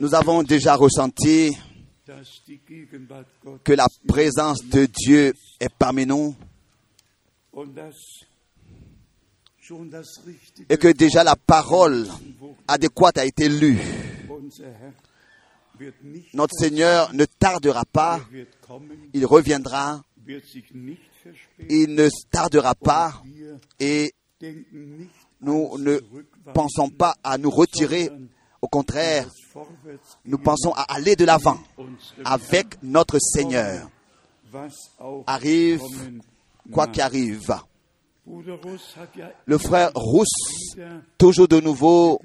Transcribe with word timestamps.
Nous 0.00 0.14
avons 0.14 0.42
déjà 0.42 0.74
ressenti 0.76 1.56
que 3.64 3.72
la 3.72 3.86
présence 4.06 4.64
de 4.64 4.86
Dieu 4.86 5.34
est 5.60 5.72
parmi 5.78 6.06
nous 6.06 6.34
et 10.68 10.76
que 10.76 10.88
déjà 10.88 11.24
la 11.24 11.36
parole 11.36 12.06
adéquate 12.68 13.18
a 13.18 13.24
été 13.24 13.48
lue. 13.48 13.78
Notre 16.34 16.54
Seigneur 16.54 17.12
ne 17.14 17.24
tardera 17.24 17.84
pas, 17.84 18.20
er 18.32 18.46
il 19.12 19.26
reviendra, 19.26 20.02
il 21.68 21.94
ne 21.94 22.08
tardera 22.30 22.74
pas 22.74 23.22
et 23.80 24.14
nous 25.44 25.78
ne 25.78 25.98
pensons 26.52 26.88
pas 26.88 27.14
à 27.22 27.38
nous 27.38 27.50
retirer. 27.50 28.10
Au 28.60 28.68
contraire, 28.68 29.28
nous 30.24 30.38
pensons 30.38 30.72
à 30.72 30.94
aller 30.94 31.16
de 31.16 31.24
l'avant 31.24 31.58
avec 32.24 32.82
notre 32.82 33.18
Seigneur. 33.18 33.88
Arrive, 35.26 35.82
quoi 36.72 36.86
mag. 36.86 36.94
qu'il 36.94 37.02
arrive. 37.02 37.54
Bruder 38.26 38.56
Russ 38.62 38.94
hat 38.96 39.08
ja 39.14 39.30
Le 39.44 39.58
frère 39.58 39.90
Rousse, 39.94 40.76
toujours 41.18 41.46
de 41.46 41.60
nouveau, 41.60 42.20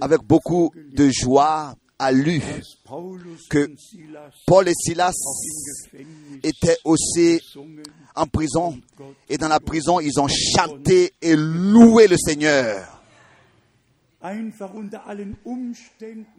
avec 0.00 0.22
beaucoup 0.22 0.72
de 0.74 1.10
joie, 1.10 1.74
a 1.98 2.12
lu 2.12 2.40
que 3.50 3.70
Paul 4.46 4.68
et 4.68 4.74
Silas 4.74 5.14
étaient 6.42 6.78
aussi 6.84 7.40
en 8.14 8.26
prison. 8.26 8.78
Et 9.28 9.36
dans 9.38 9.48
la 9.48 9.60
prison, 9.60 10.00
ils 10.00 10.18
ont 10.20 10.28
chanté 10.28 11.12
et 11.20 11.36
loué 11.36 12.06
le 12.08 12.16
Seigneur. 12.16 13.02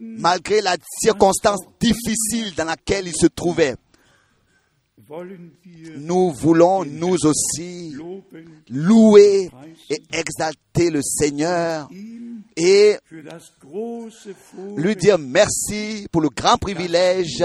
Malgré 0.00 0.60
la 0.60 0.76
circonstance 1.00 1.60
difficile 1.80 2.54
dans 2.56 2.64
laquelle 2.64 3.06
ils 3.06 3.16
se 3.16 3.26
trouvaient. 3.26 3.76
Nous 5.96 6.32
voulons, 6.32 6.84
nous 6.84 7.16
aussi, 7.24 7.94
louer 8.68 9.50
et 9.90 10.02
exalter 10.12 10.90
le 10.90 11.00
Seigneur 11.02 11.88
et 12.56 12.96
lui 14.76 14.96
dire 14.96 15.18
merci 15.18 16.08
pour 16.10 16.22
le 16.22 16.28
grand 16.30 16.56
privilège 16.56 17.44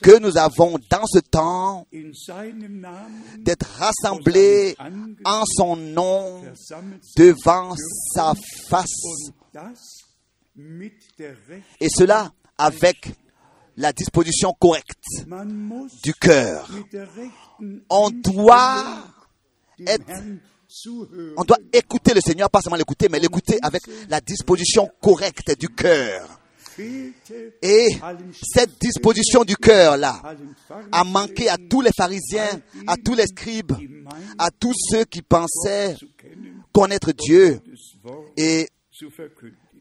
que 0.00 0.18
nous 0.18 0.38
avons 0.38 0.78
dans 0.90 1.04
ce 1.06 1.18
temps 1.18 1.86
d'être 3.38 3.66
rassemblés 3.78 4.76
en 5.24 5.42
son 5.46 5.76
nom 5.76 6.42
devant 7.16 7.74
sa 8.14 8.32
face. 8.68 9.32
Et 11.80 11.88
cela 11.90 12.32
avec 12.56 13.12
la 13.76 13.92
disposition 13.92 14.52
correcte 14.58 15.26
du 16.02 16.14
cœur. 16.14 16.68
On 17.90 18.10
doit 18.10 19.04
être-. 19.86 20.04
On 21.36 21.44
doit 21.44 21.58
écouter 21.72 22.14
le 22.14 22.20
Seigneur, 22.20 22.50
pas 22.50 22.60
seulement 22.60 22.76
l'écouter, 22.76 23.08
mais 23.08 23.20
l'écouter 23.20 23.58
avec 23.62 23.82
la 24.08 24.20
disposition 24.20 24.90
correcte 25.00 25.56
du 25.58 25.68
cœur. 25.68 26.40
Et 27.62 27.88
cette 28.42 28.80
disposition 28.80 29.44
du 29.44 29.56
cœur-là 29.56 30.20
a 30.90 31.04
manqué 31.04 31.48
à 31.48 31.56
tous 31.56 31.80
les 31.80 31.92
pharisiens, 31.96 32.60
à 32.88 32.96
tous 32.96 33.14
les 33.14 33.26
scribes, 33.26 33.72
à 34.38 34.50
tous 34.50 34.74
ceux 34.90 35.04
qui 35.04 35.22
pensaient 35.22 35.96
connaître 36.72 37.12
Dieu 37.12 37.60
et. 38.36 38.68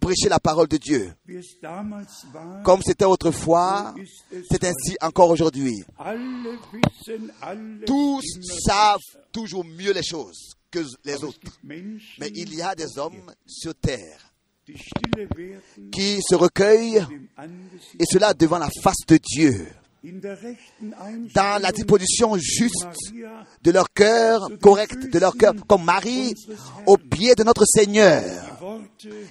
Prêcher 0.04 0.30
la 0.30 0.40
parole 0.40 0.68
de 0.68 0.78
Dieu. 0.78 1.14
Comme 2.64 2.82
c'était 2.84 3.06
autrefois, 3.06 3.96
c'est 4.50 4.64
ainsi 4.64 4.96
encore 5.02 5.30
aujourd'hui. 5.30 5.84
Tous 7.86 8.22
savent 8.66 9.00
toujours 9.32 9.66
mieux 9.66 9.94
les 9.94 10.04
choses 10.04 10.56
que 10.70 10.80
les 11.06 11.24
autres. 11.24 11.40
Mais 11.64 12.30
il 12.36 12.54
y 12.54 12.62
a 12.62 12.76
des 12.76 12.98
hommes 12.98 13.32
sur 13.46 13.74
terre 13.76 14.34
qui 15.92 16.20
se 16.22 16.36
recueillent, 16.36 17.06
et 18.00 18.06
cela 18.10 18.34
devant 18.34 18.60
la 18.60 18.70
face 18.82 19.06
de 19.08 19.18
Dieu, 19.18 19.68
dans 20.04 21.62
la 21.62 21.72
disposition 21.72 22.36
juste 22.38 22.86
de 23.62 23.72
leur 23.72 23.92
cœur, 23.94 24.50
correcte 24.62 25.12
de 25.12 25.20
leur 25.20 25.34
cœur, 25.34 25.54
comme 25.68 25.84
Marie, 25.84 26.34
au 26.86 26.98
pied 26.98 27.36
de 27.36 27.44
notre 27.44 27.66
Seigneur, 27.66 28.22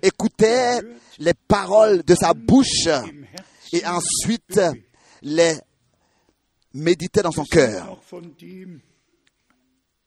écoutait 0.02 0.80
les 1.18 1.34
paroles 1.34 2.02
de 2.04 2.14
sa 2.14 2.32
bouche 2.32 2.88
et 3.72 3.82
ensuite 3.86 4.60
les 5.22 5.54
méditait 6.74 7.22
dans 7.22 7.32
son 7.32 7.44
cœur. 7.44 7.98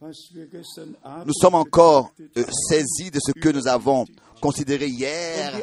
Nous 0.01 1.33
sommes 1.33 1.55
encore 1.55 2.11
euh, 2.37 2.43
saisis 2.69 3.11
de 3.11 3.19
ce 3.19 3.31
que 3.31 3.49
nous 3.49 3.67
avons 3.67 4.05
considéré 4.41 4.87
hier 4.87 5.53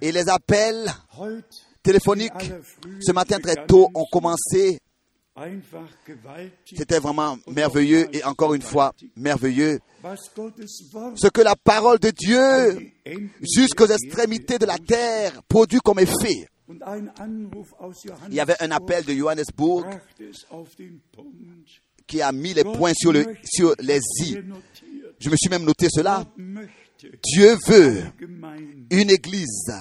et 0.00 0.12
les 0.12 0.28
appels 0.28 0.92
Frühe 1.84 2.30
ce 3.00 3.12
matin 3.12 3.38
très 3.40 3.66
tôt 3.66 3.88
ont 3.94 4.06
commencé. 4.10 4.78
einfach 5.34 5.88
gewaltig, 6.06 6.76
C'était 6.76 6.98
vraiment 6.98 7.38
merveilleux 7.48 8.06
et 8.14 8.22
encore 8.24 8.54
une 8.54 8.62
fois 8.62 8.92
merveilleux. 9.16 9.80
Ce 11.16 11.28
que 11.28 11.40
la 11.40 11.56
parole 11.56 11.98
de 11.98 12.10
Dieu 12.10 12.92
jusqu'aux 13.40 13.86
extrémités 13.86 14.58
de 14.58 14.66
la 14.66 14.78
terre 14.78 15.42
produit 15.48 15.80
comme 15.80 15.98
effet. 16.00 16.46
Il 18.28 18.34
y 18.34 18.40
avait 18.40 18.56
un 18.60 18.70
appel 18.70 19.04
de 19.04 19.12
Johannesburg 19.12 19.86
qui 22.06 22.20
a 22.20 22.30
mis 22.32 22.52
les 22.54 22.64
points 22.64 22.92
sur, 22.94 23.12
le, 23.12 23.24
sur 23.44 23.74
les 23.80 24.00
i. 24.20 24.36
Je 25.18 25.30
me 25.30 25.36
suis 25.36 25.48
même 25.48 25.64
noté 25.64 25.88
cela. 25.90 26.24
Dieu 27.22 27.56
veut 27.66 28.04
une 28.90 29.10
église 29.10 29.72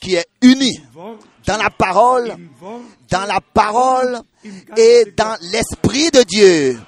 qui 0.00 0.14
est 0.14 0.26
unie 0.42 0.78
dans 1.46 1.56
la 1.56 1.70
parole, 1.70 2.34
dans 3.10 3.26
la 3.26 3.40
parole 3.40 4.20
et 4.76 5.12
dans 5.16 5.38
l'esprit 5.52 6.10
de 6.10 6.22
Dieu. 6.22 6.78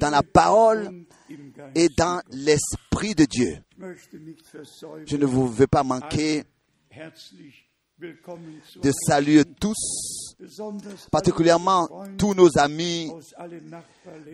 Dans 0.00 0.10
la 0.10 0.22
parole 0.22 1.04
et 1.74 1.88
dans 1.96 2.22
l'esprit 2.30 3.14
de 3.14 3.24
Dieu. 3.24 3.58
Je 5.06 5.16
ne 5.16 5.26
vous 5.26 5.48
veux 5.48 5.66
pas 5.66 5.82
manquer 5.82 6.44
de 8.00 8.92
saluer 9.06 9.44
tous, 9.44 10.36
particulièrement 11.10 11.88
tous 12.16 12.34
nos 12.34 12.56
amis 12.58 13.10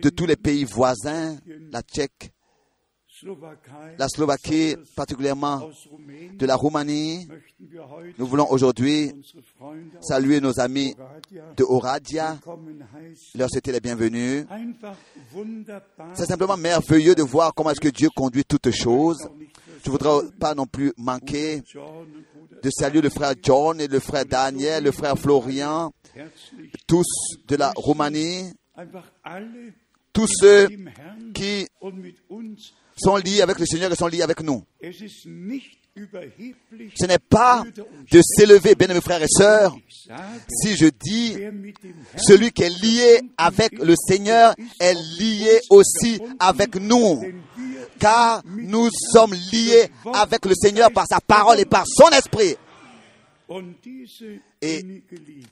de 0.01 0.09
tous 0.09 0.25
les 0.25 0.35
pays 0.35 0.65
voisins, 0.65 1.37
la 1.71 1.81
Tchèque, 1.81 2.31
la 3.97 4.07
Slovaquie, 4.07 4.75
particulièrement 4.95 5.69
de 6.37 6.45
la 6.45 6.55
Roumanie. 6.55 7.27
Nous 8.19 8.27
voulons 8.27 8.51
aujourd'hui 8.51 9.13
saluer 10.01 10.41
nos 10.41 10.59
amis 10.59 10.95
de 11.57 11.63
Oradia, 11.63 12.37
leur 13.33 13.49
souhaiter 13.49 13.71
les 13.71 13.79
bienvenus. 13.79 14.45
C'est 16.13 16.25
simplement 16.25 16.57
merveilleux 16.57 17.15
de 17.15 17.23
voir 17.23 17.53
comment 17.55 17.71
est-ce 17.71 17.81
que 17.81 17.87
Dieu 17.89 18.09
conduit 18.15 18.43
toutes 18.43 18.69
choses. 18.71 19.27
Je 19.85 19.91
voudrais 19.91 20.27
pas 20.39 20.55
non 20.55 20.65
plus 20.65 20.91
manquer 20.97 21.61
de 22.63 22.69
saluer 22.71 23.01
le 23.01 23.11
frère 23.11 23.35
John 23.39 23.79
et 23.79 23.87
le 23.87 23.99
frère 23.99 24.25
Daniel, 24.25 24.83
le 24.83 24.91
frère 24.91 25.15
Florian, 25.15 25.93
tous 26.87 27.05
de 27.47 27.55
la 27.55 27.71
Roumanie, 27.75 28.51
tous 30.11 30.25
ceux 30.27 30.67
qui 31.35 31.67
sont 32.97 33.17
liés 33.17 33.41
avec 33.41 33.59
le 33.59 33.67
Seigneur 33.67 33.91
et 33.91 33.95
sont 33.95 34.07
liés 34.07 34.23
avec 34.23 34.41
nous. 34.41 34.63
Ce 34.81 37.05
n'est 37.05 37.19
pas 37.19 37.63
de 38.11 38.21
s'élever, 38.21 38.73
bien 38.73 38.87
aimés 38.87 39.01
frères 39.01 39.21
et 39.21 39.29
sœurs, 39.29 39.77
si 40.49 40.75
je 40.75 40.87
dis 40.87 41.37
celui 42.17 42.51
qui 42.51 42.63
est 42.63 42.81
lié 42.81 43.21
avec 43.37 43.77
le 43.77 43.93
Seigneur 43.95 44.55
est 44.79 44.95
lié 45.19 45.59
aussi 45.69 46.19
avec 46.39 46.75
nous. 46.75 47.23
Car 47.99 48.41
nous 48.45 48.89
sommes 49.13 49.33
liés 49.33 49.89
avec 50.13 50.45
le 50.45 50.53
Seigneur 50.55 50.91
par 50.91 51.05
sa 51.07 51.19
parole 51.21 51.59
et 51.59 51.65
par 51.65 51.85
son 51.87 52.09
esprit. 52.09 52.55
Et 54.61 55.03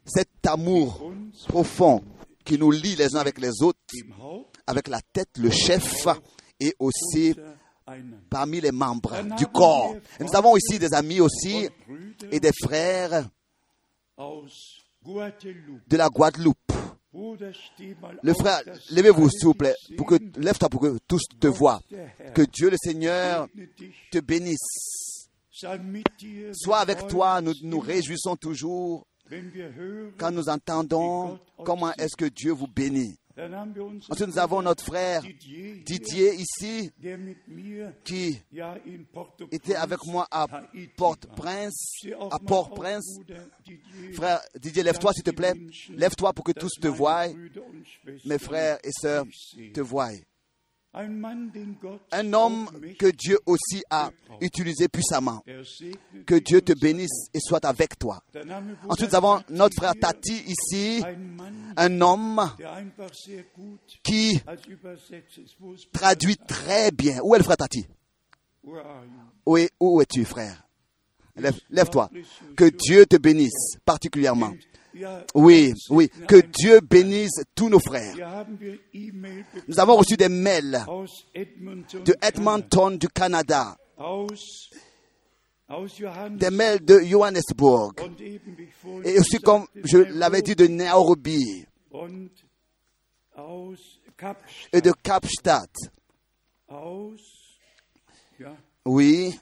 Cet 0.06 0.30
amour 0.48 1.12
profond 1.48 2.04
qui 2.44 2.58
nous 2.58 2.72
lie 2.72 2.96
les 2.96 3.16
uns 3.16 3.20
avec 3.20 3.40
les 3.40 3.62
autres, 3.62 3.80
avec 4.68 4.88
la 4.88 5.00
tête, 5.14 5.30
le 5.38 5.50
chef, 5.52 6.08
et 6.60 6.76
aussi 6.80 7.36
parmi 8.30 8.62
les 8.62 8.72
membres 8.72 9.14
du 9.38 9.46
corps. 9.48 9.96
Nous 10.20 10.36
avons 10.36 10.56
ici 10.58 10.80
des 10.80 10.94
amis 10.94 11.20
aussi 11.20 11.68
et 12.32 12.40
des 12.40 12.52
frères 12.64 13.28
de 15.88 15.98
la 15.98 16.10
Guadeloupe, 16.10 16.73
Le 17.14 18.34
frère, 18.34 18.62
levez-vous 18.92 19.30
s'il 19.30 19.46
vous 19.46 19.54
plaît, 19.54 19.76
pour 19.98 20.08
que 20.08 20.16
lève-toi 20.38 20.70
pour 20.70 20.82
que 20.82 20.98
tous 21.08 21.22
te 21.40 21.48
voient. 21.48 21.80
Que 22.34 22.42
Dieu 22.42 22.70
le 22.72 22.78
Seigneur 22.78 23.48
te 24.12 24.20
bénisse. 24.20 25.30
Sois 26.54 26.80
avec 26.80 27.08
toi, 27.08 27.42
nous 27.42 27.54
nous 27.62 27.80
réjouissons 27.80 28.36
toujours 28.36 29.06
quand 30.18 30.32
nous 30.32 30.50
entendons 30.50 31.40
comment 31.64 31.94
est-ce 31.94 32.16
que 32.16 32.26
Dieu 32.26 32.52
vous 32.52 32.68
bénit. 32.68 33.18
Ensuite, 33.36 34.28
nous 34.28 34.38
avons 34.38 34.62
notre 34.62 34.84
frère 34.84 35.24
Didier, 35.24 36.36
ici 36.36 36.92
qui 38.04 38.40
était 39.52 39.76
avec 39.76 40.06
moi 40.06 40.28
à 40.30 40.48
Port-Prince, 40.96 42.06
à 42.30 42.40
Port-Prince. 42.40 43.20
Frère 44.14 44.40
Didier, 44.60 44.84
lève-toi 44.84 45.14
s'il 45.14 45.24
te 45.24 45.32
plaît. 45.32 45.54
Lève-toi 45.90 46.34
pour 46.34 46.46
que 46.46 46.52
tous 46.52 46.74
te 46.80 46.88
voient, 46.88 47.28
mes 48.26 48.38
frères 48.38 48.78
et 48.84 48.92
sœurs 48.92 49.26
te 49.74 49.82
voient. 49.82 50.12
Un 52.12 52.34
homme 52.34 52.68
que 53.00 53.08
Dieu 53.12 53.40
aussi 53.48 53.82
a 53.90 54.12
utilisé 54.42 54.88
puissamment. 54.88 55.42
Que 56.26 56.36
Dieu 56.36 56.62
te 56.62 56.74
bénisse 56.80 57.28
et 57.34 57.40
soit 57.40 57.66
avec 57.66 57.98
toi. 57.98 58.22
Ensuite, 58.90 59.10
nous 59.10 59.16
avons 59.16 59.44
notre 59.50 59.76
frère 59.76 59.94
Tati 60.00 60.44
ici, 60.48 61.02
un 61.78 62.02
homme 62.02 62.52
qui 64.04 64.40
traduit 65.92 66.38
très 66.38 66.92
bien. 66.92 67.20
Où 67.24 67.34
est 67.34 67.40
le 67.40 67.44
frère 67.44 67.58
Tati? 67.58 67.88
Où, 69.46 69.58
est- 69.58 69.72
où 69.80 70.00
es-tu, 70.02 70.26
frère? 70.26 70.64
Lève- 71.36 71.60
Lève-toi. 71.72 72.10
Que 72.56 72.66
Dieu 72.70 73.06
te 73.08 73.18
bénisse 73.18 73.78
particulièrement. 73.84 74.54
Oui, 75.34 75.74
oui. 75.90 76.10
Que 76.28 76.42
Dieu 76.42 76.80
bénisse 76.82 77.42
tous 77.56 77.70
nos 77.70 77.80
frères. 77.80 78.46
Nous 79.68 79.80
avons 79.80 79.96
reçu 79.96 80.16
des 80.16 80.30
mails 80.30 80.86
de 81.34 82.16
Edmonton, 82.22 82.98
du 82.98 83.08
Canada, 83.08 83.76
des 86.32 86.50
mails 86.50 86.84
de 86.84 87.00
Johannesburg, 87.00 87.94
et 89.04 89.20
aussi, 89.20 89.40
comme 89.40 89.66
je 89.84 89.98
l'avais 89.98 90.42
dit, 90.42 90.56
de 90.56 90.68
Nairobi 90.68 91.66
et 94.72 94.82
de 94.82 94.92
Kapstadt. 94.92 95.72
Oui, 98.86 99.40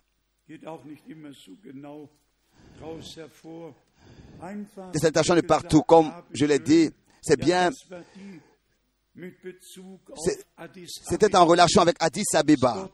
des 4.94 5.00
salutations 5.00 5.36
de 5.36 5.42
partout, 5.42 5.82
comme 5.82 6.12
je 6.34 6.46
l'ai 6.46 6.60
dit. 6.60 6.90
C'est 7.22 7.40
bien, 7.40 7.70
c'était 11.10 11.36
en 11.36 11.46
relation 11.46 11.82
avec 11.82 11.98
Addis 12.00 12.24
Abeba 12.34 12.90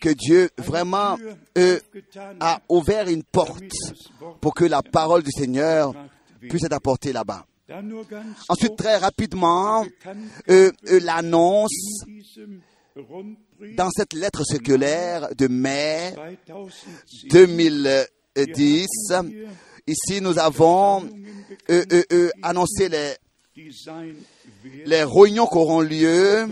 que 0.00 0.10
Dieu 0.10 0.48
vraiment 0.56 1.18
a 2.40 2.60
ouvert 2.68 3.08
une 3.08 3.24
porte 3.24 3.62
pour 4.40 4.54
que 4.54 4.64
la 4.64 4.82
parole 4.82 5.22
du 5.22 5.30
Seigneur 5.30 5.92
puisse 6.48 6.64
être 6.64 6.72
apportée 6.72 7.12
là-bas. 7.12 7.44
Ensuite, 8.48 8.76
très 8.76 8.96
rapidement, 8.96 9.84
l'annonce 10.46 12.04
dans 13.76 13.90
cette 13.90 14.12
lettre 14.12 14.44
circulaire 14.44 15.34
de 15.34 15.48
mai 15.48 16.14
2010, 17.30 18.86
ici 19.86 20.20
nous 20.20 20.38
avons 20.38 21.04
euh, 21.70 21.84
euh, 21.92 22.02
euh, 22.12 22.30
annoncé 22.42 22.88
les, 22.88 23.14
les 24.86 25.04
réunions 25.04 25.46
qui 25.46 25.56
auront 25.56 25.80
lieu, 25.80 26.46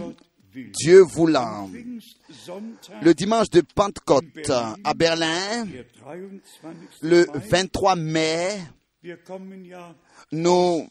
Dieu 0.55 1.01
voulant. 1.01 1.71
Le 3.03 3.15
dimanche 3.15 3.51
de 3.51 3.63
Pentecôte 3.75 4.51
à 4.51 4.95
Berlin, 4.95 5.67
le 7.01 7.27
23 7.51 7.97
mai, 7.97 8.59
nous 10.31 10.87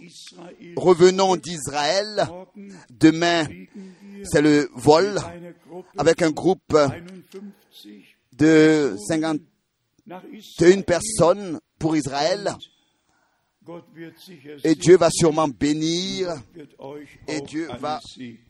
revenons 0.76 1.36
d'Israël. 1.36 2.28
Demain, 2.90 3.46
c'est 4.24 4.42
le 4.42 4.70
vol 4.76 5.20
avec 5.98 6.22
un 6.22 6.32
groupe 6.32 6.78
de 8.34 8.96
51 9.08 10.82
personnes 10.82 11.60
pour 11.82 11.96
Israël. 11.96 12.56
Et 14.64 14.76
Dieu 14.76 14.98
va 14.98 15.10
sûrement 15.12 15.48
bénir 15.48 16.34
et 17.28 17.42
Dieu 17.42 17.68
va 17.80 18.00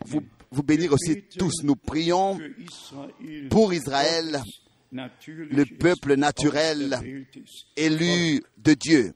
vous, 0.05 0.21
vous 0.51 0.63
bénir 0.63 0.93
aussi 0.93 1.23
tous. 1.37 1.63
Nous 1.63 1.75
prions 1.75 2.39
pour 3.49 3.73
Israël, 3.73 4.41
le 4.91 5.63
peuple 5.77 6.15
naturel 6.15 6.99
élu 7.75 8.43
de 8.57 8.73
Dieu. 8.73 9.13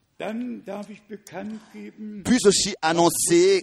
Puis 2.23 2.38
aussi 2.45 2.73
annoncer 2.81 3.62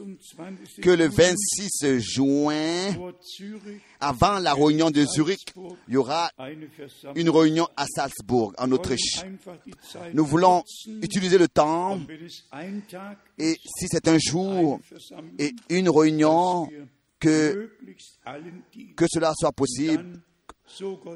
que 0.83 0.91
le 0.91 1.07
26 1.07 1.99
juin, 1.99 2.95
avant 4.01 4.39
la 4.39 4.53
réunion 4.53 4.91
de 4.91 5.05
Zurich, 5.05 5.55
il 5.89 5.95
y 5.95 5.97
aura 5.97 6.31
une 7.15 7.31
réunion 7.31 7.69
à 7.77 7.87
Salzbourg, 7.87 8.53
en 8.59 8.71
Autriche. 8.73 9.21
Nous 10.13 10.27
voulons 10.27 10.63
utiliser 11.01 11.39
le 11.39 11.49
temps 11.49 11.99
et 13.39 13.55
si 13.79 13.87
c'est 13.89 14.09
un 14.09 14.19
jour 14.19 14.79
et 15.39 15.55
une 15.71 15.89
réunion, 15.89 16.69
que, 17.23 17.71
que 18.97 19.07
cela 19.09 19.33
soit 19.37 19.53
possible, 19.53 20.21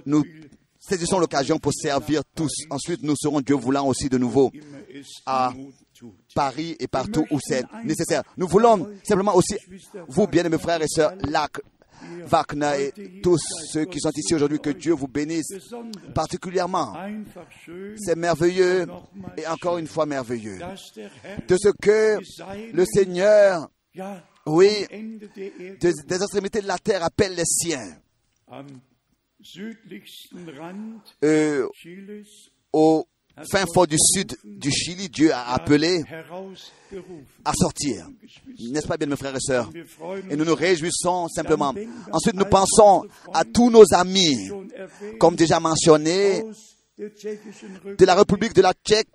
nous 0.07 0.25
saisissons 0.89 1.19
l'occasion 1.19 1.59
pour 1.59 1.73
servir 1.73 2.23
tous. 2.35 2.53
Ensuite, 2.71 3.03
nous 3.03 3.15
serons, 3.17 3.41
Dieu 3.41 3.57
voulant, 3.57 3.87
aussi 3.87 4.09
de 4.09 4.19
nouveau 4.19 4.53
à 5.25 5.53
Paris 6.35 6.77
et 6.79 6.87
partout 6.87 7.27
où 7.31 7.39
c'est 7.43 7.65
nécessaire. 7.85 8.23
Nous 8.37 8.47
voulons 8.47 8.89
simplement 9.03 9.35
aussi, 9.35 9.57
vous, 10.09 10.27
bien-aimés 10.27 10.59
frères 10.59 10.83
et 10.83 10.89
sœurs, 10.89 11.15
Lac, 11.29 11.53
Wagner 12.27 12.93
et 12.97 13.21
tous 13.23 13.39
ceux 13.73 13.87
qui 13.87 14.01
sont 14.01 14.11
ici 14.15 14.35
aujourd'hui, 14.35 14.61
que 14.61 14.71
Dieu 14.71 14.93
vous 14.93 15.09
bénisse 15.09 15.53
particulièrement. 16.15 16.95
C'est 17.97 18.17
merveilleux 18.17 18.87
et 19.37 19.47
encore 19.47 19.79
une 19.79 19.87
fois 19.87 20.07
merveilleux. 20.07 20.59
De 21.49 21.57
ce 21.57 21.69
que 21.69 22.19
le 22.73 22.85
Seigneur, 22.85 23.69
oui, 24.47 24.87
des 25.81 25.93
extrémités 26.11 26.61
de 26.61 26.69
la 26.69 26.79
terre 26.79 27.03
appelle 27.03 27.35
les 27.35 27.47
siens. 27.47 27.97
Euh, 31.25 31.69
au 32.73 33.07
fin 33.51 33.65
fond 33.73 33.85
du 33.85 33.97
sud 33.99 34.37
du 34.45 34.71
Chili, 34.71 35.09
Dieu 35.09 35.33
a 35.33 35.53
appelé 35.55 36.03
à 37.45 37.53
sortir. 37.55 38.09
N'est-ce 38.59 38.87
pas 38.87 38.97
bien, 38.97 39.07
mes 39.07 39.17
frères 39.17 39.37
et 39.37 39.41
sœurs? 39.41 39.71
Et 40.31 40.37
nous 40.37 40.45
nous 40.45 40.55
réjouissons 40.55 41.29
simplement. 41.29 41.75
Ensuite, 42.13 42.35
nous 42.35 42.47
pensons 42.47 43.05
à 43.33 43.45
tous 43.45 43.71
nos 43.71 43.85
amis, 43.93 44.51
comme 45.19 45.37
déjà 45.37 45.61
mentionné, 45.61 46.43
de 46.99 48.05
la 48.07 48.15
République 48.15 48.55
de 48.55 48.63
la 48.63 48.73
Tchèque 48.73 49.09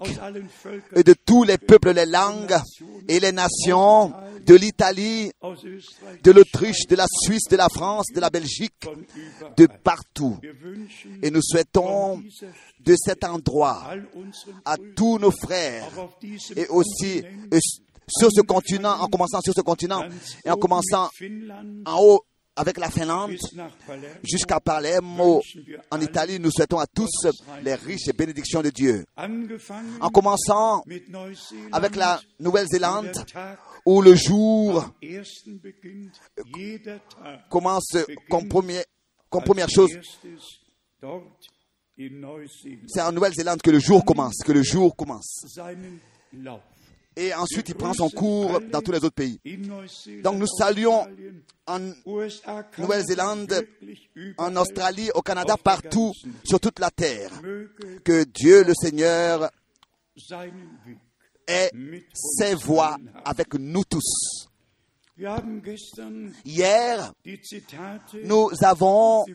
et 0.96 1.04
de 1.04 1.14
tous 1.14 1.44
les 1.44 1.58
peuples, 1.58 1.92
les 1.92 2.06
langues 2.06 2.56
et 3.08 3.20
les 3.20 3.32
nations, 3.32 4.14
de 4.46 4.54
l'Italie, 4.54 5.32
de 6.24 6.32
l'Autriche, 6.32 6.86
de 6.88 6.96
la 6.96 7.08
Suisse, 7.24 7.48
de 7.50 7.56
la 7.58 7.70
France, 7.70 8.06
de 8.14 8.20
la 8.20 8.30
Belgique, 8.30 8.88
de 9.58 9.66
partout. 9.84 10.38
Et 11.24 11.32
nous 11.32 11.42
souhaitons 11.42 12.22
de 12.82 12.96
cet 13.04 13.24
endroit 13.24 13.88
à 14.64 14.78
tous 14.96 15.18
nos 15.18 15.32
frères 15.32 15.88
et 16.56 16.68
aussi 16.68 17.24
euh, 17.52 17.60
sur 18.08 18.30
ce 18.32 18.42
continent, 18.42 19.00
en 19.00 19.08
commençant 19.08 19.42
sur 19.42 19.54
ce 19.54 19.62
continent 19.62 20.04
et 20.46 20.50
en 20.50 20.58
commençant 20.58 21.10
en 21.86 22.00
haut 22.00 22.26
avec 22.56 22.78
la 22.78 22.90
Finlande 22.90 23.36
jusqu'à 24.24 24.60
Palermo 24.60 25.42
en 25.90 26.02
Italie, 26.02 26.40
nous 26.40 26.52
souhaitons 26.52 26.80
à 26.80 26.86
tous 26.88 27.10
les 27.64 27.76
riches 27.76 28.08
et 28.08 28.14
bénédictions 28.14 28.62
de 28.62 28.70
Dieu. 28.70 29.06
En 30.00 30.10
commençant 30.10 30.84
avec 31.72 31.96
la 31.96 32.20
Nouvelle-Zélande, 32.40 33.12
où 33.86 34.02
le 34.02 34.16
jour 34.16 34.92
commence 37.50 37.98
comme, 38.30 38.48
premier, 38.48 38.84
comme 39.30 39.44
première 39.44 39.70
chose. 39.70 39.92
C'est 42.88 43.02
en 43.02 43.12
Nouvelle-Zélande 43.12 43.62
que 43.62 43.72
le 43.72 43.80
jour 43.80 44.04
commence, 44.04 44.38
que 44.46 44.52
le 44.52 44.64
jour 44.64 44.96
commence. 44.96 45.46
Et 47.16 47.34
ensuite, 47.34 47.68
il 47.70 47.76
prend 47.76 47.94
son 47.94 48.10
cours 48.10 48.62
dans 48.72 48.82
tous 48.82 48.92
les 48.92 49.00
autres 49.00 49.10
pays. 49.10 49.40
Donc, 50.24 50.38
nous 50.38 50.48
saluons 50.48 51.08
en 51.68 51.80
Nouvelle-Zélande, 52.78 53.68
en 54.38 54.56
Australie, 54.56 55.10
au 55.14 55.22
Canada, 55.22 55.58
partout, 55.62 56.14
sur 56.44 56.60
toute 56.60 56.80
la 56.80 56.90
terre. 56.90 57.32
Que 58.04 58.24
Dieu, 58.24 58.64
le 58.64 58.74
Seigneur, 58.74 59.50
ait 61.48 61.72
ses 62.14 62.56
voix 62.56 62.98
avec 63.26 63.54
nous 63.56 63.84
tous. 63.84 64.48
Hier, 66.46 67.14
nous 68.24 68.50
avons 68.62 69.26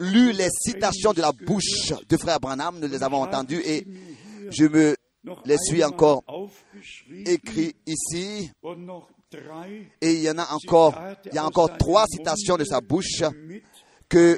lu 0.00 0.32
les 0.32 0.48
citations 0.50 1.12
de 1.12 1.20
la 1.20 1.32
bouche 1.32 1.92
de 2.08 2.16
frère 2.16 2.40
Branham, 2.40 2.78
nous 2.80 2.88
les 2.88 3.02
avons 3.02 3.22
entendues 3.22 3.62
et 3.64 3.86
je 4.50 4.64
me 4.64 4.96
les 5.44 5.56
suis 5.58 5.84
encore 5.84 6.22
écrit 7.26 7.74
ici. 7.86 8.50
Et 10.00 10.12
il 10.14 10.20
y 10.20 10.30
en 10.30 10.38
a 10.38 10.52
encore, 10.52 10.94
il 11.26 11.34
y 11.34 11.38
a 11.38 11.46
encore 11.46 11.76
trois 11.78 12.04
citations 12.06 12.56
de 12.56 12.64
sa 12.64 12.80
bouche 12.80 13.22
que 14.08 14.36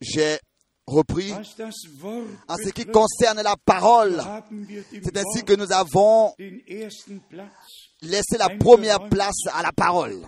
j'ai 0.00 0.38
repris. 0.86 1.32
En 1.32 2.56
ce 2.56 2.70
qui 2.70 2.86
concerne 2.86 3.42
la 3.42 3.56
parole, 3.64 4.22
c'est 4.90 5.16
ainsi 5.16 5.44
que 5.44 5.54
nous 5.54 5.70
avons 5.72 6.34
laissé 8.02 8.38
la 8.38 8.48
première 8.48 9.08
place 9.08 9.46
à 9.52 9.62
la 9.62 9.72
parole. 9.72 10.26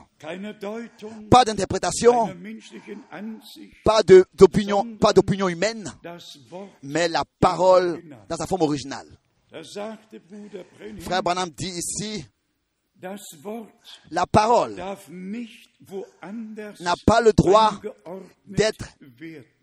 Pas 1.30 1.44
d'interprétation, 1.44 2.36
pas 3.84 4.02
d'opinion, 4.34 4.96
pas 5.00 5.12
d'opinion 5.12 5.48
humaine, 5.48 5.92
mais 6.82 7.08
la 7.08 7.24
parole 7.40 8.02
dans 8.28 8.36
sa 8.36 8.46
forme 8.46 8.62
originale. 8.62 9.18
Frère 11.00 11.22
Branham 11.22 11.50
dit 11.50 11.68
ici, 11.68 12.24
la 14.10 14.26
parole 14.26 14.74
n'a 14.74 14.96
pas 17.04 17.20
le 17.20 17.32
droit 17.32 17.80
d'être 18.46 18.86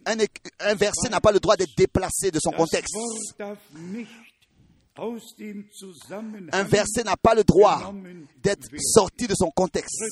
un, 0.05 0.17
un, 0.59 0.75
verset 0.75 1.09
n'a 1.09 1.21
pas 1.21 1.31
le 1.31 1.39
droit 1.39 1.55
d'être 1.55 1.75
déplacé 1.77 2.31
de 2.31 2.39
son 2.39 2.51
contexte. 2.51 2.93
Un 6.51 6.63
verset 6.63 7.03
n'a 7.03 7.15
pas 7.15 7.33
le 7.35 7.43
droit 7.43 7.93
d'être 8.41 8.67
sorti 8.81 9.27
de 9.27 9.33
son 9.35 9.49
contexte. 9.51 10.03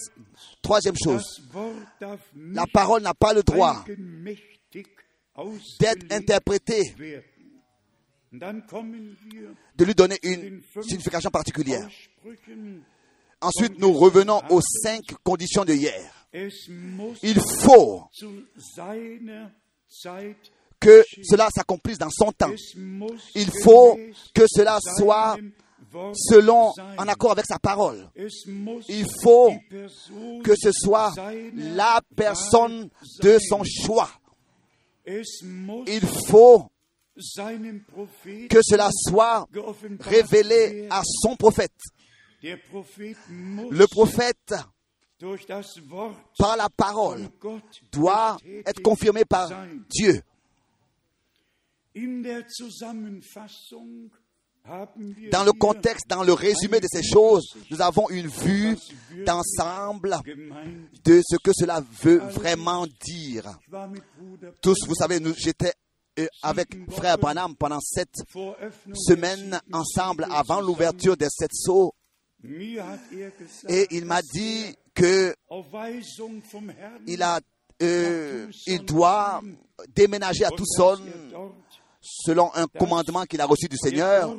Troisième 0.61 0.95
chose, 0.95 1.41
la 2.35 2.65
parole 2.71 3.01
n'a 3.01 3.13
pas 3.13 3.33
le 3.33 3.43
droit 3.43 3.83
d'être 5.79 6.11
interprétée, 6.11 6.81
de 8.31 9.85
lui 9.85 9.95
donner 9.95 10.17
une 10.23 10.61
signification 10.81 11.29
particulière. 11.29 11.87
Ensuite, 13.41 13.79
nous 13.79 13.93
revenons 13.93 14.41
aux 14.49 14.61
cinq 14.61 15.03
conditions 15.23 15.63
de 15.63 15.73
hier. 15.73 16.11
Il 16.33 17.39
faut 17.61 18.09
que 20.79 21.03
cela 21.23 21.47
s'accomplisse 21.53 21.97
dans 21.97 22.09
son 22.09 22.31
temps. 22.31 22.51
Il 23.35 23.49
faut 23.63 23.97
que 24.33 24.43
cela 24.47 24.79
soit 24.97 25.37
selon, 26.13 26.73
en 26.97 27.07
accord 27.07 27.31
avec 27.31 27.45
sa 27.45 27.59
parole. 27.59 28.09
Il 28.89 29.05
faut 29.23 29.53
que 30.43 30.53
ce 30.55 30.71
soit 30.71 31.13
la 31.53 32.01
personne 32.15 32.89
de 33.21 33.37
son 33.39 33.63
choix. 33.63 34.09
Il 35.05 36.05
faut 36.27 36.69
que 38.49 38.59
cela 38.61 38.89
soit 38.91 39.47
révélé 39.99 40.87
à 40.89 41.01
son 41.03 41.35
prophète. 41.35 41.71
Le 42.41 43.85
prophète, 43.87 44.53
par 46.37 46.57
la 46.57 46.69
parole, 46.69 47.27
doit 47.91 48.37
être 48.65 48.81
confirmé 48.81 49.25
par 49.25 49.49
Dieu. 49.89 50.21
Dans 55.31 55.43
le 55.43 55.53
contexte, 55.53 56.07
dans 56.09 56.23
le 56.23 56.33
résumé 56.33 56.79
de 56.79 56.87
ces 56.91 57.01
choses, 57.01 57.55
nous 57.71 57.81
avons 57.81 58.09
une 58.09 58.27
vue 58.27 58.77
d'ensemble 59.25 60.17
de 61.05 61.21
ce 61.25 61.37
que 61.37 61.51
cela 61.55 61.81
veut 62.03 62.17
vraiment 62.17 62.85
dire. 63.01 63.57
Tous, 64.61 64.77
vous 64.87 64.95
savez, 64.95 65.19
j'étais 65.37 65.73
avec 66.41 66.69
frère 66.91 67.17
Branham 67.17 67.55
pendant 67.55 67.79
sept 67.79 68.09
semaines 68.93 69.59
ensemble 69.71 70.25
avant 70.31 70.61
l'ouverture 70.61 71.17
des 71.17 71.29
sept 71.29 71.51
sceaux. 71.53 71.93
Et 73.67 73.87
il 73.91 74.05
m'a 74.05 74.21
dit 74.21 74.75
que 74.93 75.35
il 77.07 77.23
a, 77.23 77.39
euh, 77.81 78.47
il 78.65 78.85
doit 78.85 79.41
déménager 79.95 80.45
à 80.45 80.49
Tucson 80.49 80.99
selon 82.01 82.51
un 82.55 82.67
commandement 82.67 83.25
qu'il 83.25 83.41
a 83.41 83.45
reçu 83.45 83.67
du 83.67 83.77
Seigneur 83.77 84.35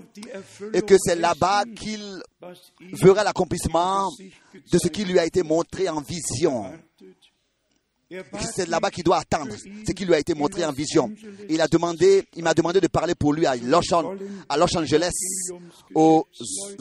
et 0.73 0.83
que 0.83 0.97
c'est 0.99 1.17
là-bas 1.17 1.65
qu'il 1.77 2.23
verra 2.93 3.25
l'accomplissement 3.25 4.11
de 4.73 4.79
ce 4.79 4.89
qui 4.89 5.05
lui 5.05 5.19
a 5.19 5.27
été 5.27 5.43
montré 5.43 5.89
en 5.89 6.01
vision. 6.01 6.73
C'est 8.55 8.69
là-bas 8.69 8.91
qu'il 8.91 9.05
doit 9.05 9.19
attendre 9.19 9.55
ce 9.55 9.93
qui 9.93 10.05
lui 10.07 10.15
a 10.15 10.19
été 10.19 10.35
montré 10.35 10.65
en 10.65 10.73
vision. 10.73 11.13
Il 11.49 11.61
a 11.61 11.69
demandé, 11.69 12.25
il 12.37 12.43
m'a 12.43 12.55
demandé 12.55 12.81
de 12.81 12.87
parler 12.87 13.15
pour 13.15 13.35
lui 13.35 13.45
à 13.45 13.55
Los, 13.57 13.93
à 14.49 14.57
Los 14.57 14.77
Angeles 14.77 15.13
aux 15.95 16.27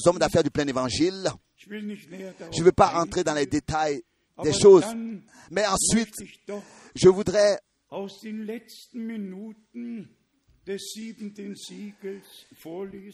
hommes 0.05 0.19
d'affaires 0.19 0.43
du 0.43 0.49
plein 0.51 0.65
évangile. 0.67 1.29
Je 1.59 1.75
ne 1.75 2.63
veux 2.63 2.71
pas 2.71 2.93
entrer 3.01 3.23
dans 3.23 3.33
les 3.33 3.45
détails 3.45 4.03
des 4.41 4.53
choses, 4.53 4.85
mais 5.51 5.65
ensuite, 5.65 6.13
je 6.95 7.09
voudrais 7.09 7.59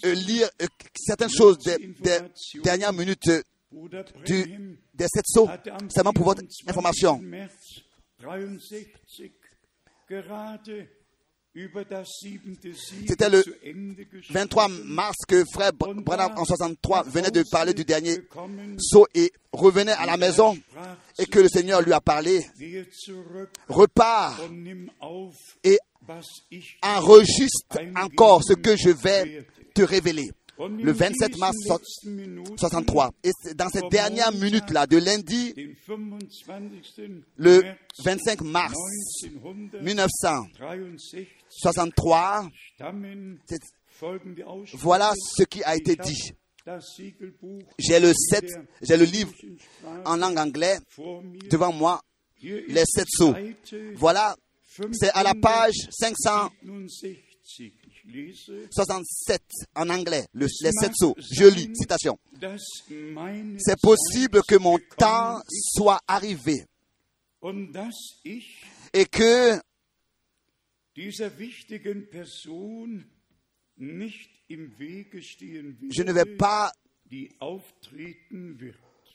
lire 0.04 0.50
certaines 0.96 1.30
choses 1.30 1.58
des, 1.60 2.22
dernières 2.64 2.94
minutes 2.94 3.32
du, 4.26 4.78
des 4.94 5.08
sept 5.08 5.26
sauts, 5.26 5.50
seulement 5.90 6.14
pour 6.14 6.26
votre 6.26 6.44
information. 6.68 7.20
C'était 13.08 13.30
le 13.30 13.44
23 14.32 14.68
mars 14.86 15.18
que 15.28 15.44
frère 15.46 15.72
Branham 15.74 16.34
en 16.36 16.46
63 16.46 17.04
venait 17.04 17.30
de 17.30 17.44
parler 17.52 17.74
du 17.74 17.86
dernier 17.86 18.18
saut 18.80 19.06
et 19.14 19.32
revenait 19.52 19.92
à 19.92 20.06
la 20.08 20.18
maison 20.18 20.58
et 21.20 21.26
que 21.28 21.40
le 21.40 21.50
Seigneur 21.50 21.82
lui 21.82 21.94
a 21.94 22.02
parlé. 22.02 22.44
Repars 23.70 24.42
et 25.64 25.78
enregistre 26.82 27.78
encore 27.96 28.44
ce 28.44 28.54
que 28.54 28.76
je 28.76 28.90
vais 28.90 29.46
te 29.76 29.84
révéler 29.84 30.32
le 30.60 30.92
27 30.92 31.38
mars 31.38 31.56
63. 32.58 33.12
Et 33.24 33.32
dans 33.56 33.70
cette 33.70 33.90
dernière 33.90 34.32
minute-là, 34.32 34.86
de 34.88 34.98
lundi, 34.98 35.54
le 37.38 37.64
25 38.04 38.42
mars 38.42 38.74
1963, 39.82 42.50
voilà 44.74 45.14
ce 45.38 45.44
qui 45.44 45.64
a 45.64 45.76
été 45.76 45.96
dit. 45.96 46.32
J'ai 47.78 48.00
le, 48.00 48.14
j'ai 48.82 48.96
le 48.96 49.04
livre 49.04 49.34
en 50.06 50.16
langue 50.16 50.38
anglaise 50.38 50.80
devant 51.50 51.74
moi, 51.74 52.00
les 52.42 52.86
sept 52.86 53.08
sceaux. 53.10 53.34
Voilà, 53.96 54.38
c'est 54.94 55.10
à 55.12 55.24
la 55.24 55.34
page 55.36 55.76
500. 55.92 56.50
67 58.72 59.42
en 59.76 59.90
anglais, 59.90 60.28
le, 60.34 60.48
les 60.62 60.72
sept 60.72 60.92
sceaux. 60.96 61.16
Je 61.18 61.46
lis, 61.46 61.70
citation. 61.76 62.20
C'est 63.60 63.80
possible 63.82 64.42
que 64.48 64.56
mon 64.58 64.78
temps 64.98 65.42
soit 65.50 66.02
arrivé 66.08 66.66
et 68.94 69.06
que 69.06 69.60
je 75.90 76.04
ne 76.04 76.12
vais 76.12 76.38
pas 76.38 76.72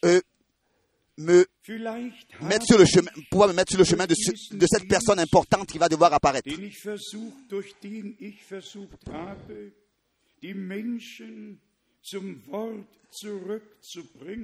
euh, 0.05 0.21
me 1.19 1.45
mettre 2.43 2.65
sur 2.65 2.79
le 2.79 2.85
chemin, 2.87 3.11
pouvoir 3.31 3.49
me 3.49 3.55
mettre 3.55 3.73
sur 3.73 3.79
le 3.79 3.85
chemin 3.85 4.07
de, 4.07 4.15
de 4.15 4.67
cette 4.67 4.89
personne 4.89 5.19
importante 5.19 5.67
qui 5.67 5.79
va 5.79 5.89
devoir 5.89 6.13
apparaître. 6.15 6.49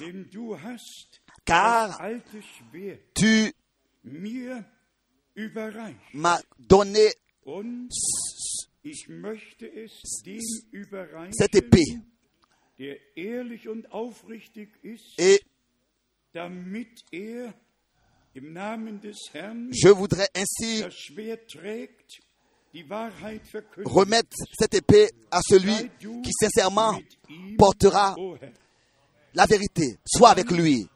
Car 1.46 2.02
tu 3.16 3.54
m'a 6.14 6.40
donné 6.60 7.10
cette 11.32 11.56
épée. 11.56 11.98
Et 15.18 15.40
je 19.72 19.90
voudrais 19.90 20.28
ainsi 20.36 20.84
remettre 23.86 24.38
cette 24.58 24.74
épée 24.74 25.10
à 25.30 25.42
celui 25.44 25.76
qui 26.00 26.32
sincèrement 26.40 27.00
portera 27.58 28.16
la 29.34 29.46
vérité. 29.46 29.98
Sois 30.06 30.30
avec 30.30 30.50
lui. 30.50 30.88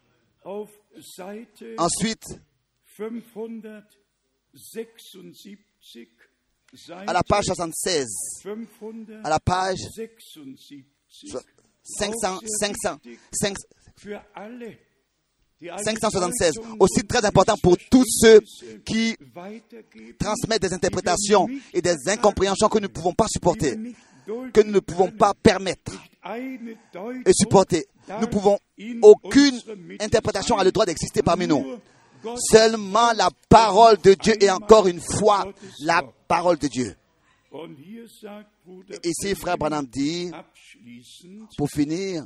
Ensuite, 1.78 2.26
à 6.90 7.14
la 7.14 7.24
page 7.24 7.44
76, 7.46 8.06
à 9.24 9.30
la 9.30 9.40
page 9.40 9.80
500, 11.86 12.40
500, 12.60 12.98
576, 15.84 16.54
aussi 16.80 17.06
très 17.08 17.24
important 17.26 17.56
pour 17.62 17.78
tous 17.90 18.04
ceux 18.08 18.42
qui 18.86 19.16
transmettent 20.20 20.64
des 20.64 20.74
interprétations 20.74 21.48
et 21.74 21.82
des 21.82 21.96
incompréhensions 22.08 22.68
que 22.68 22.80
nous 22.80 22.88
ne 22.88 22.88
pouvons 22.88 23.14
pas 23.14 23.28
supporter, 23.30 23.78
que 24.26 24.62
nous 24.62 24.72
ne 24.72 24.80
pouvons 24.80 25.12
pas 25.12 25.34
permettre 25.34 25.94
et 26.34 27.34
supporter. 27.34 27.86
Nous 28.20 28.28
pouvons, 28.28 28.58
aucune 29.02 29.60
interprétation 30.00 30.58
a 30.58 30.64
le 30.64 30.72
droit 30.72 30.86
d'exister 30.86 31.22
parmi 31.22 31.48
nous. 31.48 31.64
Seulement 32.52 33.14
la 33.16 33.30
parole 33.50 33.98
de 33.98 34.16
Dieu 34.16 34.34
et 34.44 34.50
encore 34.50 34.88
une 34.88 35.00
fois 35.00 35.46
la 35.82 36.02
parole 36.28 36.58
de 36.58 36.68
Dieu. 36.68 36.96
Et 39.04 39.10
ici, 39.10 39.36
frère 39.36 39.58
Branham 39.58 39.86
dit, 39.86 40.32
pour 41.58 41.70
finir, 41.70 42.26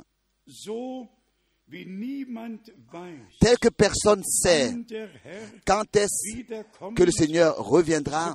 tel 3.40 3.58
que 3.58 3.68
personne 3.68 4.22
sait 4.24 4.74
quand 5.66 5.96
est-ce 5.96 6.42
que 6.94 7.02
le 7.02 7.12
Seigneur 7.12 7.56
reviendra, 7.56 8.34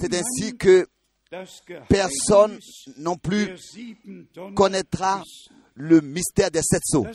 c'est 0.00 0.14
ainsi 0.14 0.56
que 0.56 0.86
personne 1.88 2.58
non 2.98 3.16
plus 3.16 3.48
connaîtra 4.54 5.22
le 5.74 6.00
mystère 6.00 6.50
des 6.50 6.62
sept 6.62 6.82
sceaux. 6.84 7.06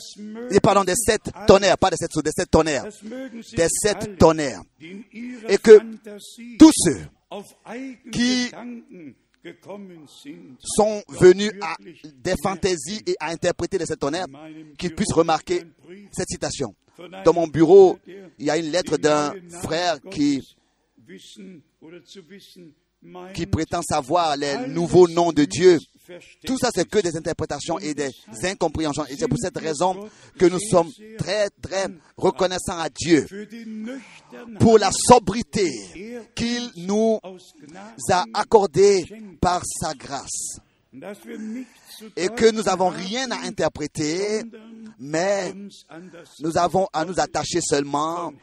Et 0.51 0.59
pardon, 0.59 0.83
des 0.83 0.95
sept 0.95 1.21
tonnerres, 1.47 1.77
pas 1.77 1.89
des 1.89 1.97
sept 1.97 2.11
sceaux, 2.11 2.21
des 2.21 2.31
sept 2.31 2.49
tonnerres. 2.49 2.85
Des 3.55 3.67
sept 3.69 4.17
tonnerres. 4.17 4.61
Et 5.49 5.57
que 5.57 5.79
tous 6.57 6.71
ceux 6.75 7.07
qui 8.11 8.49
sont 10.61 11.03
venus 11.09 11.51
à 11.61 11.75
des 12.03 12.35
fantaisies 12.41 13.01
et 13.05 13.15
à 13.19 13.29
interpréter 13.31 13.77
les 13.77 13.85
sept 13.85 13.99
tonnerres, 13.99 14.27
qu'ils 14.77 14.95
puissent 14.95 15.13
remarquer 15.13 15.63
cette 16.11 16.29
citation. 16.29 16.75
Dans 17.23 17.33
mon 17.33 17.47
bureau, 17.47 17.99
il 18.39 18.45
y 18.45 18.49
a 18.49 18.57
une 18.57 18.71
lettre 18.71 18.97
d'un 18.97 19.33
frère 19.61 19.99
qui 20.09 20.41
qui 23.33 23.45
prétend 23.45 23.81
savoir 23.81 24.37
les 24.37 24.67
nouveaux 24.67 25.07
noms 25.07 25.31
de 25.31 25.45
Dieu. 25.45 25.79
Tout 26.45 26.57
ça, 26.57 26.69
c'est 26.73 26.87
que 26.87 26.99
des 26.99 27.17
interprétations 27.17 27.79
et 27.79 27.93
des 27.93 28.11
incompréhensions. 28.43 29.05
Et 29.07 29.15
c'est 29.17 29.27
pour 29.27 29.37
cette 29.39 29.57
raison 29.57 30.09
que 30.37 30.45
nous 30.45 30.59
sommes 30.59 30.89
très, 31.17 31.49
très 31.61 31.87
reconnaissants 32.15 32.79
à 32.79 32.89
Dieu 32.89 33.25
pour 34.59 34.77
la 34.77 34.89
sobriété 34.91 35.69
qu'il 36.35 36.71
nous 36.77 37.19
a 38.09 38.25
accordée 38.33 39.05
par 39.41 39.61
sa 39.65 39.93
grâce. 39.93 40.59
Et 42.15 42.29
que 42.29 42.51
nous 42.51 42.63
n'avons 42.63 42.89
rien 42.89 43.29
à 43.31 43.45
interpréter, 43.45 44.43
mais 44.99 45.53
nous 46.39 46.57
avons 46.57 46.87
à 46.93 47.05
nous 47.05 47.19
attacher 47.19 47.59
seulement 47.61 48.33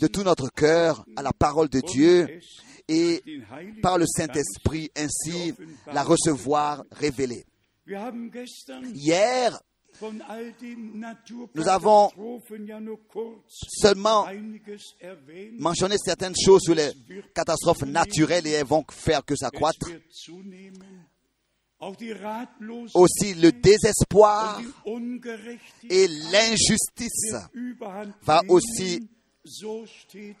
de 0.00 0.06
tout 0.06 0.22
notre 0.22 0.50
cœur 0.50 1.04
à 1.16 1.22
la 1.22 1.32
parole 1.32 1.68
de 1.68 1.80
Dieu 1.80 2.40
et 2.88 3.22
par 3.82 3.98
le 3.98 4.06
Saint-Esprit 4.06 4.90
ainsi 4.96 5.54
la 5.86 6.02
recevoir 6.02 6.84
révélée. 6.92 7.44
Hier, 8.94 9.58
nous 11.54 11.68
avons 11.68 12.10
seulement 13.58 14.26
mentionné 15.58 15.96
certaines 15.98 16.34
choses 16.36 16.62
sur 16.62 16.74
les 16.74 16.90
catastrophes 17.34 17.84
naturelles 17.86 18.46
et 18.46 18.52
elles 18.52 18.66
vont 18.66 18.84
faire 18.90 19.24
que 19.24 19.36
ça 19.36 19.50
croître. 19.50 19.88
Aussi 22.94 23.34
le 23.34 23.52
désespoir 23.52 24.60
et 25.90 26.08
l'injustice 26.08 27.34
va 28.22 28.40
aussi 28.48 29.08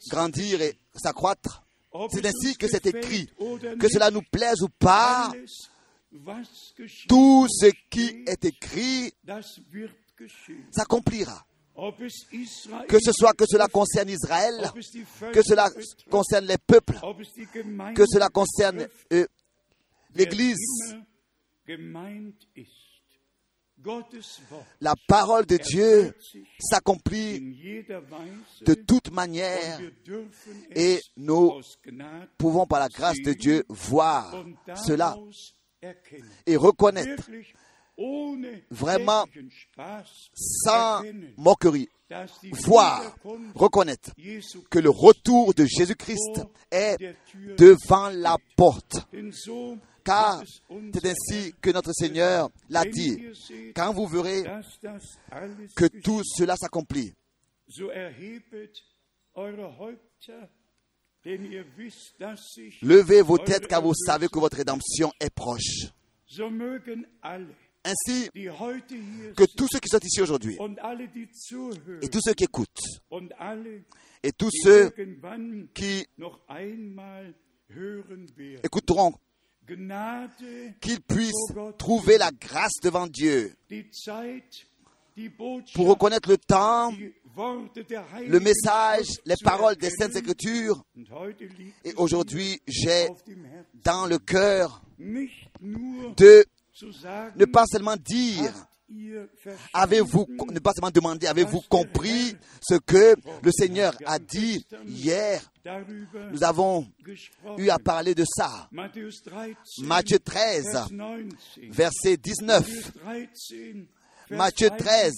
grandir 0.08 0.62
et 0.62 0.78
s'accroître. 0.94 1.62
C'est 2.10 2.24
ainsi 2.26 2.56
que 2.56 2.66
c'est 2.68 2.86
écrit, 2.86 3.28
que 3.78 3.88
cela 3.88 4.10
nous 4.10 4.22
plaise 4.22 4.62
ou 4.62 4.68
pas, 4.68 5.30
tout 7.08 7.46
ce 7.50 7.70
qui 7.90 8.24
est 8.26 8.44
écrit 8.44 9.12
s'accomplira. 10.70 11.46
Que 12.88 12.98
ce 12.98 13.12
soit 13.12 13.34
que 13.34 13.44
cela 13.46 13.68
concerne 13.68 14.08
Israël, 14.08 14.70
que 15.32 15.42
cela 15.42 15.68
concerne 16.10 16.46
les 16.46 16.56
peuples, 16.56 16.98
que 17.94 18.04
cela 18.06 18.30
concerne 18.30 18.88
euh, 19.12 19.26
l'Église. 20.14 20.56
La 24.80 24.94
parole 25.06 25.46
de 25.46 25.56
Dieu 25.58 26.14
s'accomplit 26.58 27.40
de 28.62 28.74
toute 28.74 29.10
manière 29.10 29.80
et 30.74 31.00
nous 31.16 31.60
pouvons 32.38 32.66
par 32.66 32.80
la 32.80 32.88
grâce 32.88 33.20
de 33.22 33.32
Dieu 33.32 33.64
voir 33.68 34.44
cela 34.86 35.16
et 36.46 36.56
reconnaître. 36.56 37.28
Vraiment 38.70 39.24
sans 40.34 41.02
moquerie, 41.38 41.88
voir, 42.64 43.16
reconnaître 43.54 44.10
que 44.70 44.78
le 44.78 44.90
retour 44.90 45.54
de 45.54 45.64
Jésus-Christ 45.64 46.42
est 46.70 46.96
devant 47.56 48.08
la 48.10 48.36
porte. 48.56 49.06
Car 50.04 50.40
c'est 50.94 51.06
ainsi 51.06 51.52
que 51.60 51.70
notre 51.70 51.92
Seigneur 51.92 52.48
l'a 52.70 52.84
dit. 52.84 53.18
Quand 53.74 53.92
vous 53.92 54.06
verrez 54.06 54.44
que 55.74 55.86
tout 55.86 56.22
cela 56.24 56.54
s'accomplit, 56.56 57.12
levez 62.82 63.22
vos 63.22 63.38
têtes 63.38 63.66
car 63.66 63.82
vous 63.82 63.94
savez 63.94 64.28
que 64.28 64.38
votre 64.38 64.56
rédemption 64.56 65.12
est 65.20 65.34
proche. 65.34 65.88
Ainsi 67.86 68.28
que 68.32 69.44
tous 69.56 69.68
ceux 69.70 69.78
qui 69.78 69.88
sont 69.88 70.00
ici 70.02 70.20
aujourd'hui 70.20 70.58
et 72.02 72.08
tous 72.08 72.20
ceux 72.20 72.34
qui 72.34 72.44
écoutent 72.44 73.00
et 74.24 74.32
tous 74.32 74.50
ceux 74.50 74.90
qui 75.72 76.04
écouteront 78.64 79.12
qu'ils 80.80 81.00
puissent 81.00 81.54
trouver 81.78 82.18
la 82.18 82.32
grâce 82.32 82.80
devant 82.82 83.06
Dieu 83.06 83.54
pour 85.74 85.88
reconnaître 85.88 86.28
le 86.28 86.38
temps, 86.38 86.90
le 86.90 88.40
message, 88.40 89.06
les 89.24 89.36
paroles 89.42 89.76
des 89.76 89.90
Saintes 89.90 90.16
Écritures. 90.16 90.84
Et 91.84 91.94
aujourd'hui, 91.96 92.60
j'ai 92.66 93.06
dans 93.84 94.06
le 94.06 94.18
cœur 94.18 94.82
de 94.98 96.44
ne 97.36 97.44
pas 97.46 97.64
seulement 97.66 97.96
dire, 97.96 98.52
avez-vous, 99.72 100.26
ne 100.52 100.58
pas 100.58 100.72
seulement 100.72 100.90
demander, 100.90 101.26
avez-vous 101.26 101.62
compris 101.68 102.36
ce 102.60 102.76
que 102.76 103.14
le 103.42 103.50
Seigneur 103.50 103.94
a 104.04 104.18
dit 104.18 104.64
hier? 104.86 105.40
Nous 106.30 106.44
avons 106.44 106.86
eu 107.58 107.70
à 107.70 107.78
parler 107.78 108.14
de 108.14 108.24
ça. 108.26 108.68
Matthieu 108.72 110.18
13, 110.18 110.78
verset 111.70 112.16
19. 112.16 112.92
Matthieu 114.30 114.70
13, 114.70 115.12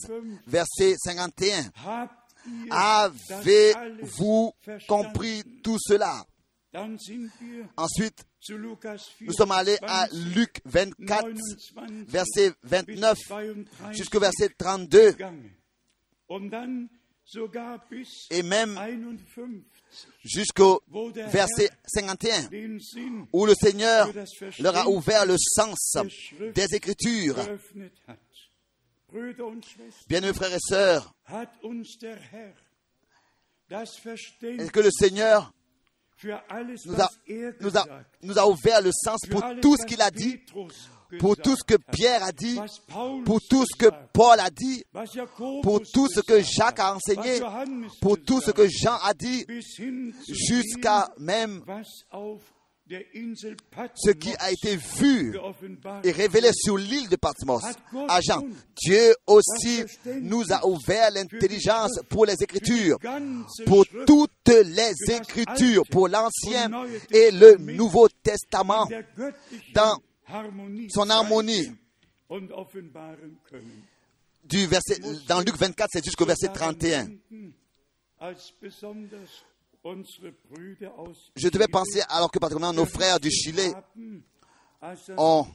verset 0.47 0.94
51. 0.99 1.71
Avez-vous 2.71 4.53
compris 4.87 5.42
tout 5.62 5.79
cela? 5.81 6.25
Ensuite, 7.77 8.25
nous 9.20 9.33
sommes 9.33 9.53
allés 9.53 9.79
à 9.83 10.07
Luc 10.35 10.61
24, 10.64 11.29
verset 12.07 12.53
29 12.62 13.18
jusqu'au 13.92 14.20
verset 14.20 14.51
32. 14.57 15.16
Et 18.31 18.42
même 18.42 18.79
jusqu'au 20.24 20.83
verset 21.14 21.70
51, 21.87 22.48
où 23.33 23.44
le 23.44 23.55
Seigneur 23.55 24.09
leur 24.61 24.77
a 24.77 24.88
ouvert 24.88 25.27
le 25.27 25.37
sens 25.38 25.96
des 26.55 26.74
Écritures. 26.74 27.37
Bien-aimés 30.09 30.35
frères 30.35 30.55
et 30.55 30.61
sœurs, 30.61 31.14
est-ce 33.70 34.70
que 34.70 34.81
le 34.81 34.90
Seigneur 34.90 35.53
nous 36.24 37.00
a, 37.00 37.09
nous, 37.61 37.76
a, 37.76 37.85
nous 38.22 38.38
a 38.38 38.46
ouvert 38.48 38.83
le 38.83 38.90
sens 38.92 39.20
pour 39.31 39.42
tout 39.62 39.76
ce 39.76 39.87
qu'il 39.87 40.00
a 40.02 40.11
dit, 40.11 40.38
pour 41.18 41.37
tout 41.37 41.57
ce 41.57 41.64
que 41.64 41.76
Pierre 41.92 42.22
a 42.24 42.33
dit, 42.33 42.59
pour 43.24 43.40
tout 43.48 43.64
ce 43.64 43.76
que 43.78 43.90
Paul 44.12 44.40
a 44.40 44.50
dit, 44.50 44.85
pour 45.62 45.81
tout 45.92 46.09
ce 46.09 46.20
que 46.20 46.40
Jacques 46.42 46.81
a 46.81 46.94
enseigné, 46.94 47.40
pour 48.00 48.18
tout 48.20 48.40
ce 48.40 48.50
que 48.50 48.66
Jean 48.68 48.96
a 49.04 49.14
dit, 49.14 49.46
jusqu'à 50.28 51.09
même 51.18 51.62
ce 53.94 54.11
qui 54.11 54.35
a 54.38 54.51
été 54.51 54.77
vu 54.77 55.38
et 56.05 56.11
révélé 56.11 56.51
sur 56.53 56.77
l'île 56.77 57.09
de 57.09 57.16
Patmos 57.16 57.62
à 58.09 58.20
Jean. 58.20 58.42
Dieu 58.77 59.14
aussi 59.27 59.85
nous 60.22 60.44
a 60.51 60.66
ouvert 60.66 61.11
l'intelligence 61.11 62.01
pour 62.09 62.27
les 62.27 62.42
Écritures, 62.42 62.98
pour 63.66 63.85
toutes 64.07 64.48
les 64.48 64.92
Écritures, 65.09 65.83
pour 65.90 66.09
l'Ancien 66.09 66.70
et 67.11 67.31
le 67.31 67.57
Nouveau 67.57 68.09
Testament, 68.09 68.88
dans 69.74 69.98
son 70.90 71.11
harmonie. 71.11 71.72
Du 74.44 74.66
verset, 74.66 74.98
dans 75.27 75.40
Luc 75.40 75.57
24, 75.59 75.88
c'est 75.92 76.05
jusqu'au 76.05 76.24
verset 76.24 76.48
31. 76.48 77.09
Je 79.84 81.48
devais 81.48 81.68
penser 81.68 82.02
alors 82.08 82.30
que 82.30 82.38
particulièrement 82.38 82.74
nos 82.74 82.86
frères 82.86 83.20
du 83.20 83.30
Chili 83.30 83.72
ont, 85.16 85.46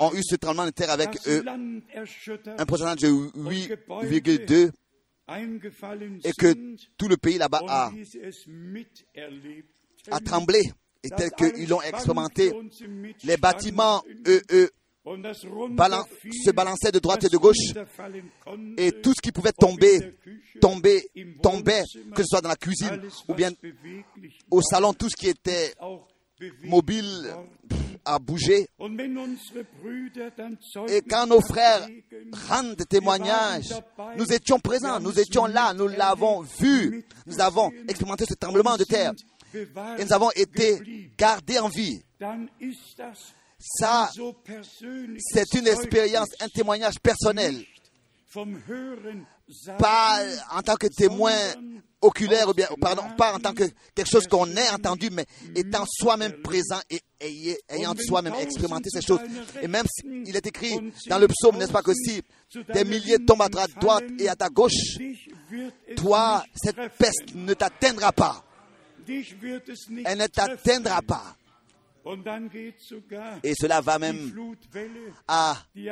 ont 0.00 0.14
eu 0.14 0.22
ce 0.22 0.36
tremblement 0.36 0.66
de 0.66 0.70
terre 0.70 0.90
avec 0.90 1.10
eux, 1.26 1.44
un 1.48 2.66
pourcentage 2.66 3.00
de 3.00 3.08
8,2 3.08 4.70
et 6.24 6.32
que 6.32 6.76
tout 6.96 7.08
le 7.08 7.16
pays 7.16 7.38
là-bas 7.38 7.62
a, 7.68 7.90
a 10.10 10.20
tremblé 10.20 10.72
et 11.04 11.10
tel 11.10 11.30
qu'ils 11.30 11.68
l'ont 11.68 11.82
expérimenté. 11.82 12.52
Les 13.24 13.36
bâtiments, 13.36 14.02
eux, 14.26 14.42
eux, 14.52 14.70
se 15.04 16.50
balançait 16.52 16.92
de 16.92 16.98
droite 16.98 17.24
et 17.24 17.28
de 17.28 17.36
gauche 17.36 17.56
et 18.76 18.92
tout 18.92 19.12
ce 19.14 19.20
qui 19.20 19.32
pouvait 19.32 19.52
tomber, 19.52 20.16
tomber, 20.60 21.04
tombait, 21.42 21.82
que 22.14 22.22
ce 22.22 22.28
soit 22.28 22.40
dans 22.40 22.48
la 22.48 22.56
cuisine 22.56 23.00
ou 23.28 23.34
bien 23.34 23.50
au 24.50 24.62
salon, 24.62 24.92
tout 24.94 25.08
ce 25.08 25.16
qui 25.16 25.28
était 25.28 25.74
mobile 26.64 27.34
a 28.04 28.18
bougé. 28.18 28.66
Et 30.88 31.00
quand 31.02 31.26
nos 31.26 31.40
frères 31.40 31.86
rendent 32.48 32.86
témoignage, 32.88 33.74
nous 34.16 34.32
étions 34.32 34.58
présents, 34.58 35.00
nous 35.00 35.18
étions 35.18 35.46
là, 35.46 35.74
nous 35.74 35.88
l'avons 35.88 36.42
vu, 36.42 37.04
nous 37.26 37.40
avons 37.40 37.70
expérimenté 37.88 38.24
ce 38.28 38.34
tremblement 38.34 38.76
de 38.76 38.84
terre 38.84 39.12
et 39.54 40.04
nous 40.04 40.12
avons 40.12 40.30
été 40.30 41.10
gardés 41.18 41.58
en 41.58 41.68
vie 41.68 42.02
ça, 43.62 44.10
c'est 45.18 45.54
une 45.54 45.66
expérience, 45.66 46.28
un 46.40 46.48
témoignage 46.48 46.98
personnel. 47.00 47.64
Pas 49.78 50.22
en 50.52 50.62
tant 50.62 50.76
que 50.76 50.86
témoin 50.86 51.34
oculaire, 52.00 52.48
ou 52.48 52.54
bien, 52.54 52.66
pardon, 52.80 53.02
pas 53.16 53.34
en 53.34 53.38
tant 53.38 53.52
que 53.52 53.64
quelque 53.94 54.08
chose 54.10 54.26
qu'on 54.26 54.48
ait 54.56 54.70
entendu, 54.70 55.10
mais 55.12 55.26
étant 55.54 55.84
soi-même 55.86 56.40
présent 56.42 56.80
et 56.90 57.00
ayant 57.68 57.94
soi-même 57.98 58.34
expérimenté 58.40 58.88
ces 58.90 59.02
choses. 59.02 59.20
Et 59.60 59.68
même 59.68 59.86
s'il 59.86 60.34
est 60.34 60.46
écrit 60.46 60.92
dans 61.08 61.18
le 61.18 61.28
psaume, 61.28 61.58
n'est-ce 61.58 61.72
pas, 61.72 61.82
que 61.82 61.92
si 61.94 62.22
des 62.72 62.84
milliers 62.84 63.18
tombent 63.24 63.42
à 63.42 63.48
ta 63.48 63.66
droite 63.66 64.04
et 64.18 64.28
à 64.28 64.34
ta 64.34 64.48
gauche, 64.48 64.96
toi, 65.96 66.44
cette 66.54 66.96
peste 66.98 67.34
ne 67.34 67.54
t'atteindra 67.54 68.12
pas. 68.12 68.44
Elle 69.08 70.18
ne 70.18 70.26
t'atteindra 70.26 71.02
pas. 71.02 71.36
Et 73.42 73.54
cela 73.54 73.80
va 73.80 73.98
même 73.98 74.32
à... 75.28 75.56
Il 75.74 75.84
y 75.84 75.90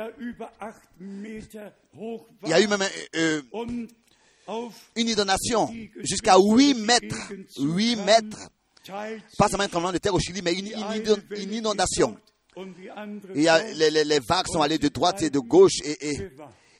a 2.53 2.61
eu 2.61 2.67
même 2.67 2.83
euh, 3.15 3.41
une 4.95 5.07
inondation 5.07 5.73
jusqu'à 6.03 6.37
8 6.37 6.73
mètres. 6.75 7.33
8 7.59 7.95
mètres. 7.97 8.49
Pas 9.37 9.47
seulement 9.47 9.63
un 9.63 9.67
tremblement 9.67 9.93
de 9.93 9.99
terre 9.99 10.13
au 10.13 10.19
Chili, 10.19 10.41
mais 10.41 10.53
une, 10.53 11.53
inondation. 11.53 12.17
Il 13.35 13.41
y 13.41 13.47
a, 13.47 13.61
les, 13.73 14.19
vagues 14.19 14.47
sont 14.47 14.61
allées 14.61 14.79
de 14.79 14.89
droite 14.89 15.21
et 15.21 15.29
de 15.29 15.39
gauche 15.39 15.79
et, 15.83 15.97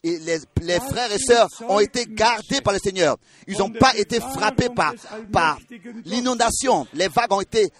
et 0.03 0.17
les, 0.17 0.39
les, 0.61 0.79
frères 0.79 1.11
et 1.11 1.19
sœurs 1.19 1.47
ont 1.69 1.79
été 1.79 2.05
gardés 2.07 2.61
par 2.61 2.73
le 2.73 2.79
Seigneur. 2.79 3.17
Ils 3.47 3.57
n'ont 3.57 3.69
pas 3.69 3.95
été 3.95 4.19
frappés 4.19 4.69
par, 4.69 4.93
par 5.31 5.59
l'inondation. 6.05 6.87
Les 6.93 7.07
vagues 7.07 7.33
ont 7.33 7.41
été 7.41 7.71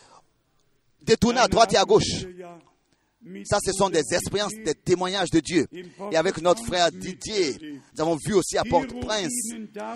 détourner 1.02 1.40
à 1.40 1.48
droite 1.48 1.74
et 1.74 1.78
à 1.78 1.84
gauche. 1.86 2.26
Ça, 3.46 3.60
ce 3.64 3.72
sont 3.72 3.90
des 3.90 4.02
expériences, 4.14 4.54
des 4.66 4.74
témoignages 4.74 5.30
de 5.30 5.40
Dieu. 5.40 5.68
Et 6.12 6.18
avec 6.18 6.42
notre 6.42 6.66
frère 6.66 6.92
Didier, 6.92 7.56
nous 7.96 8.02
avons 8.02 8.18
vu 8.26 8.34
aussi 8.34 8.58
à 8.58 8.64
Port-au-Prince, 8.64 9.54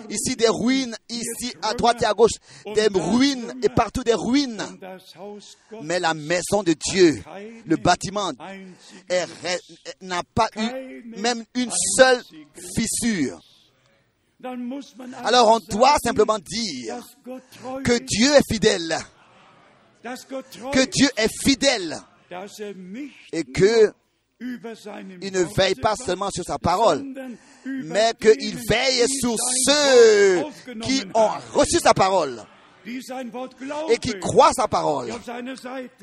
ici 0.08 0.36
des 0.36 0.48
ruines, 0.48 0.96
ici 1.08 1.52
à 1.60 1.74
droite 1.74 2.02
et 2.02 2.04
à 2.04 2.14
gauche, 2.14 2.38
des 2.74 2.86
ruines 2.86 3.52
et 3.64 3.68
partout 3.68 4.04
des 4.04 4.14
ruines. 4.14 4.62
Mais 5.82 5.98
la 5.98 6.14
maison 6.14 6.62
de 6.62 6.74
Dieu, 6.74 7.20
le 7.64 7.76
bâtiment, 7.76 8.30
n'a 10.00 10.22
pas 10.34 10.48
eu 10.56 11.12
même 11.16 11.44
une 11.56 11.72
seule 11.96 12.22
fissure. 12.76 13.40
Alors 15.24 15.48
on 15.48 15.76
doit 15.76 15.96
simplement 16.04 16.38
dire 16.38 17.04
que 17.82 17.98
Dieu 17.98 18.32
est 18.34 18.52
fidèle 18.52 18.96
que 20.72 20.84
Dieu 20.86 21.08
est 21.16 21.30
fidèle. 21.44 21.96
et 23.32 23.44
que 23.44 23.92
il 24.40 25.32
ne 25.32 25.42
veille 25.56 25.74
pas 25.76 25.96
seulement 25.96 26.30
sur 26.30 26.44
sa 26.44 26.58
parole, 26.58 27.02
mais 27.64 28.12
qu'il 28.20 28.56
veille 28.68 29.06
sur 29.08 29.36
ceux 29.66 30.44
qui 30.82 31.04
ont 31.14 31.30
reçu 31.54 31.78
sa 31.78 31.94
parole 31.94 32.42
et 33.90 33.96
qui 33.98 34.18
croient 34.20 34.52
sa 34.54 34.68
parole 34.68 35.10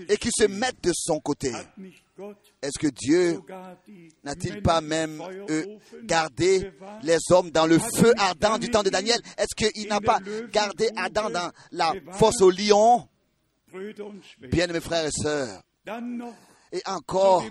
et 0.10 0.18
qui 0.18 0.30
se 0.36 0.46
mettent 0.46 0.84
de 0.84 0.92
son 0.94 1.20
côté. 1.20 1.52
Est-ce 2.62 2.80
que 2.80 2.88
Dieu 2.88 3.40
n'a-t-il 4.24 4.62
pas 4.62 4.82
même 4.82 5.22
euh, 5.50 5.78
gardé 6.04 6.72
les 7.04 7.18
hommes 7.32 7.50
dans 7.52 7.66
le 7.66 7.80
feu 7.80 8.14
ardent 8.18 8.58
du 8.58 8.70
temps 8.70 8.84
de 8.84 8.90
Daniel? 8.90 9.20
Est-ce 9.38 9.56
qu'il 9.56 9.88
n'a 9.88 10.00
pas 10.00 10.20
gardé 10.52 10.90
Adam 10.96 11.30
dans 11.30 11.52
la 11.72 11.94
fosse 12.14 12.42
au 12.42 12.52
lion 12.52 13.08
Bien, 14.40 14.68
mes 14.68 14.80
frères 14.80 15.06
et 15.06 15.12
sœurs, 15.12 15.62
et 16.72 16.82
encore, 16.86 17.44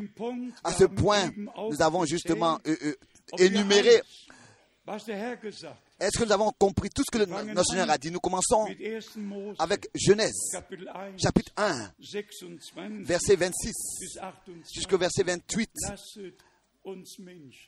à 0.65 0.73
ce 0.73 0.85
point, 0.85 1.31
nous 1.71 1.83
avons 1.83 2.05
justement 2.05 2.59
euh, 2.67 2.77
euh, 2.83 2.95
énuméré 3.39 4.03
est-ce 6.01 6.19
que 6.19 6.25
nous 6.25 6.33
avons 6.33 6.51
compris 6.59 6.91
tout 6.91 7.05
ce 7.05 7.17
que 7.17 7.25
notre 7.25 7.65
Seigneur 7.65 7.89
a 7.89 7.99
dit? 7.99 8.11
Nous 8.11 8.19
commençons 8.19 8.67
avec 9.59 9.89
Genèse, 9.95 10.51
chapitre 11.17 11.53
1, 11.57 11.93
verset 13.05 13.37
26 13.37 13.73
jusqu'au 14.75 14.99
verset 14.99 15.23
28. 15.23 15.71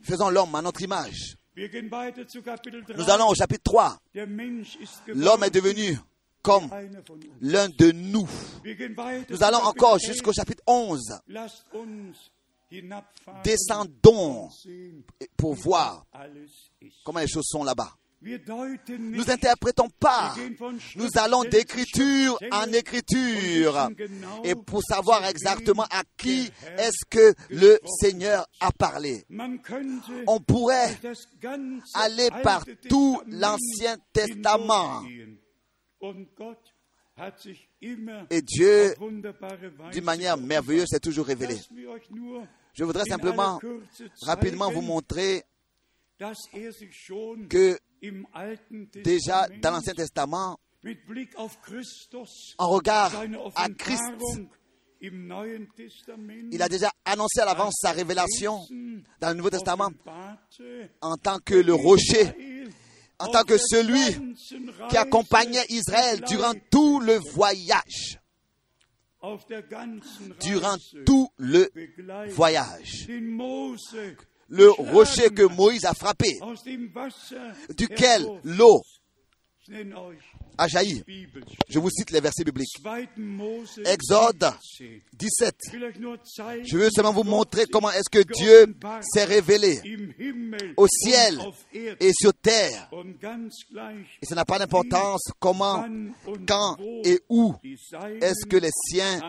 Faisons 0.02 0.30
l'homme 0.30 0.54
à 0.56 0.62
notre 0.62 0.82
image. 0.82 1.36
Nous 1.56 3.10
allons 3.10 3.28
au 3.28 3.34
chapitre 3.36 3.62
3. 3.62 3.96
L'homme 5.06 5.44
est 5.44 5.50
devenu 5.50 5.96
comme 6.44 6.68
l'un 7.40 7.68
de 7.70 7.90
nous. 7.90 8.28
Nous 9.30 9.42
allons 9.42 9.58
encore 9.64 9.98
jusqu'au 9.98 10.32
chapitre 10.32 10.62
11. 10.66 11.00
Descendons 13.42 14.50
pour 15.36 15.54
voir 15.54 16.06
comment 17.02 17.20
les 17.20 17.28
choses 17.28 17.46
sont 17.46 17.64
là-bas. 17.64 17.96
Nous 18.22 19.24
n'interprétons 19.24 19.88
pas. 20.00 20.34
Nous 20.96 21.08
allons 21.16 21.44
d'écriture 21.44 22.38
en 22.52 22.72
écriture. 22.72 23.90
Et 24.44 24.54
pour 24.54 24.82
savoir 24.82 25.26
exactement 25.26 25.84
à 25.90 26.02
qui 26.16 26.50
est-ce 26.78 27.04
que 27.08 27.34
le 27.50 27.78
Seigneur 28.00 28.46
a 28.60 28.70
parlé. 28.72 29.24
On 30.26 30.40
pourrait 30.40 30.98
aller 31.94 32.30
par 32.42 32.64
tout 32.88 33.20
l'Ancien 33.28 33.96
Testament. 34.12 35.02
Et 38.30 38.42
Dieu, 38.42 38.94
d'une 39.92 40.04
manière 40.04 40.36
merveilleuse, 40.36 40.88
s'est 40.88 41.00
toujours 41.00 41.26
révélé. 41.26 41.56
Je 42.72 42.84
voudrais 42.84 43.04
simplement 43.04 43.60
rapidement 44.22 44.70
vous 44.70 44.82
montrer 44.82 45.44
que 47.48 47.78
déjà 49.02 49.46
dans 49.62 49.70
l'Ancien 49.70 49.94
Testament, 49.94 50.58
en 52.58 52.68
regard 52.68 53.12
à 53.54 53.68
Christ, 53.70 54.02
il 55.00 56.62
a 56.62 56.68
déjà 56.68 56.90
annoncé 57.04 57.40
à 57.40 57.44
l'avance 57.44 57.74
sa 57.80 57.92
révélation 57.92 58.60
dans 59.20 59.28
le 59.28 59.34
Nouveau 59.34 59.50
Testament 59.50 59.90
en 61.00 61.16
tant 61.16 61.38
que 61.38 61.54
le 61.54 61.74
rocher, 61.74 62.34
en 63.24 63.30
tant 63.30 63.44
que 63.44 63.58
celui 63.58 64.34
qui 64.88 64.96
accompagnait 64.96 65.64
Israël 65.68 66.20
durant 66.28 66.52
tout 66.70 67.00
le 67.00 67.18
voyage. 67.32 68.20
Durant 70.40 70.76
tout 71.06 71.30
le 71.38 71.70
voyage 72.28 73.08
le 74.48 74.70
rocher 74.70 75.30
que 75.30 75.42
Moïse 75.42 75.84
a 75.84 75.94
frappé, 75.94 76.38
duquel 77.76 78.26
l'eau 78.44 78.82
a 80.58 80.68
jailli. 80.68 81.02
Je 81.68 81.78
vous 81.78 81.90
cite 81.90 82.10
les 82.10 82.20
versets 82.20 82.44
bibliques. 82.44 82.76
Exode 83.84 84.52
17. 85.12 85.56
Je 86.64 86.76
veux 86.76 86.90
seulement 86.90 87.12
vous 87.12 87.24
montrer 87.24 87.66
comment 87.66 87.90
est-ce 87.90 88.10
que 88.10 88.22
Dieu 88.22 88.74
s'est 89.02 89.24
révélé 89.24 89.80
au 90.76 90.86
ciel 90.86 91.40
et 91.72 92.12
sur 92.12 92.34
terre. 92.34 92.90
Et 94.22 94.26
ça 94.26 94.34
n'a 94.34 94.44
pas 94.44 94.58
d'importance 94.58 95.22
comment, 95.38 95.86
quand 96.46 96.76
et 97.04 97.20
où 97.28 97.54
est-ce 97.62 98.46
que 98.46 98.56
les 98.56 98.70
siens 98.88 99.20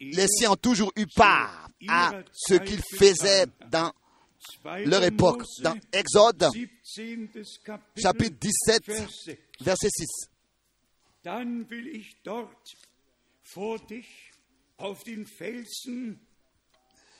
les 0.00 0.26
siens 0.28 0.52
ont 0.52 0.56
toujours 0.56 0.92
eu 0.96 1.06
part 1.06 1.68
à 1.88 2.12
ce 2.32 2.54
qu'ils 2.54 2.82
faisaient 2.96 3.46
dans 3.70 3.92
leur 4.84 5.04
époque. 5.04 5.44
Dans 5.60 5.78
Exode, 5.92 6.48
chapitre 7.96 8.36
17, 8.40 8.84
verset 9.60 9.90
6. 9.90 10.06
Dann 11.22 11.70
will 11.70 11.86
ich 11.86 12.16
dort 12.24 12.74
vor 13.42 13.78
dich 13.78 14.32
auf 14.76 15.04
den 15.04 15.26
Felsen 15.26 16.20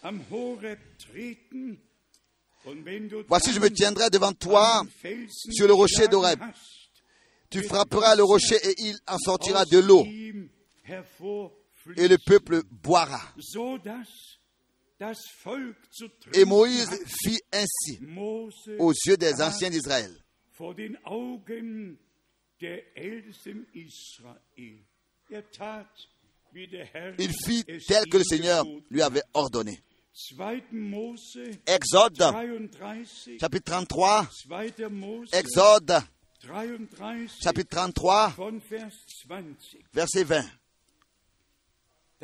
am 0.02 0.20
Horeb 0.30 0.80
treten. 0.98 1.80
Voici, 3.28 3.52
je 3.52 3.58
me 3.60 3.70
tiendrai 3.70 4.08
devant 4.10 4.32
toi 4.32 4.84
sur 5.50 5.66
le 5.66 5.72
rocher 5.72 6.06
d'Horeb. 6.08 6.40
Tu 7.50 7.62
frapperas 7.62 8.14
le 8.14 8.22
rocher 8.22 8.56
et 8.62 8.74
il 8.78 8.96
en 9.06 9.18
sortira 9.18 9.64
de 9.64 9.78
l'eau 9.78 10.04
et 11.96 12.08
le 12.08 12.18
peuple 12.18 12.62
boira. 12.70 13.20
Et 16.34 16.44
Moïse 16.44 16.90
fit 17.24 17.40
ainsi 17.52 18.00
aux 18.78 18.92
yeux 19.06 19.16
des 19.16 19.40
anciens 19.40 19.70
d'Israël. 19.70 20.12
Il 27.18 27.32
fit 27.46 27.64
tel 27.86 28.06
que 28.06 28.18
le 28.18 28.24
Seigneur 28.24 28.64
lui 28.90 29.02
avait 29.02 29.22
ordonné. 29.34 29.80
Exode, 31.66 32.22
chapitre 33.40 33.64
33, 33.64 34.28
Exode, 35.32 36.02
chapitre 37.40 37.70
33, 37.70 38.34
verset 39.94 40.24
20. 40.24 40.44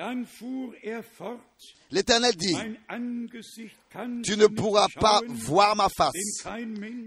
Er 0.01 1.01
L'Éternel 1.91 2.37
dit, 2.37 2.55
tu 4.23 4.37
ne 4.37 4.47
pourras 4.47 4.87
pas 4.95 5.21
voir 5.27 5.75
ma 5.75 5.89
face, 5.89 6.47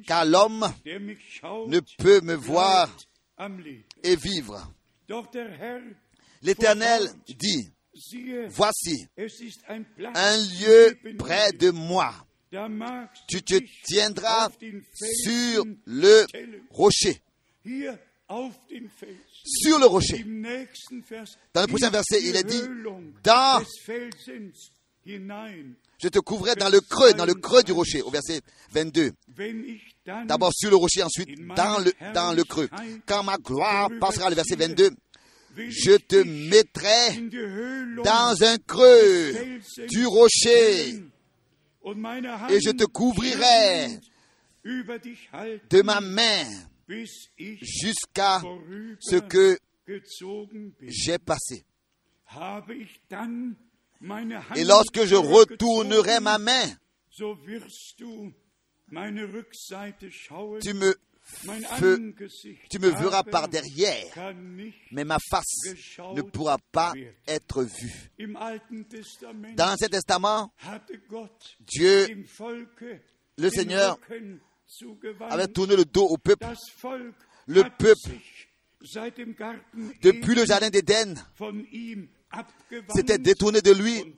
car 0.06 0.26
l'homme 0.26 0.70
ne 0.86 1.80
peut 1.98 2.20
me 2.22 2.36
voir 2.36 2.90
et 4.04 4.18
vivre. 4.18 4.74
L'Éternel 6.42 7.10
dit, 7.30 7.70
voici 8.50 9.08
un 10.14 10.38
lieu 10.60 10.98
près 11.18 11.54
de 11.54 11.72
moi. 11.72 12.14
Tu 13.30 13.42
te 13.42 13.56
tiendras 13.86 14.50
sur 15.24 15.64
le 15.86 16.26
rocher 16.72 17.22
sur 19.44 19.80
le 19.80 19.86
rocher. 19.86 20.26
Dans 21.54 21.62
le 21.62 21.68
prochain 21.68 21.90
verset, 21.90 22.22
il 22.24 22.36
est 22.36 22.44
dit, 22.44 22.62
dans, 23.24 23.64
je 25.06 26.08
te 26.08 26.20
couvrais 26.20 26.56
dans 26.56 26.70
le 26.70 26.80
creux, 26.80 27.14
dans 27.14 27.26
le 27.26 27.34
creux 27.34 27.64
du 27.64 27.72
rocher, 27.72 28.02
au 28.02 28.10
verset 28.10 28.42
22. 28.72 29.12
D'abord 30.26 30.52
sur 30.54 30.70
le 30.70 30.76
rocher, 30.76 31.04
ensuite 31.04 31.30
dans 31.56 31.80
le, 31.80 31.92
dans 32.14 32.34
le 32.34 32.44
creux. 32.44 32.70
Quand 33.06 33.24
ma 33.24 33.38
gloire 33.38 33.90
passera, 34.00 34.30
le 34.30 34.36
verset 34.36 34.56
22, 34.56 34.92
je 35.58 35.98
te 35.98 36.24
mettrai 36.24 37.20
dans 38.04 38.44
un 38.44 38.58
creux 38.58 39.34
du 39.90 40.06
rocher. 40.06 41.04
et 42.50 42.60
je 42.62 42.72
te 42.72 42.86
couvrirai 42.86 44.00
de 44.64 45.82
ma 45.82 46.00
main 46.00 46.46
jusqu'à 47.62 48.42
ce 49.00 49.16
que 49.18 49.58
j'ai 50.82 51.18
passé. 51.18 51.66
Et 54.56 54.64
lorsque 54.64 55.06
je 55.06 55.16
retournerai 55.16 56.20
ma 56.20 56.38
main, 56.38 56.68
tu 60.62 60.74
me, 60.74 60.96
tu 62.70 62.80
me 62.80 62.90
verras 62.90 63.24
par 63.24 63.48
derrière, 63.48 64.34
mais 64.92 65.04
ma 65.04 65.18
face 65.30 65.74
ne 66.16 66.22
pourra 66.22 66.58
pas 66.72 66.94
être 67.28 67.64
vue. 67.64 68.12
Dans 69.56 69.66
l'Ancien 69.68 69.88
Testament, 69.90 70.52
Dieu, 71.60 72.26
le 73.38 73.50
Seigneur, 73.50 74.00
avait 75.30 75.48
tourné 75.48 75.76
le 75.76 75.86
dos 75.86 76.06
au 76.06 76.18
peuple. 76.18 76.48
Le 77.48 77.64
peuple, 77.78 78.12
depuis 80.02 80.36
le 80.36 80.46
jardin 80.46 80.70
d'Éden, 80.70 81.16
s'était 82.96 83.18
détourné 83.18 83.62
de 83.62 83.72
lui 83.72 84.16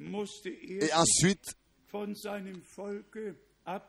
et 0.00 0.92
ensuite 0.94 1.54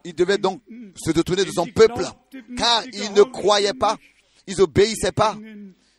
il 0.03 0.15
devait 0.15 0.37
donc 0.37 0.61
se 0.95 1.11
détourner 1.11 1.45
de 1.45 1.51
son 1.51 1.67
peuple. 1.67 2.03
car 2.57 2.83
ils 2.93 3.13
ne 3.13 3.23
croyaient 3.23 3.73
pas, 3.73 3.97
ils 4.47 4.61
obéissaient 4.61 5.11
pas, 5.11 5.37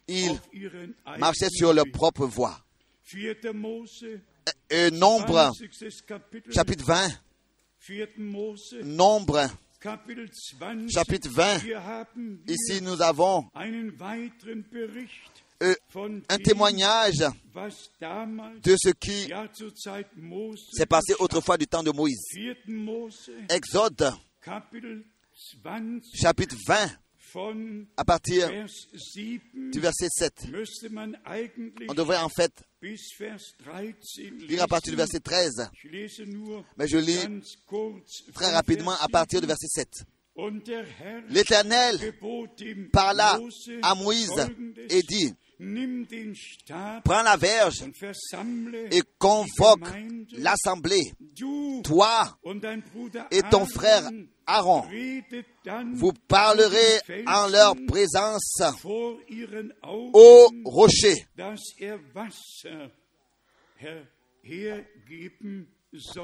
ils 0.08 0.40
marchaient 1.18 1.50
sur 1.50 1.72
leur 1.72 1.86
propre 1.92 2.26
voie. 2.26 2.58
Et 4.70 4.90
nombre, 4.90 5.52
chapitre 6.50 6.84
20, 6.84 7.08
nombre, 8.84 9.48
chapitre 10.92 11.28
20, 11.30 11.58
ici 12.48 12.82
nous 12.82 13.00
avons 13.00 13.46
euh, 15.62 15.74
un 16.28 16.38
témoignage 16.38 17.18
de 18.62 18.76
ce 18.76 18.90
qui 18.90 19.28
s'est 20.72 20.86
passé 20.86 21.14
autrefois 21.18 21.56
du 21.56 21.66
temps 21.66 21.82
de 21.82 21.90
Moïse. 21.90 22.20
Exode, 23.48 24.12
chapitre 26.14 26.56
20, 26.66 26.90
à 27.96 28.04
partir 28.04 28.50
du 29.54 29.80
verset 29.80 30.08
7. 30.10 30.46
On 31.88 31.94
devrait 31.94 32.18
en 32.18 32.28
fait 32.28 32.52
lire 32.82 34.62
à 34.62 34.68
partir 34.68 34.92
du 34.92 34.96
verset 34.96 35.20
13, 35.20 35.70
mais 36.76 36.88
je 36.88 36.98
lis 36.98 37.18
très 38.34 38.50
rapidement 38.52 38.94
à 39.00 39.08
partir 39.08 39.40
du 39.40 39.46
verset 39.46 39.66
7. 39.68 39.88
L'Éternel 41.30 42.14
parla 42.92 43.40
à 43.82 43.94
Moïse 43.94 44.30
et 44.88 45.02
dit, 45.02 45.34
Prends 47.04 47.22
la 47.22 47.36
verge 47.36 47.84
et 48.92 49.02
convoque 49.18 49.88
l'assemblée. 50.32 51.12
Toi 51.82 52.38
et 53.32 53.42
ton 53.42 53.66
frère 53.66 54.08
Aaron, 54.46 54.84
vous 55.94 56.12
parlerez 56.28 57.00
en 57.26 57.48
leur 57.48 57.74
présence 57.88 58.62
au 59.84 60.50
rocher. 60.64 61.26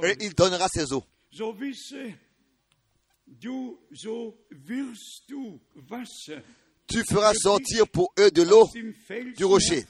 Et 0.03 0.17
il 0.21 0.35
donnera 0.35 0.69
ses 0.69 0.93
eaux. 0.93 1.05
Tu 6.87 7.03
feras 7.09 7.33
sortir 7.35 7.89
pour 7.89 8.13
eux 8.19 8.31
de 8.31 8.43
l'eau 8.43 8.69
du 9.37 9.45
rocher. 9.45 9.85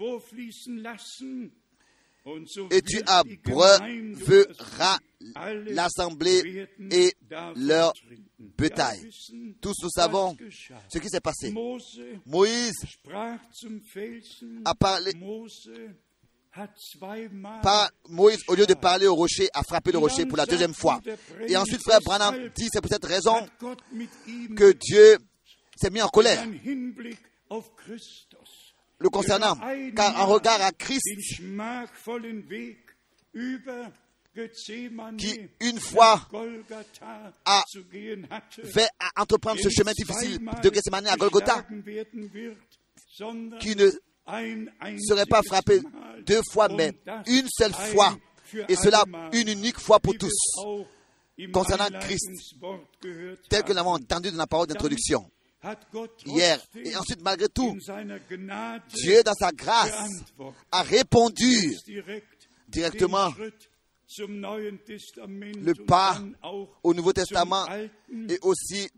Et 2.71 2.81
tu 2.81 3.03
abreuveras 3.07 4.99
l'assemblée 5.67 6.67
et 6.91 7.13
leur 7.57 7.93
bétail. 8.39 9.11
Tous 9.61 9.75
nous 9.83 9.91
savons 9.91 10.37
ce 10.89 10.99
qui 10.99 11.09
s'est 11.09 11.21
passé. 11.21 11.53
Moïse 12.25 12.73
a 14.65 14.75
parlé. 14.75 15.13
Par 17.63 17.91
Moïse, 18.09 18.39
au 18.47 18.55
lieu 18.55 18.65
de 18.65 18.75
parler 18.75 19.09
au 19.09 19.15
rocher, 19.17 19.49
a 19.53 19.65
frappé 19.65 19.91
le 19.91 19.99
rocher 19.99 20.25
pour 20.25 20.39
la 20.39 20.47
deuxième 20.47 20.73
fois. 20.73 21.01
Et 21.49 21.57
ensuite, 21.57 21.83
frère 21.83 21.99
Branham 22.01 22.49
dit, 22.55 22.69
c'est 22.73 22.81
pour 22.81 22.91
cette 22.91 23.05
raison 23.05 23.35
que 24.57 24.73
Dieu 24.73 25.19
s'est 25.77 25.91
mis 25.91 26.03
en 26.03 26.09
colère. 26.09 26.45
Le 28.99 29.09
concernant, 29.09 29.57
car 29.95 30.21
en 30.21 30.27
regard 30.27 30.61
à 30.63 30.73
Christ, 30.73 31.05
qui 35.19 35.41
une 35.61 35.81
fois 35.81 36.29
avait 37.45 38.89
à 38.99 39.23
entreprendre 39.23 39.61
ce 39.61 39.69
chemin 39.69 39.93
difficile 39.93 40.41
de 40.63 40.75
Gethsemane 40.75 41.07
à 41.07 41.17
Golgotha, 41.17 41.65
qui 43.61 43.77
ne 43.77 43.91
serait 45.01 45.27
pas 45.27 45.43
frappé 45.43 45.81
deux 46.27 46.41
fois, 46.51 46.69
mais 46.69 46.93
une 47.27 47.47
seule 47.49 47.75
fois, 47.75 48.17
et 48.69 48.77
cela 48.77 49.05
une 49.33 49.49
unique 49.49 49.79
fois 49.79 50.01
pour 50.01 50.17
tous, 50.17 50.33
concernant 51.53 51.89
Christ, 52.01 52.29
tel 53.49 53.63
que 53.63 53.69
nous 53.69 53.75
l'avons 53.75 53.95
entendu 53.95 54.31
dans 54.31 54.39
la 54.39 54.47
parole 54.47 54.67
d'introduction 54.67 55.31
hier. 56.27 56.61
Et 56.77 56.97
ensuite, 56.97 57.23
malgré 57.23 57.49
tout, 57.49 57.77
Dieu, 58.95 59.23
dans 59.23 59.35
sa 59.35 59.53
grâce, 59.53 60.09
a 60.71 60.83
répondu 60.83 61.75
directement 62.69 63.33
le 64.19 65.73
pas 65.87 66.21
au 66.83 66.95
Nouveau 66.95 67.13
Testament 67.13 67.67
et 68.29 68.39
aussi 68.43 68.89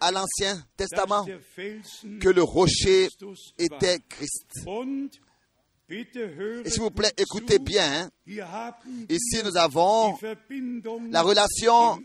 à 0.00 0.10
l'Ancien 0.10 0.62
Testament 0.76 1.26
que 2.20 2.28
le 2.28 2.42
rocher 2.42 3.08
était 3.58 3.98
Christ. 4.08 4.66
Et 5.90 6.70
s'il 6.70 6.82
vous 6.82 6.90
plaît, 6.90 7.12
écoutez 7.16 7.58
bien. 7.58 8.04
Hein. 8.04 8.10
Ici, 9.08 9.42
nous 9.44 9.56
avons 9.56 10.16
la 11.10 11.22
relation 11.22 12.00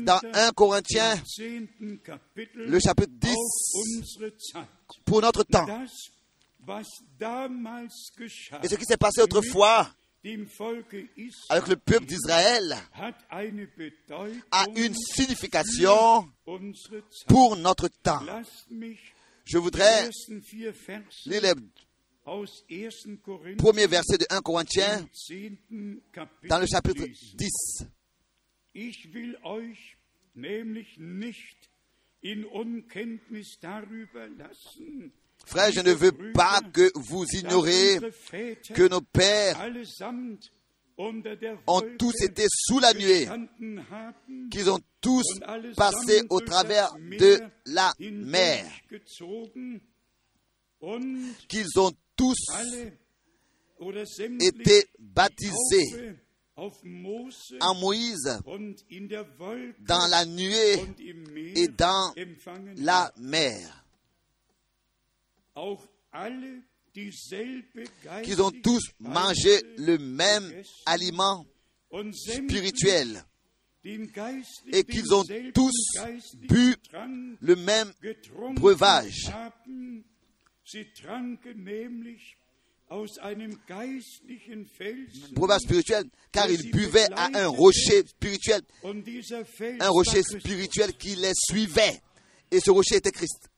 dans 0.00 0.20
1 0.34 0.50
Corinthiens, 0.50 1.14
le 2.56 2.80
chapitre 2.80 3.12
10, 3.12 3.34
pour 5.04 5.20
notre 5.20 5.44
temps. 5.44 5.66
Et 8.62 8.68
ce 8.68 8.74
qui 8.74 8.84
s'est 8.84 8.96
passé 8.96 9.22
autrefois 9.22 9.88
avec 11.48 11.68
le 11.68 11.76
peuple 11.76 12.06
d'Israël 12.06 12.76
a 14.50 14.66
une 14.74 14.94
signification 14.94 16.28
pour 17.28 17.56
notre 17.56 17.88
temps. 18.02 18.20
Je 19.46 19.58
voudrais 19.58 20.10
lire 21.26 21.42
les 21.42 21.54
Premier 23.58 23.86
verset 23.86 24.18
de 24.18 24.26
1 24.30 24.40
Corinthiens 24.40 25.06
dans 26.48 26.58
le 26.58 26.66
chapitre 26.66 27.04
10. 27.34 27.86
Ich 28.74 29.12
will 29.12 29.36
euch 29.42 29.96
nämlich 30.34 30.96
nicht 30.98 31.70
in 32.22 32.44
Unkenntnis 32.44 33.58
darüber 33.60 34.28
lassen, 34.28 35.12
Frère, 35.46 35.72
je 35.72 35.80
ne 35.80 35.92
veux 35.92 36.12
pas 36.32 36.60
que 36.72 36.90
vous 36.94 37.24
ignorez 37.32 37.98
que 38.74 38.88
nos 38.88 39.00
pères 39.00 39.58
ont 41.66 41.82
tous 41.98 42.14
été 42.22 42.44
sous 42.48 42.78
la 42.78 42.92
nuée, 42.92 43.26
qu'ils 44.50 44.70
ont 44.70 44.80
tous 45.00 45.24
passé 45.76 46.22
au 46.28 46.40
travers 46.40 46.92
de 47.18 47.40
la 47.66 47.92
mer, 47.98 48.70
qu'ils 51.48 51.78
ont 51.78 51.92
tous 52.20 52.36
étaient 54.40 54.86
baptisés 54.98 56.16
en 56.54 57.74
Moïse 57.76 58.38
dans 59.80 60.06
la 60.10 60.26
nuée 60.26 60.74
et 61.56 61.68
dans 61.68 62.12
la 62.76 63.10
mer. 63.16 63.84
Qu'ils 68.22 68.42
ont 68.42 68.50
tous 68.50 68.82
mangé 68.98 69.62
le 69.78 69.96
même 69.96 70.62
aliment 70.84 71.46
spirituel. 72.12 73.24
et 73.82 74.84
qu'ils 74.84 75.14
ont 75.14 75.24
tous 75.54 75.72
bu 76.34 76.76
le 77.40 77.56
même 77.56 77.90
breuvage 78.56 79.32
breuvage 85.32 85.60
spirituel, 85.60 86.04
car 86.32 86.50
ils 86.50 86.70
buvaient 86.70 87.06
à 87.12 87.30
un 87.34 87.46
rocher 87.46 88.04
spirituel, 88.06 88.62
un 88.82 89.88
rocher 89.88 90.22
spirituel 90.22 90.92
qui 90.94 91.14
les 91.16 91.32
suivait. 91.34 92.00
Et 92.50 92.58
ce 92.58 92.70
rocher 92.70 92.96
était 92.96 93.12
Christ. 93.12 93.48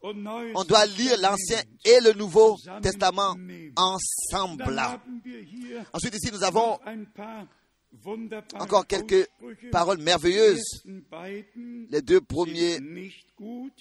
On 0.00 0.64
doit 0.64 0.86
lire 0.86 1.18
l'Ancien 1.20 1.60
et 1.84 2.00
le 2.00 2.12
Nouveau 2.14 2.56
Testament 2.82 3.36
ensemble. 3.76 4.80
Ensuite, 5.92 6.14
ici, 6.14 6.30
nous 6.32 6.42
avons 6.44 6.78
encore 8.54 8.86
quelques 8.86 9.28
paroles 9.70 9.98
merveilleuses. 9.98 10.82
Les 11.90 12.02
deux 12.02 12.20
premiers 12.20 12.80
ne 12.80 13.08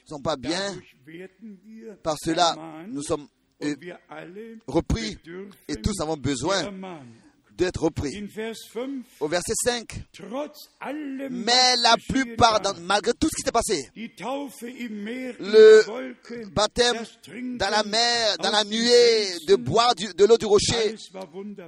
sont 0.05 0.21
pas 0.21 0.35
bien. 0.35 0.75
Par 2.03 2.15
cela, 2.23 2.55
nous 2.89 3.03
sommes 3.03 3.27
euh, 3.63 3.75
repris 4.67 5.17
et 5.67 5.75
tous 5.77 5.99
avons 6.01 6.17
besoin 6.17 6.71
d'être 7.57 7.83
repris. 7.83 8.15
In 8.15 8.27
Vers 8.27 8.55
5, 8.55 8.89
Au 9.19 9.27
verset 9.27 9.53
5, 9.63 9.87
trotz 10.13 10.69
allem, 10.79 11.43
mais 11.43 11.75
la 11.81 11.95
plupart, 12.07 12.61
malgré 12.81 13.13
tout 13.13 13.27
ce 13.31 13.35
qui 13.35 13.41
s'est 13.41 13.51
passé, 13.51 13.89
le 15.39 16.45
baptême 16.51 16.97
dans 17.57 17.69
la 17.71 17.81
mer, 17.83 18.37
dans 18.37 18.51
la 18.51 18.63
nuée, 18.63 19.25
de 19.47 19.55
boire 19.55 19.95
de 19.95 20.25
l'eau 20.25 20.37
du 20.37 20.45
rocher, 20.45 20.95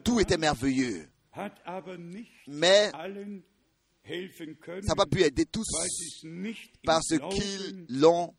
tout 0.04 0.20
était 0.20 0.38
merveilleux. 0.38 1.08
Mais 2.48 2.92
ça 2.92 3.08
n'a 4.88 4.96
pas 4.96 5.06
pu 5.06 5.22
aider 5.22 5.46
tous 5.46 5.68
parce 6.84 7.08
qu'ils 7.08 7.86
l'ont 7.90 8.34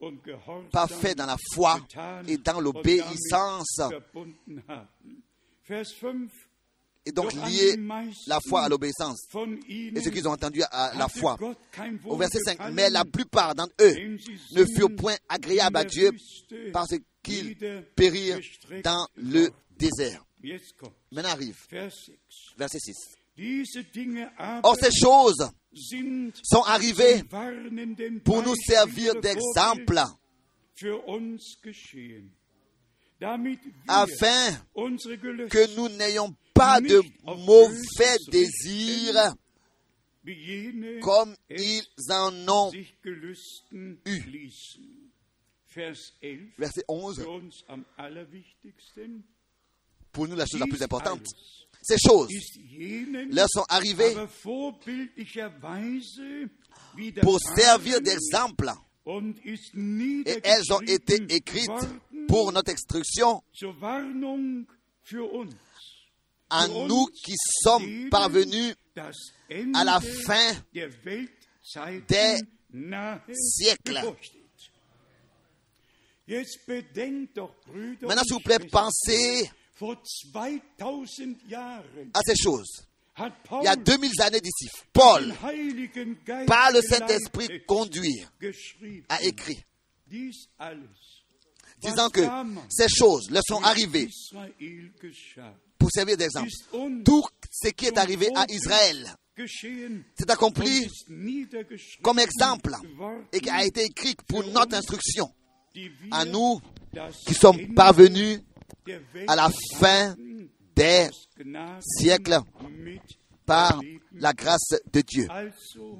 pas 0.72 0.86
fait 0.88 1.14
dans 1.14 1.26
la 1.26 1.36
foi 1.55 1.80
et 2.26 2.36
dans 2.36 2.61
l'obéissance 2.61 3.76
damit 3.78 3.91
verbunden 3.91 4.62
haben. 4.68 5.22
Vers 5.68 5.86
5, 5.86 6.28
et 7.07 7.12
donc 7.12 7.32
lié 7.32 7.76
la 8.26 8.41
foi 8.41 8.62
à 8.62 8.68
l'obéissance 8.68 9.26
et 9.68 10.01
ce 10.01 10.09
qu'ils 10.09 10.26
ont 10.28 10.32
entendu 10.32 10.62
à 10.70 10.93
la 10.97 11.09
foi. 11.09 11.38
Au 12.05 12.16
verset 12.16 12.41
5, 12.41 12.59
Wohlgefallen, 12.59 12.74
mais 12.74 12.91
la 12.91 13.05
plupart 13.05 13.55
d'entre 13.55 13.74
eux 13.80 13.95
ne 14.53 14.64
furent 14.64 14.95
point 14.97 15.16
agréables 15.28 15.76
à 15.76 15.84
Dieu 15.84 16.11
parce 16.72 16.95
qu'ils 17.22 17.57
périrent 17.95 18.41
dans 18.82 19.07
le 19.16 19.51
désert. 19.78 20.24
Maintenant 21.11 21.30
arrive 21.30 21.57
Vers 21.70 21.95
6. 21.95 22.55
verset 22.57 22.80
6. 22.80 22.97
Diese 23.36 23.84
Dinge 23.84 24.30
aber 24.36 24.68
Or 24.68 24.76
ces 24.76 24.91
choses 24.91 25.49
sont 26.43 26.62
arrivées 26.62 27.22
pour 28.24 28.43
nous 28.43 28.55
servir 28.57 29.14
d'exemple 29.20 30.01
afin 33.88 34.53
que 35.49 35.76
nous 35.76 35.88
n'ayons 35.91 36.34
pas 36.55 36.80
de 36.80 37.03
mauvais 37.24 38.16
désirs 38.30 39.34
comme 41.03 41.34
ils 41.49 41.82
en 42.11 42.49
ont. 42.49 42.72
eu. 42.72 44.20
ließen. 44.26 45.01
Vers 45.72 46.12
11, 46.20 46.38
Verset 46.59 46.84
11. 46.88 47.16
für 47.22 47.28
uns 47.30 47.64
am 47.68 47.84
allerwichtigsten, 47.97 49.22
Pour 50.12 50.28
nous, 50.28 50.36
la 50.36 50.46
chose 50.46 50.61
la 50.61 50.66
plus 50.66 50.82
importante. 50.82 51.22
Ces 51.82 51.96
choses 51.98 52.28
leur 53.30 53.48
sont 53.48 53.64
arrivées 53.68 54.14
pour 57.22 57.40
servir 57.40 58.00
d'exemple 58.00 58.70
et 59.06 60.40
elles 60.44 60.72
ont 60.72 60.80
été 60.80 61.22
écrites 61.34 61.70
pour 62.28 62.52
notre 62.52 62.72
instruction 62.72 63.42
à 66.50 66.68
nous 66.68 67.06
qui 67.06 67.34
sommes 67.62 68.11
parvenus 68.11 68.74
à 69.74 69.84
la 69.84 70.00
fin 70.00 70.52
des 72.08 72.36
siècles. 73.32 74.00
Maintenant, 78.02 78.22
s'il 78.22 78.34
vous 78.34 78.40
plaît, 78.40 78.58
pensez 78.70 79.50
vor 79.50 79.50
2000 79.50 79.50
Jahren 79.50 79.59
à 82.14 82.20
ces 82.24 82.36
choses. 82.36 82.86
Il 83.18 83.64
y 83.64 83.68
a 83.68 83.76
Paul 83.76 83.84
2000 83.84 84.10
années 84.22 84.40
d'ici, 84.40 84.68
Paul, 84.92 85.34
par 86.46 86.72
le 86.72 86.80
Saint-Esprit 86.80 87.48
geschrieben, 88.40 89.04
a 89.08 89.22
écrit, 89.22 89.62
disant 91.80 92.08
que 92.08 92.22
ces 92.68 92.88
choses 92.88 93.30
leur 93.30 93.42
sont 93.46 93.62
arrivées 93.62 94.08
pour 95.78 95.90
servir 95.90 96.16
d'exemple. 96.16 96.50
Tout 97.04 97.24
ce 97.50 97.68
qui 97.70 97.86
est 97.86 97.98
arrivé 97.98 98.28
à 98.34 98.46
Israël 98.48 99.14
s'est 99.46 100.30
accompli 100.30 100.88
comme 102.02 102.18
exemple 102.18 102.74
et 103.32 103.40
qui 103.40 103.50
a 103.50 103.64
été 103.64 103.84
écrit 103.84 104.14
pour 104.26 104.44
notre 104.44 104.76
instruction 104.76 105.30
à 106.10 106.24
nous 106.24 106.60
qui 107.26 107.34
sommes 107.34 107.74
parvenus 107.74 108.40
à 109.26 109.36
la 109.36 109.48
fin 109.78 110.14
des 110.74 111.08
siècles 111.80 112.40
par 113.46 113.80
la 114.12 114.32
grâce 114.32 114.74
de 114.92 115.00
Dieu. 115.00 115.26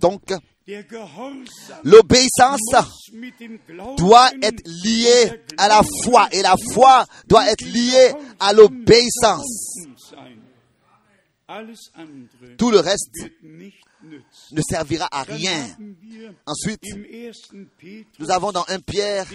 Donc, 0.01 0.23
l'obéissance 1.85 2.61
doit 3.97 4.31
être 4.43 4.63
liée 4.67 5.43
à 5.59 5.69
la 5.69 5.83
foi 6.05 6.29
et 6.33 6.43
la 6.43 6.55
foi 6.73 7.05
doit 7.27 7.51
être 7.51 7.65
liée 7.65 8.13
à 8.39 8.53
l'obéissance. 8.53 9.79
Tout 12.57 12.71
le 12.71 12.79
reste 12.79 13.11
ne 14.03 14.63
servira 14.63 15.09
à 15.11 15.23
rien. 15.23 15.77
Ensuite, 16.47 16.83
nous 18.19 18.31
avons 18.31 18.53
dans 18.53 18.65
1 18.69 18.81
Pierre 18.81 19.27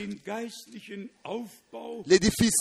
l'édifice 2.05 2.55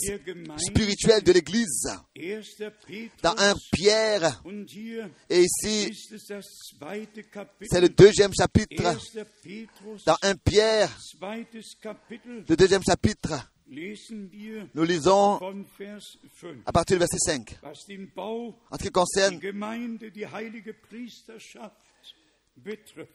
spirituel 0.57 1.23
de 1.23 1.31
l'Église. 1.31 1.87
1. 1.87 2.41
Petrus 2.87 3.11
Dans 3.21 3.35
1 3.37 3.53
Pierre, 3.71 4.41
et 5.29 5.41
ici, 5.41 6.07
c'est 7.69 7.81
le 7.81 7.89
deuxième 7.89 8.33
chapitre. 8.33 8.85
1. 8.85 8.93
Petrus, 8.93 10.03
Dans 10.05 10.17
1 10.21 10.35
Pierre, 10.35 10.89
le 11.21 12.55
deuxième 12.55 12.83
chapitre, 12.83 13.51
nous 13.67 14.83
lisons 14.83 15.37
von 15.37 15.65
Vers 15.77 16.03
5, 16.39 16.57
à 16.65 16.71
partir 16.71 16.97
du 16.97 16.99
verset 16.99 17.17
5. 17.25 17.63
was 17.63 17.85
den 17.87 18.11
Bau 18.13 18.59
En 18.69 18.77
ce 18.77 18.83
qui 18.83 18.91
concerne 18.91 19.39
Gemeinde, 19.39 20.11
die 20.11 20.27
heilige 20.27 20.73
Priesterschaft 20.73 21.75
betrifft. 22.55 23.11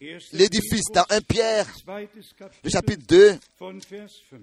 1. 0.00 0.32
l'édifice, 0.32 0.90
dans 0.92 1.04
1 1.10 1.20
Pierre, 1.22 1.66
le 2.64 2.70
chapitre 2.70 3.06
2, 3.06 3.38
von 3.56 3.80
Vers 3.80 4.12
5. 4.28 4.40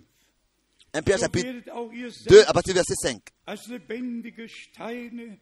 1 0.94 1.04
Pierre 1.04 1.20
chapitre 1.20 1.48
werdet 1.48 1.70
auch 1.72 1.92
ihr 1.92 2.10
2 2.10 2.30
selbst 2.30 2.50
à 2.50 2.54
partir 2.54 2.74
du 2.74 2.80
verset 2.80 2.96
5. 3.02 3.22
als 3.46 3.68
lebendige 3.68 4.48
Steine 4.48 5.38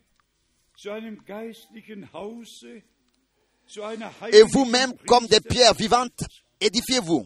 zu 0.75 0.89
einem 0.91 1.23
geistlichen 1.23 2.11
Hause, 2.13 2.81
zu 3.67 3.83
einer 3.83 4.11
Et 4.31 4.43
vous-même, 4.43 4.93
comme 5.05 5.27
des 5.27 5.41
pierres 5.41 5.77
vivantes, 5.77 6.25
édifiez-vous 6.59 7.23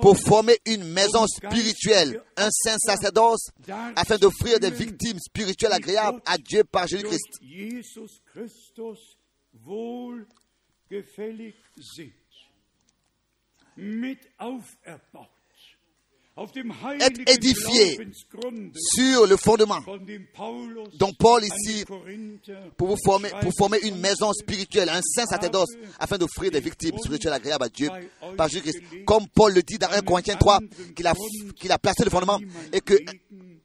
pour 0.00 0.16
former 0.18 0.58
une 0.66 0.84
maison 0.84 1.26
spirituelle, 1.26 2.22
un 2.36 2.48
saint 2.50 2.78
sacerdoce, 2.78 3.50
afin 3.96 4.16
d'offrir 4.18 4.58
des 4.60 4.70
victimes 4.70 5.18
spirituelles 5.18 5.72
agréables 5.72 6.20
à 6.26 6.38
Dieu 6.38 6.64
par 6.64 6.86
Jésus-Christ. 6.86 7.40
Heiligen 17.00 17.24
édifié 17.26 17.98
Sur 18.74 19.26
le 19.26 19.36
fondement 19.36 19.80
dont 20.98 21.12
Paul 21.18 21.42
ici 21.44 21.84
pour 22.76 22.88
vous 22.88 22.96
former, 23.04 23.30
pour 23.40 23.52
former 23.58 23.78
une 23.82 23.98
maison 23.98 24.32
spirituelle, 24.32 24.88
un 24.88 25.00
saint 25.02 25.26
sacerdoce, 25.26 25.70
afin 25.98 26.16
d'offrir 26.18 26.50
des 26.50 26.60
victimes 26.60 26.96
spirituelles 26.98 27.32
agréables 27.34 27.64
à 27.64 27.68
Dieu 27.68 27.88
par 28.36 28.48
Jésus-Christ. 28.48 29.04
Comme 29.04 29.26
Paul 29.34 29.52
le 29.54 29.62
dit 29.62 29.78
dans 29.78 29.90
1 29.90 30.00
Corinthiens 30.02 30.36
3, 30.36 30.60
qu'il 30.94 31.06
a, 31.06 31.14
qu'il 31.56 31.72
a 31.72 31.78
placé 31.78 32.04
le 32.04 32.10
fondement 32.10 32.38
et 32.72 32.80
que 32.80 32.94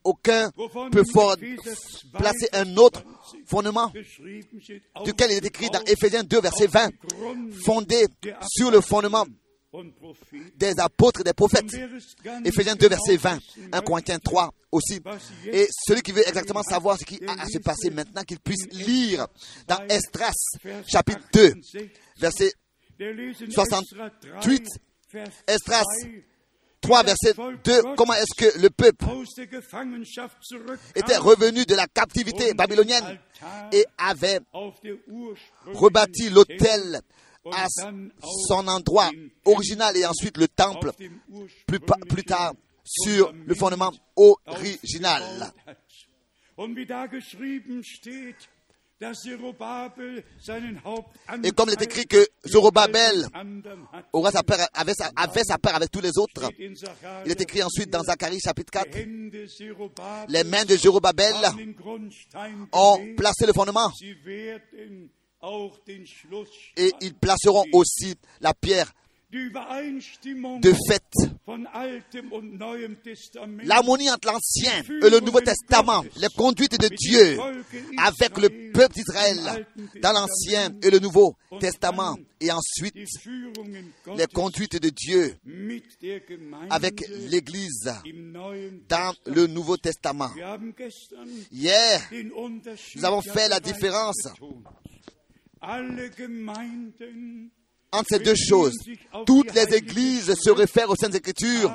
aucun 0.06 0.50
peut 0.92 1.04
for- 1.14 1.38
placer 2.18 2.50
un 2.54 2.76
autre 2.78 3.04
fondement 3.46 3.90
duquel 5.06 5.32
il 5.32 5.38
est 5.38 5.46
écrit 5.46 5.70
dans 5.70 5.82
Éphésiens 5.86 6.24
2, 6.24 6.42
verset 6.42 6.68
20, 6.68 6.90
fondé 7.64 8.06
sur 8.50 8.70
le 8.72 8.82
fondement. 8.82 9.26
Des 10.56 10.80
apôtres 10.80 11.24
des 11.24 11.34
prophètes. 11.34 11.74
Éphésiens 12.46 12.76
2, 12.76 12.88
genau 12.88 12.90
verset 12.90 13.18
20, 13.18 13.40
wissen 13.58 13.70
1 13.72 13.82
Corinthiens 13.82 14.16
möchte, 14.16 14.26
3 14.26 14.54
aussi. 14.72 15.02
Et 15.46 15.68
celui 15.88 16.02
qui 16.02 16.12
veut 16.12 16.28
exactement 16.28 16.64
savoir 16.64 16.98
ce 16.98 17.06
qui 17.06 17.20
a 17.26 17.42
à 17.42 17.46
se 17.48 17.60
passer 17.60 17.90
maintenant, 17.90 18.24
qu'il 18.24 18.40
puisse 18.40 18.68
lire 18.72 19.28
dans 19.68 19.84
Estras, 19.90 20.34
chapitre 20.88 21.22
2, 21.34 21.54
68, 21.62 21.92
verset 22.20 22.54
der 23.00 23.14
lesen 23.14 23.52
68, 23.52 24.68
Vers 25.12 25.28
Estras 25.48 25.84
2, 26.04 26.24
3, 26.82 27.04
verset 27.04 27.34
2, 27.64 27.96
comment 27.96 28.14
est-ce 28.14 28.36
que 28.36 28.60
le 28.60 28.70
peuple 28.70 29.06
était 30.96 31.18
revenu 31.18 31.66
de 31.66 31.76
la 31.76 31.88
captivité 31.88 32.54
babylonienne 32.54 33.20
et 33.72 33.86
avait 33.98 34.40
rebâti 35.74 36.30
l'autel 36.30 37.02
à 37.52 37.68
son 38.48 38.68
endroit 38.68 39.12
original 39.46 39.96
et 39.98 40.06
ensuite 40.06 40.38
le 40.38 40.48
temple 40.48 40.92
plus, 41.68 42.24
tard 42.24 42.54
sur 42.84 43.34
le 43.46 43.56
fondement 43.56 43.92
original. 44.16 45.52
Et 51.44 51.52
comme 51.52 51.68
il 51.68 51.74
est 51.74 51.82
écrit 51.82 52.06
que 52.06 52.26
Zorobabel 52.48 53.28
aura 54.14 54.32
sa 54.32 54.44
peur, 54.44 54.60
avait, 54.74 54.94
sa, 54.94 55.12
avait 55.16 55.44
sa 55.44 55.58
peur 55.58 55.76
avec 55.76 55.92
tous 55.92 56.00
les 56.00 56.18
autres, 56.18 56.50
il 57.26 57.32
est 57.32 57.42
écrit 57.42 57.64
ensuite 57.64 57.90
dans 57.90 58.04
Zacharie 58.04 58.40
chapitre 58.40 58.72
4, 58.72 58.98
les 60.30 60.44
mains 60.46 60.64
de 60.66 60.78
Zorobabel 60.78 61.36
ont 62.72 63.00
placé 63.18 63.46
le 63.46 63.54
fondement 63.54 63.92
et 66.78 66.92
ils 67.02 67.14
placeront 67.14 67.66
aussi 67.74 68.16
la 68.42 68.54
pierre 68.54 68.94
de 69.34 70.74
fait. 70.88 71.04
L'harmonie 73.64 74.12
entre 74.12 74.28
l'Ancien 74.28 74.84
et 75.02 75.10
le 75.10 75.20
Nouveau 75.20 75.42
Testament, 75.42 76.04
les 76.18 76.28
conduites 76.38 76.80
de 76.80 76.88
Dieu 76.88 77.40
avec 77.98 78.38
le 78.38 78.72
peuple 78.72 78.94
d'Israël 78.94 79.66
dans 80.02 80.12
l'Ancien 80.14 80.70
et 80.84 80.92
le 80.92 81.00
Nouveau 81.00 81.36
Testament, 81.60 82.16
et 82.40 82.52
ensuite 82.52 82.96
les 84.16 84.28
conduites 84.28 84.80
de 84.80 84.90
Dieu 84.90 85.36
avec 86.70 87.04
l'Église 87.10 87.92
dans 88.88 89.14
le 89.26 89.48
Nouveau 89.48 89.78
Testament. 89.78 90.30
Hier, 91.52 92.02
nous 92.96 93.06
avons 93.06 93.22
fait 93.22 93.50
la 93.50 93.60
différence 93.60 94.28
entre 97.92 98.08
ces 98.10 98.20
deux 98.20 98.36
choses. 98.36 98.76
Toutes 99.26 99.54
les 99.54 99.76
églises 99.76 100.34
se 100.36 100.50
réfèrent 100.50 100.90
aux 100.90 100.96
Saintes 100.96 101.16
Écritures, 101.16 101.74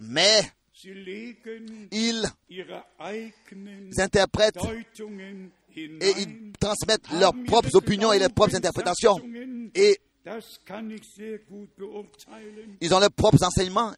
mais 0.00 0.42
ils 1.90 2.22
interprètent 3.98 4.58
et 5.76 6.12
ils 6.18 6.52
transmettent 6.60 7.10
leurs 7.12 7.34
propres 7.46 7.74
opinions 7.74 8.12
et 8.12 8.18
leurs 8.18 8.32
propres 8.32 8.54
interprétations. 8.56 9.18
Et 9.74 9.98
ils 12.80 12.94
ont 12.94 13.00
leurs 13.00 13.12
propres 13.12 13.42
enseignements 13.44 13.92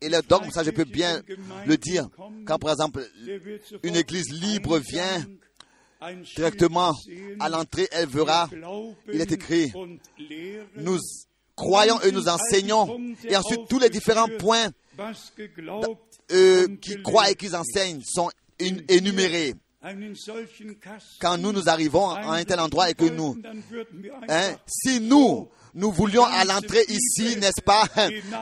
et 0.00 0.08
leurs 0.08 0.22
dogmes, 0.22 0.50
ça 0.50 0.62
je 0.62 0.70
peux 0.70 0.84
bien 0.84 1.22
le 1.66 1.76
dire. 1.76 2.08
Quand 2.46 2.58
par 2.58 2.72
exemple 2.72 3.04
une 3.82 3.96
église 3.96 4.30
libre 4.32 4.78
vient 4.78 5.24
directement 6.36 6.94
à 7.40 7.48
l'entrée, 7.48 7.88
elle 7.90 8.08
verra, 8.08 8.48
il 9.12 9.20
est 9.20 9.32
écrit, 9.32 9.72
nous 10.76 10.98
croyons 11.56 12.00
et 12.02 12.12
nous 12.12 12.28
enseignons, 12.28 13.14
et 13.24 13.36
ensuite 13.36 13.68
tous 13.68 13.78
les 13.78 13.90
différents 13.90 14.28
points 14.38 14.68
euh, 16.30 16.68
qui 16.80 17.02
croient 17.02 17.30
et 17.30 17.34
qui 17.34 17.54
enseignent 17.54 18.02
sont 18.04 18.30
énumérés. 18.58 19.54
Quand 21.20 21.38
nous 21.38 21.52
nous 21.52 21.68
arrivons 21.68 22.10
à 22.10 22.32
un 22.34 22.42
tel 22.42 22.58
endroit 22.58 22.90
et 22.90 22.94
que 22.94 23.04
nous, 23.04 23.36
hein, 24.28 24.50
si 24.66 25.00
nous, 25.00 25.48
nous 25.72 25.92
voulions 25.92 26.24
à 26.24 26.44
l'entrée 26.44 26.84
ici, 26.88 27.36
n'est-ce 27.36 27.62
pas, 27.62 27.84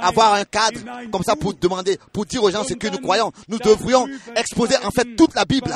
avoir 0.01 0.32
un 0.32 0.45
cadre 0.45 0.80
comme 1.12 1.22
ça 1.22 1.37
pour 1.37 1.53
demander, 1.53 1.99
pour 2.14 2.24
dire 2.24 2.43
aux 2.43 2.51
gens 2.51 2.64
ce 2.64 2.72
que 2.72 2.89
nous 2.89 2.99
croyons. 2.99 3.32
Nous 3.49 3.59
devrions 3.59 4.09
exposer 4.34 4.76
en 4.82 4.91
fait 4.91 5.14
toute 5.14 5.34
la 5.34 5.45
Bible 5.45 5.74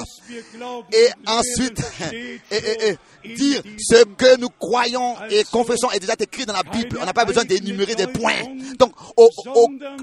et 0.93 1.09
ensuite 1.27 1.83
dire 3.37 3.63
ce 3.79 4.05
que 4.05 4.39
nous 4.39 4.49
croyons 4.49 5.17
et 5.29 5.45
confessons 5.45 5.91
est 5.91 6.01
déjà 6.01 6.15
écrit 6.19 6.47
dans 6.47 6.55
la 6.55 6.63
Bible. 6.63 6.99
On 7.03 7.05
n'a 7.05 7.13
pas 7.13 7.27
besoin 7.27 7.45
d'énumérer 7.45 7.97
des 7.97 8.07
points. 8.07 8.45
Donc, 8.79 8.95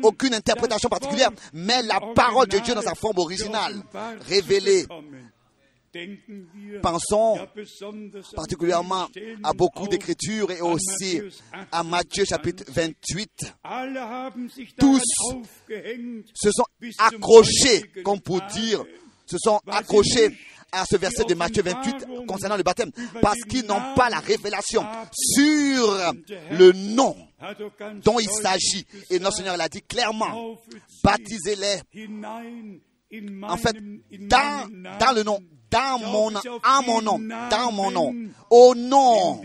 aucune 0.03 0.35
interprétation 0.35 0.87
particulière, 0.87 1.31
mais 1.51 1.81
la 1.81 1.99
parole 2.13 2.47
de 2.47 2.59
Dieu 2.59 2.75
dans 2.75 2.81
sa 2.83 2.93
forme 2.93 3.17
originale, 3.17 3.73
révélée 4.27 4.85
Pensons 6.81 7.37
particulièrement 8.35 9.07
à 9.43 9.53
beaucoup 9.53 9.87
d'écritures 9.87 10.51
et 10.51 10.61
aussi 10.61 11.21
à 11.71 11.83
Matthieu 11.83 12.25
chapitre 12.25 12.63
28. 12.67 13.53
Tous 14.79 15.01
se 16.33 16.51
sont 16.51 16.65
accrochés, 16.99 17.83
comme 18.03 18.21
pour 18.21 18.41
dire, 18.53 18.83
se 19.25 19.37
sont 19.37 19.59
accrochés 19.67 20.35
à 20.71 20.85
ce 20.85 20.97
verset 20.97 21.23
de 21.23 21.33
Matthieu 21.33 21.63
28 21.63 22.25
concernant 22.27 22.57
le 22.57 22.63
baptême, 22.63 22.91
parce 23.21 23.39
qu'ils 23.49 23.65
n'ont 23.65 23.95
pas 23.95 24.09
la 24.09 24.19
révélation 24.19 24.83
sur 25.13 25.97
le 26.51 26.71
nom 26.73 27.15
dont 28.03 28.19
il 28.19 28.29
s'agit. 28.29 28.85
Et 29.09 29.19
notre 29.19 29.37
Seigneur 29.37 29.57
l'a 29.57 29.69
dit 29.69 29.81
clairement, 29.81 30.57
baptisez-les. 31.03 31.81
En 33.43 33.55
fait, 33.57 33.75
dans, 34.27 34.67
dans 34.99 35.15
le 35.15 35.23
nom, 35.23 35.39
dans 35.69 35.99
mon, 35.99 36.35
à 36.63 36.81
mon 36.81 37.01
nom, 37.01 37.19
dans 37.49 37.71
mon 37.71 37.91
nom, 37.91 38.13
au 38.49 38.75
nom 38.75 39.41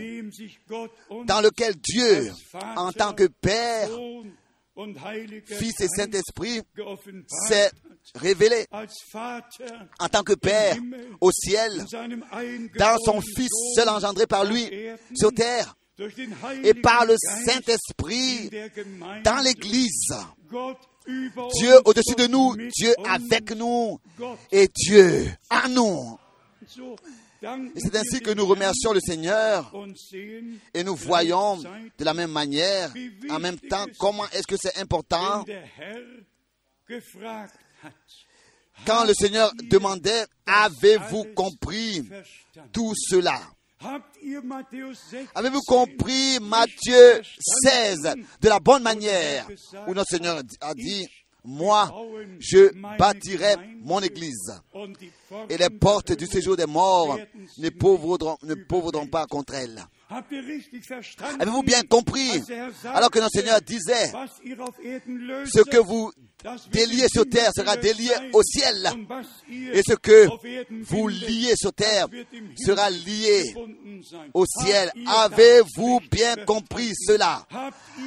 dans 1.25 1.41
lequel 1.41 1.75
Dieu, 1.75 2.31
en 2.75 2.91
tant 2.91 3.13
que 3.13 3.27
Père, 3.27 3.89
Fils 5.45 5.81
et 5.81 5.87
Saint-Esprit, 5.87 6.61
s'est 7.47 7.71
révélé 8.15 8.65
en 9.99 10.09
tant 10.09 10.23
que 10.23 10.33
Père 10.33 10.77
au 11.21 11.31
ciel, 11.31 11.85
dans 12.77 12.97
son 13.03 13.21
Fils 13.21 13.51
seul 13.75 13.89
engendré 13.89 14.25
par 14.25 14.45
lui 14.45 14.69
sur 15.15 15.31
terre, 15.33 15.75
et 16.63 16.73
par 16.73 17.05
le 17.05 17.15
Saint-Esprit 17.45 18.49
dans 19.23 19.43
l'Église. 19.43 20.13
Dieu 21.05 21.75
au-dessus 21.85 22.15
de 22.15 22.27
nous, 22.27 22.55
Dieu 22.55 22.93
avec 23.05 23.51
nous 23.55 23.99
et 24.51 24.67
Dieu 24.67 25.31
à 25.49 25.67
nous. 25.67 26.17
Et 27.43 27.79
c'est 27.79 27.95
ainsi 27.95 28.21
que 28.21 28.31
nous 28.31 28.45
remercions 28.45 28.93
le 28.93 29.01
Seigneur 29.01 29.73
et 30.73 30.83
nous 30.83 30.95
voyons 30.95 31.57
de 31.57 32.05
la 32.05 32.13
même 32.13 32.31
manière, 32.31 32.93
en 33.29 33.39
même 33.39 33.59
temps, 33.59 33.85
comment 33.99 34.25
est-ce 34.29 34.47
que 34.47 34.55
c'est 34.57 34.77
important 34.77 35.43
quand 38.85 39.05
le 39.05 39.13
Seigneur 39.13 39.51
demandait, 39.69 40.25
avez-vous 40.45 41.25
compris 41.35 42.03
tout 42.71 42.93
cela? 42.95 43.39
Avez-vous 45.35 45.61
compris 45.67 46.39
Matthieu 46.41 47.21
16 47.63 48.15
de 48.41 48.49
la 48.49 48.59
bonne 48.59 48.83
manière 48.83 49.47
où 49.87 49.93
notre 49.93 50.09
Seigneur 50.09 50.41
a 50.61 50.73
dit, 50.73 51.07
moi, 51.43 51.93
je 52.39 52.71
bâtirai 52.97 53.55
mon 53.81 53.99
église 53.99 54.53
et 55.49 55.57
les 55.57 55.69
portes 55.69 56.13
du 56.13 56.25
séjour 56.25 56.55
des 56.55 56.65
morts 56.65 57.17
ne 57.57 57.69
pauvredront, 57.69 58.37
ne 58.43 58.55
pas 59.05 59.25
contre 59.25 59.55
elle. 59.55 59.83
Avez-vous 61.39 61.63
bien 61.63 61.81
compris 61.83 62.41
Alors 62.85 63.09
que 63.09 63.19
notre 63.19 63.31
Seigneur 63.31 63.61
disait, 63.61 64.11
ce 65.45 65.63
que 65.63 65.77
vous 65.77 66.11
déliez 66.71 67.07
sur 67.07 67.27
terre 67.27 67.51
sera 67.55 67.77
délié 67.77 68.11
au 68.33 68.43
ciel, 68.43 68.91
et 69.49 69.81
ce 69.81 69.93
que 69.93 70.27
vous 70.83 71.07
liez 71.07 71.55
sur 71.55 71.73
terre 71.73 72.07
sera 72.57 72.89
lié 72.89 73.55
au 74.33 74.45
ciel. 74.45 74.91
Avez-vous 75.07 76.01
bien 76.11 76.35
compris 76.45 76.91
cela 76.95 77.45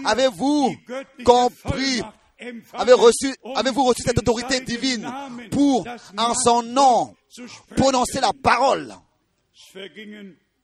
Avez-vous 0.05 0.76
compris 1.24 2.03
avez-vous 2.74 3.03
reçu, 3.03 3.34
avez 3.55 3.70
reçu 3.70 4.03
cette 4.05 4.18
autorité 4.18 4.61
divine 4.61 5.11
pour, 5.51 5.86
en 6.18 6.34
son 6.34 6.62
nom, 6.62 7.14
prononcer 7.74 8.20
la 8.20 8.32
parole 8.42 8.94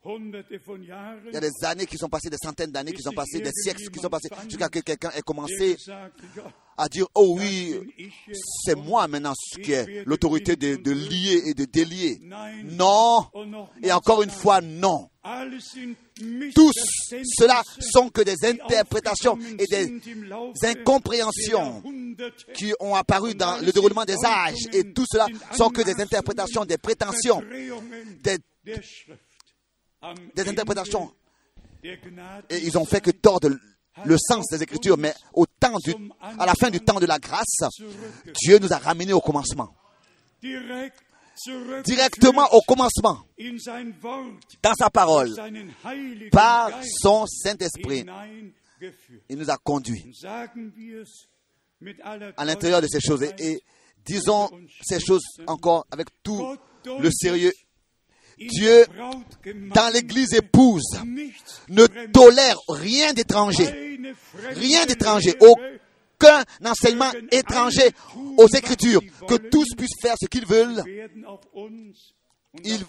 il 0.05 1.33
y 1.33 1.37
a 1.37 1.41
des 1.41 1.65
années 1.65 1.87
qui 1.87 1.97
sont 1.97 2.09
passées, 2.09 2.29
des 2.29 2.37
centaines 2.43 2.73
d'années 2.73 2.93
qui 2.93 3.03
sont 3.03 3.13
passées, 3.13 3.41
des 3.41 3.53
siècles 3.53 3.89
qui 3.89 4.01
sont 4.01 4.09
passés, 4.09 4.29
jusqu'à 4.49 4.65
ce 4.67 4.71
que 4.71 4.79
quelqu'un 4.81 5.11
ait 5.11 5.23
commencé 5.23 5.77
à 6.77 6.89
dire, 6.89 7.07
oh 7.15 7.37
oui, 7.39 7.79
c'est 8.65 8.75
moi 8.75 9.07
maintenant 9.07 9.35
qui 9.63 9.73
ai 9.73 10.03
l'autorité 10.05 10.57
de, 10.57 10.77
de, 10.77 10.91
lier 10.91 11.43
et 11.47 11.55
de 11.55 11.65
délier. 11.67 12.21
Non, 12.65 13.27
et 13.83 13.93
encore 13.93 14.23
une 14.23 14.31
fois, 14.31 14.61
non. 14.61 15.09
Tous 16.55 16.73
cela 17.39 17.63
sont 17.79 18.09
que 18.09 18.23
des 18.23 18.45
interprétations 18.45 19.39
et 19.57 19.67
des 19.67 20.01
incompréhensions 20.65 21.81
qui 22.55 22.73
ont 22.81 22.97
apparu 22.97 23.37
dans 23.37 23.59
le 23.59 23.71
déroulement 23.71 24.05
des 24.05 24.17
âges. 24.25 24.67
Et 24.73 24.93
tout 24.93 25.07
cela 25.09 25.29
sont 25.53 25.71
que 25.71 25.83
des 25.83 26.01
interprétations, 26.01 26.65
des 26.65 26.79
prétentions, 26.79 27.41
des 28.21 28.39
des 30.35 30.49
interprétations. 30.49 31.13
Et 31.85 32.59
ils 32.63 32.79
ont 32.79 32.85
fait 32.85 33.01
que 33.01 33.11
tordre 33.11 33.51
le 34.05 34.17
sens 34.19 34.47
des 34.51 34.63
Écritures, 34.63 34.97
mais 34.97 35.15
au 35.35 35.47
temps 35.47 35.77
du, 35.85 35.95
à 36.21 36.47
la 36.47 36.55
fin 36.55 36.71
du 36.71 36.81
temps 36.81 36.99
de 36.99 37.07
la 37.07 37.19
grâce, 37.19 37.59
Dieu 38.43 38.59
nous 38.59 38.73
a 38.73 38.79
ramenés 38.79 39.13
au 39.13 39.21
commencement. 39.21 39.75
Directement 41.85 42.47
au 42.53 42.61
commencement, 42.67 43.25
dans 44.63 44.75
sa 44.75 44.91
parole, 44.91 45.35
par 46.31 46.71
son 47.01 47.27
Saint-Esprit, 47.27 48.05
il 49.29 49.39
nous 49.39 49.51
a 49.51 49.57
conduits 49.59 50.15
à 52.37 52.45
l'intérieur 52.45 52.81
de 52.81 52.87
ces 52.87 53.01
choses. 53.01 53.23
Et, 53.23 53.35
et 53.39 53.63
disons 54.05 54.51
ces 54.83 55.01
choses 55.01 55.23
encore 55.47 55.87
avec 55.91 56.09
tout 56.23 56.57
le 56.87 57.11
sérieux 57.11 57.53
Dieu, 58.49 58.85
dans 59.75 59.93
l'église 59.93 60.35
épouse, 60.35 60.99
ne 61.69 61.87
tolère 62.07 62.57
rien 62.69 63.13
d'étranger. 63.13 63.99
Rien 64.55 64.87
d'étranger. 64.87 65.35
Aucun 65.41 66.43
enseignement 66.65 67.11
étranger 67.31 67.91
aux 68.37 68.49
Écritures. 68.49 69.03
Que 69.29 69.37
tous 69.37 69.67
puissent 69.77 70.01
faire 70.01 70.15
ce 70.21 70.27
qu'ils 70.27 70.47
veulent. 70.47 70.83
Ils 72.65 72.81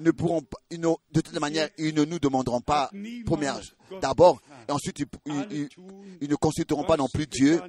ne 0.00 0.10
pourront 0.10 0.42
pas, 0.42 0.58
de 0.70 1.20
toute 1.20 1.38
manière, 1.38 1.68
ils 1.78 1.94
ne 1.94 2.04
nous 2.04 2.18
demanderont 2.18 2.60
pas, 2.60 2.90
première, 3.26 3.60
d'abord, 4.00 4.40
et 4.68 4.72
ensuite, 4.72 5.00
ils, 5.00 5.68
ils, 6.20 6.30
ne 6.30 6.34
consulteront 6.36 6.84
pas 6.84 6.96
non 6.96 7.08
plus 7.12 7.26
Dieu. 7.26 7.60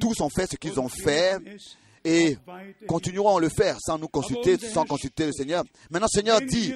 Tous 0.00 0.20
ont 0.20 0.30
fait 0.30 0.50
ce 0.50 0.56
qu'ils 0.56 0.80
ont 0.80 0.88
fait 0.88 1.38
et 2.04 2.36
continueront 2.86 3.36
à 3.36 3.40
le 3.40 3.48
faire 3.48 3.76
sans 3.80 3.98
nous 3.98 4.08
consulter, 4.08 4.58
sans 4.58 4.84
consulter 4.84 5.26
le 5.26 5.32
Seigneur. 5.32 5.64
Maintenant, 5.90 6.08
le 6.12 6.18
Seigneur 6.18 6.40
dit, 6.40 6.74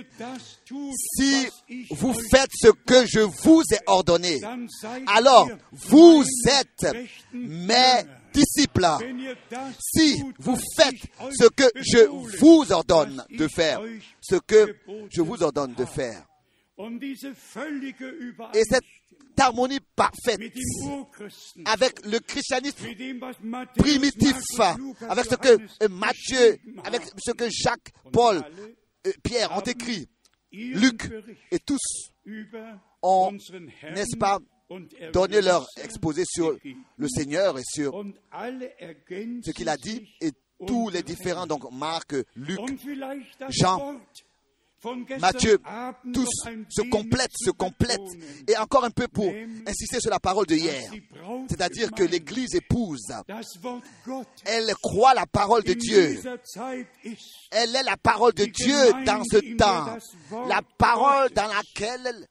si 1.17 1.47
vous 1.91 2.15
faites 2.31 2.51
ce 2.55 2.69
que 2.69 3.07
je 3.07 3.21
vous 3.21 3.63
ai 3.73 3.79
ordonné, 3.87 4.41
alors 5.07 5.49
vous 5.73 6.25
êtes 6.47 6.87
mes 7.33 8.03
disciples. 8.33 8.87
Si 9.81 10.23
vous 10.39 10.59
faites 10.77 10.95
ce 11.39 11.49
que 11.49 11.65
je 11.77 12.07
vous 12.39 12.73
ordonne 12.73 13.25
de 13.31 13.49
faire, 13.49 13.81
ce 14.21 14.37
que 14.37 14.77
je 15.11 15.23
vous 15.23 15.43
ordonne 15.43 15.75
de 15.75 15.85
faire. 15.85 16.25
Et 16.79 18.65
cette 18.65 18.85
harmonie 19.39 19.81
parfaite 19.95 20.41
avec 21.65 22.05
le 22.05 22.19
christianisme 22.19 22.87
primitif, 23.77 24.37
avec 25.09 25.25
ce 25.25 25.35
que 25.37 25.89
Matthieu, 25.89 26.59
avec 26.85 27.03
ce 27.19 27.33
que 27.33 27.49
Jacques, 27.51 27.93
Paul, 28.13 28.43
euh, 29.07 29.13
Pierre 29.23 29.53
ont 29.57 29.61
écrit, 29.61 30.09
Luc 30.53 31.11
et 31.51 31.59
tous 31.59 32.11
ont, 33.03 33.33
n'est-ce 33.33 34.17
pas, 34.17 34.39
donné 35.13 35.41
leur 35.41 35.67
exposé 35.83 36.25
sur 36.27 36.57
le 36.97 37.09
Seigneur 37.09 37.59
et 37.59 37.63
sur 37.65 38.05
ce 38.33 39.51
qu'il 39.53 39.69
a 39.69 39.77
dit 39.77 40.09
et 40.21 40.33
tous 40.67 40.89
les 40.89 41.03
différents, 41.03 41.47
donc 41.47 41.71
Marc, 41.71 42.15
Luc, 42.35 42.59
Jean, 43.51 44.01
Matthieu, 45.21 45.59
tous 46.13 46.29
se 46.69 46.83
complètent, 46.91 47.35
se 47.35 47.51
complètent. 47.51 48.01
Et 48.49 48.57
encore 48.57 48.85
un 48.85 48.91
peu 48.91 49.09
pour 49.09 49.33
insister 49.67 50.01
sur 50.01 50.11
la 50.11 50.21
parole 50.21 50.47
de 50.47 50.55
hier. 50.55 50.91
C'est-à-dire 51.49 51.91
que 51.93 52.05
l'Église 52.05 52.55
épouse. 52.55 53.07
Elle 54.45 54.73
croit 54.83 55.15
la 55.15 55.27
parole 55.27 55.65
de 55.65 55.73
Dieu. 55.73 56.21
Elle 57.51 57.75
est 57.75 57.83
la 57.83 57.97
parole 57.97 58.35
de 58.35 58.45
Dieu 58.45 59.05
dans 59.05 59.23
ce 59.25 59.57
temps. 59.57 59.97
La 60.47 60.61
parole 60.79 61.31
dans 61.31 61.49
laquelle 61.49 62.29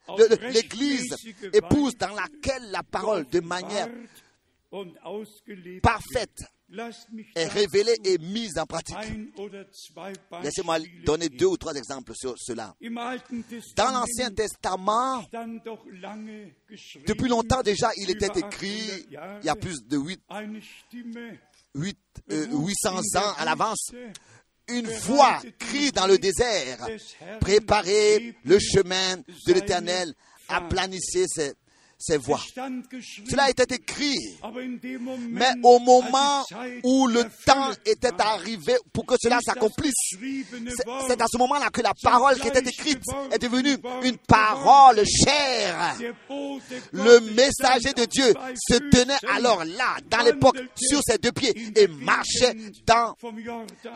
l'Église 0.53 1.15
épouse, 1.53 1.95
dans 1.97 2.13
laquelle 2.13 2.71
la 2.71 2.83
parole 2.83 3.27
de 3.27 3.39
manière 3.39 3.89
parfaite 5.81 6.43
est 7.35 7.47
révélée 7.47 7.97
et 8.03 8.17
mise 8.17 8.57
en 8.57 8.65
pratique. 8.65 8.97
Laissez-moi 10.43 10.79
donner 11.05 11.29
deux 11.29 11.45
ou 11.45 11.57
trois 11.57 11.73
exemples 11.73 12.13
sur 12.15 12.35
cela. 12.37 12.75
Dans 13.75 13.91
l'Ancien 13.91 14.31
Testament, 14.31 15.25
depuis 17.07 17.29
longtemps 17.29 17.61
déjà, 17.61 17.91
il 17.97 18.09
était 18.09 18.39
écrit, 18.39 19.05
il 19.09 19.45
y 19.45 19.49
a 19.49 19.55
plus 19.55 19.85
de 19.85 19.97
8, 19.97 20.21
8, 21.75 21.97
800 22.29 22.99
ans 23.17 23.33
à 23.37 23.45
l'avance, 23.45 23.91
une 24.67 24.87
voix 24.87 25.39
crie 25.59 25.91
dans 25.91 26.07
le 26.07 26.17
désert, 26.17 26.87
préparez 27.39 28.35
le 28.43 28.57
chemin 28.59 29.17
de 29.17 29.53
l'Éternel, 29.53 30.13
aplanissez 30.47 31.25
ses 31.27 31.53
ses 31.97 32.17
voix. 32.17 32.41
Cela 32.55 33.49
été 33.49 33.63
écrit. 33.73 34.17
Mais 35.29 35.51
au 35.63 35.79
moment 35.79 36.45
où 36.83 37.07
le 37.07 37.23
temps 37.45 37.71
était 37.85 38.19
arrivé 38.19 38.75
pour 38.93 39.05
que 39.05 39.15
cela 39.19 39.39
s'accomplisse, 39.43 40.15
c'est 41.07 41.21
à 41.21 41.25
ce 41.27 41.37
moment-là 41.37 41.69
que 41.69 41.81
la 41.81 41.93
parole 42.01 42.39
qui 42.39 42.47
était 42.47 42.67
écrite 42.67 43.03
est 43.31 43.39
devenue 43.39 43.77
une 44.03 44.17
parole 44.17 45.03
chère. 45.05 45.95
Le 46.91 47.19
messager 47.33 47.93
de 47.93 48.05
Dieu 48.05 48.33
se 48.69 48.77
tenait 48.89 49.17
alors 49.33 49.63
là, 49.65 49.97
dans 50.09 50.23
l'époque, 50.23 50.57
sur 50.75 51.01
ses 51.03 51.17
deux 51.17 51.31
pieds 51.31 51.53
et 51.75 51.87
marchait 51.87 52.55
dans 52.85 53.15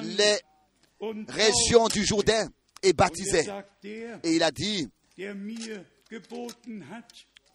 les 0.02 0.38
régions 1.28 1.88
du 1.88 2.06
Jourdain 2.06 2.48
et 2.82 2.94
baptisait. 2.94 3.48
Et 3.84 4.36
il 4.36 4.44
a 4.44 4.52
dit, 4.52 4.90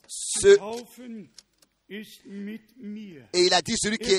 ce 0.08 0.56
et 3.32 3.44
il 3.44 3.52
a 3.52 3.60
dit, 3.60 3.74
celui 3.76 3.98
qui, 3.98 4.14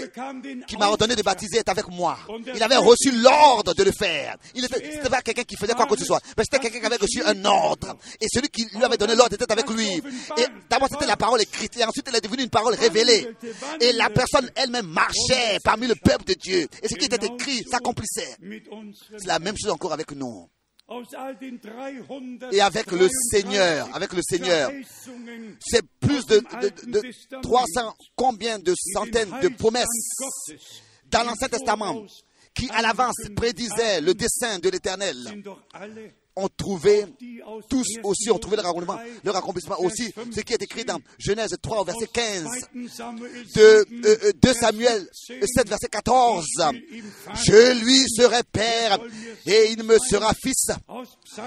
qui 0.67 0.77
m'a 0.77 0.87
ordonné 0.87 1.15
de 1.15 1.23
baptiser 1.23 1.57
est 1.57 1.69
avec 1.69 1.87
moi. 1.87 2.17
Il 2.53 2.61
avait 2.61 2.77
reçu 2.77 3.11
l'ordre 3.11 3.73
de 3.73 3.83
le 3.83 3.91
faire. 3.91 4.37
Il 4.53 4.63
était, 4.63 4.91
c'était 4.93 5.09
pas 5.09 5.21
quelqu'un 5.21 5.43
qui 5.43 5.55
faisait 5.55 5.73
quoi 5.73 5.87
que 5.87 5.97
ce 5.97 6.05
soit. 6.05 6.21
Mais 6.37 6.43
c'était 6.43 6.59
quelqu'un 6.59 6.79
qui 6.79 6.85
avait 6.85 6.95
reçu 6.97 7.23
un 7.23 7.43
ordre. 7.43 7.97
Et 8.21 8.27
celui 8.31 8.49
qui 8.49 8.65
lui 8.65 8.83
avait 8.83 8.97
donné 8.97 9.15
l'ordre 9.15 9.33
était 9.33 9.51
avec 9.51 9.67
lui. 9.69 9.89
Et 10.37 10.45
d'abord, 10.69 10.89
c'était 10.91 11.07
la 11.07 11.17
parole 11.17 11.41
écrite. 11.41 11.75
Et 11.77 11.83
ensuite, 11.83 12.07
elle 12.07 12.15
est 12.15 12.21
devenue 12.21 12.43
une 12.43 12.49
parole 12.49 12.75
révélée. 12.75 13.27
Et 13.81 13.93
la 13.93 14.09
personne 14.09 14.49
elle-même 14.55 14.87
marchait 14.87 15.57
parmi 15.63 15.87
le 15.87 15.95
peuple 15.95 16.25
de 16.25 16.33
Dieu. 16.33 16.67
Et 16.83 16.87
ce 16.87 16.93
qui 16.95 17.05
était 17.05 17.25
écrit 17.25 17.63
s'accomplissait. 17.69 18.35
C'est 19.17 19.27
la 19.27 19.39
même 19.39 19.55
chose 19.57 19.71
encore 19.71 19.93
avec 19.93 20.11
nous. 20.11 20.47
Et 22.51 22.61
avec 22.61 22.91
le 22.91 23.09
Seigneur, 23.31 23.89
avec 23.95 24.13
le 24.13 24.21
Seigneur, 24.21 24.71
c'est 25.59 25.81
plus 25.99 26.25
de, 26.27 27.41
300, 27.41 27.95
combien 28.15 28.59
de 28.59 28.73
centaines 28.93 29.33
de 29.41 29.47
promesses 29.49 29.87
dans 31.07 31.23
l'Ancien 31.23 31.47
Testament 31.47 32.05
qui 32.53 32.69
à 32.69 32.81
l'avance 32.81 33.15
prédisaient 33.35 33.99
le 33.99 34.13
dessein 34.13 34.59
de 34.59 34.69
l'Éternel 34.69 35.43
ont 36.35 36.49
trouvé, 36.49 37.05
tous 37.69 37.85
aussi 38.03 38.29
ont 38.29 38.37
trouvé 38.39 38.57
leur 38.57 39.35
accomplissement, 39.35 39.79
aussi, 39.79 40.13
ce 40.35 40.41
qui 40.41 40.53
est 40.53 40.61
écrit 40.61 40.83
dans 40.83 40.99
Genèse 41.17 41.55
3 41.61 41.85
verset 41.85 42.07
15, 42.11 42.45
de, 43.55 43.85
euh, 44.05 44.31
de 44.41 44.53
Samuel 44.53 45.07
7 45.13 45.69
verset 45.69 45.87
14. 45.87 46.45
Je 47.45 47.83
lui 47.83 48.03
serai 48.09 48.43
père 48.51 48.99
et 49.45 49.71
il 49.71 49.83
me 49.83 49.97
sera 49.99 50.33
fils. 50.33 50.67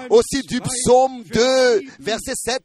Aussi 0.09 0.41
du 0.43 0.61
psaume 0.61 1.23
2 1.23 1.81
verset 1.99 2.33
7. 2.35 2.61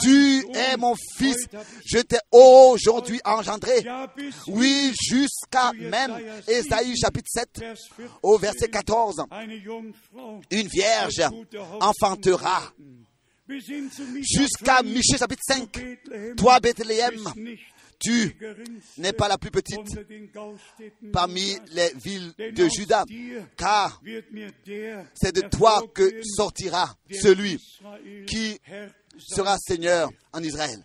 Tu 0.00 0.44
es 0.54 0.76
mon 0.76 0.94
fils, 1.16 1.46
je 1.84 1.98
t'ai 1.98 2.18
aujourd'hui 2.30 3.20
engendré. 3.24 3.84
Oui, 4.48 4.92
jusqu'à 5.00 5.72
même 5.72 6.16
Esaïe 6.46 6.96
chapitre 6.96 7.28
7 7.32 7.64
au 8.22 8.38
verset 8.38 8.68
14. 8.68 9.24
Une 10.50 10.68
vierge 10.68 11.22
enfantera. 11.80 12.72
Jusqu'à 13.48 14.82
Michée 14.82 15.18
chapitre 15.18 15.42
5. 15.46 16.36
Toi, 16.36 16.60
Bethléem, 16.60 17.28
tu 17.98 18.36
n'es 18.98 19.12
pas 19.12 19.28
la 19.28 19.38
plus 19.38 19.50
petite 19.50 19.78
parmi 21.12 21.56
les 21.72 21.92
villes 22.02 22.32
de 22.38 22.68
Juda, 22.68 23.04
car 23.56 24.00
c'est 25.14 25.34
de 25.34 25.42
toi 25.42 25.82
que 25.94 26.20
sortira 26.24 26.96
celui 27.10 27.58
qui 28.26 28.58
sera 29.18 29.56
Seigneur 29.58 30.10
en 30.32 30.42
Israël. 30.42 30.82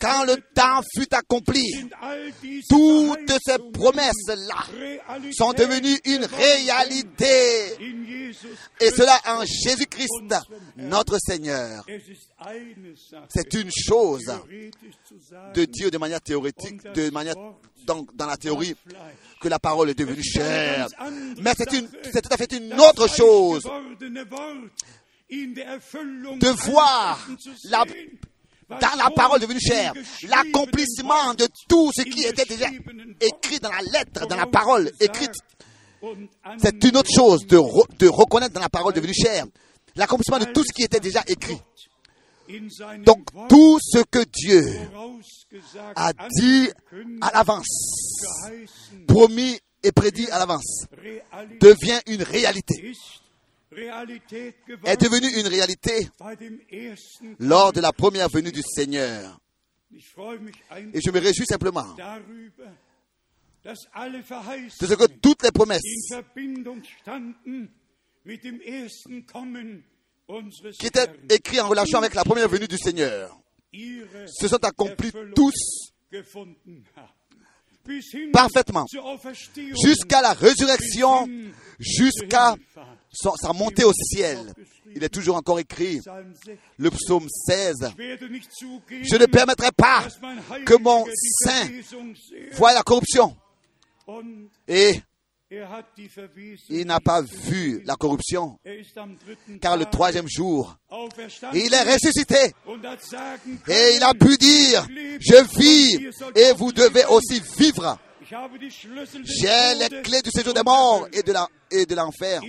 Quand 0.00 0.24
le 0.24 0.36
temps 0.54 0.80
fut 0.96 1.14
accompli, 1.14 1.62
toutes 2.68 3.32
ces 3.44 3.58
promesses-là 3.72 4.64
sont 5.32 5.52
devenues 5.52 5.98
une 6.06 6.24
réalité. 6.24 7.76
Et 8.80 8.90
cela 8.90 9.18
en 9.26 9.44
Jésus-Christ, 9.44 10.34
notre 10.76 11.18
Seigneur. 11.18 11.84
C'est 13.28 13.52
une 13.54 13.70
chose 13.70 14.32
de 15.54 15.64
dire 15.66 15.90
de 15.90 15.98
manière 15.98 16.22
théorique, 16.22 16.56
de 16.94 17.10
manière 17.10 17.34
dans, 17.84 18.06
dans 18.14 18.26
la 18.26 18.36
théorie, 18.36 18.74
que 19.40 19.48
la 19.48 19.58
parole 19.58 19.90
est 19.90 19.94
devenue 19.94 20.22
chère. 20.22 20.88
Mais 21.38 21.52
c'est 21.56 21.66
tout 21.66 22.28
à 22.30 22.36
fait 22.38 22.52
une 22.52 22.72
autre 22.80 23.08
chose 23.08 23.64
de 25.30 26.48
voir 26.70 27.28
la 27.64 27.84
dans 28.70 28.96
la 28.96 29.10
parole 29.10 29.40
devenue 29.40 29.60
chair, 29.60 29.92
l'accomplissement 30.28 31.34
de 31.34 31.46
tout 31.68 31.90
ce 31.94 32.02
qui 32.02 32.22
était 32.22 32.44
déjà 32.44 32.66
écrit 33.20 33.58
dans 33.60 33.70
la 33.70 33.82
lettre, 33.82 34.26
dans 34.28 34.36
la 34.36 34.46
parole 34.46 34.90
écrite. 35.00 35.34
C'est 36.58 36.82
une 36.84 36.96
autre 36.96 37.10
chose 37.14 37.46
de, 37.46 37.56
reconnaître 37.56 38.54
dans 38.54 38.60
la 38.60 38.68
parole 38.68 38.92
devenue 38.92 39.14
chair 39.14 39.44
l'accomplissement 39.96 40.38
de 40.38 40.46
tout 40.46 40.64
ce 40.64 40.72
qui 40.72 40.82
était 40.82 41.00
déjà 41.00 41.22
écrit. 41.26 41.60
Donc 43.04 43.28
tout 43.48 43.78
ce 43.80 44.02
que 44.10 44.24
Dieu 44.24 44.64
a 45.94 46.12
dit 46.12 46.68
à 47.20 47.32
l'avance, 47.32 47.66
promis 49.06 49.58
et 49.82 49.92
prédit 49.92 50.28
à 50.30 50.38
l'avance 50.38 50.86
devient 51.60 52.00
une 52.06 52.22
réalité, 52.22 52.92
est 53.72 55.00
devenu 55.00 55.28
une 55.40 55.46
réalité 55.46 56.08
lors 57.38 57.72
de 57.72 57.80
la 57.80 57.92
première 57.92 58.28
venue 58.28 58.52
du 58.52 58.62
Seigneur. 58.62 59.38
Et 59.92 61.00
je 61.00 61.10
me 61.10 61.18
réjouis 61.20 61.46
simplement 61.46 61.96
de 63.64 63.74
ce 63.74 64.94
que 64.94 65.06
toutes 65.20 65.42
les 65.42 65.50
promesses 65.50 65.82
qui 70.78 70.86
étaient 70.86 71.10
écrites 71.28 71.60
en 71.60 71.68
relation 71.68 71.98
avec 71.98 72.14
la 72.14 72.24
première 72.24 72.48
venue 72.48 72.68
du 72.68 72.78
Seigneur. 72.78 73.36
Se 73.72 74.48
sont 74.48 74.64
accomplies 74.64 75.12
tous 75.34 75.92
parfaitement 78.32 78.86
jusqu'à 79.84 80.22
la 80.22 80.32
résurrection, 80.32 81.28
jusqu'à 81.78 82.56
sa 83.12 83.52
montée 83.52 83.84
au 83.84 83.92
ciel. 83.92 84.52
Il 84.94 85.04
est 85.04 85.08
toujours 85.08 85.36
encore 85.36 85.58
écrit, 85.60 86.00
le 86.76 86.90
psaume 86.90 87.28
16, 87.28 87.92
je 87.96 89.16
ne 89.16 89.26
permettrai 89.26 89.70
pas 89.70 90.06
que 90.66 90.74
mon 90.74 91.04
sein 91.44 91.68
voie 92.52 92.72
la 92.72 92.82
corruption. 92.82 93.36
Et 94.66 95.00
il 96.68 96.86
n'a 96.86 97.00
pas 97.00 97.22
vu 97.22 97.82
la 97.84 97.96
corruption, 97.96 98.58
car 99.60 99.76
le 99.76 99.84
troisième 99.86 100.28
jour, 100.28 100.76
il 101.52 101.74
est 101.74 101.92
ressuscité. 101.92 102.54
Et 103.68 103.96
il 103.96 104.02
a 104.02 104.14
pu 104.14 104.36
dire, 104.36 104.86
je 105.20 105.58
vis 105.58 106.08
et 106.36 106.52
vous 106.52 106.72
devez 106.72 107.04
aussi 107.06 107.42
vivre. 107.58 107.98
J'ai 109.24 109.74
les 109.74 110.02
clés 110.02 110.22
du 110.22 110.30
séjour 110.30 110.54
des 110.54 110.62
morts 110.62 111.08
et 111.12 111.22
de 111.86 111.94
l'enfer. 111.96 112.40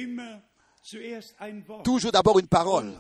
Toujours 1.84 2.12
d'abord 2.12 2.38
une 2.38 2.48
parole 2.48 2.94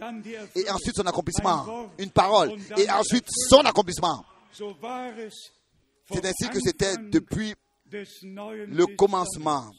et 0.55 0.69
ensuite 0.71 0.95
son 0.95 1.05
accomplissement. 1.05 1.91
Une 1.99 2.09
parole 2.09 2.53
et 2.75 2.89
ensuite 2.89 3.27
son 3.49 3.59
accomplissement. 3.59 4.25
C'est 4.51 6.25
ainsi 6.25 6.49
que 6.49 6.59
c'était 6.59 6.95
depuis 6.97 7.53
le 7.91 8.85
commencement 8.95 9.69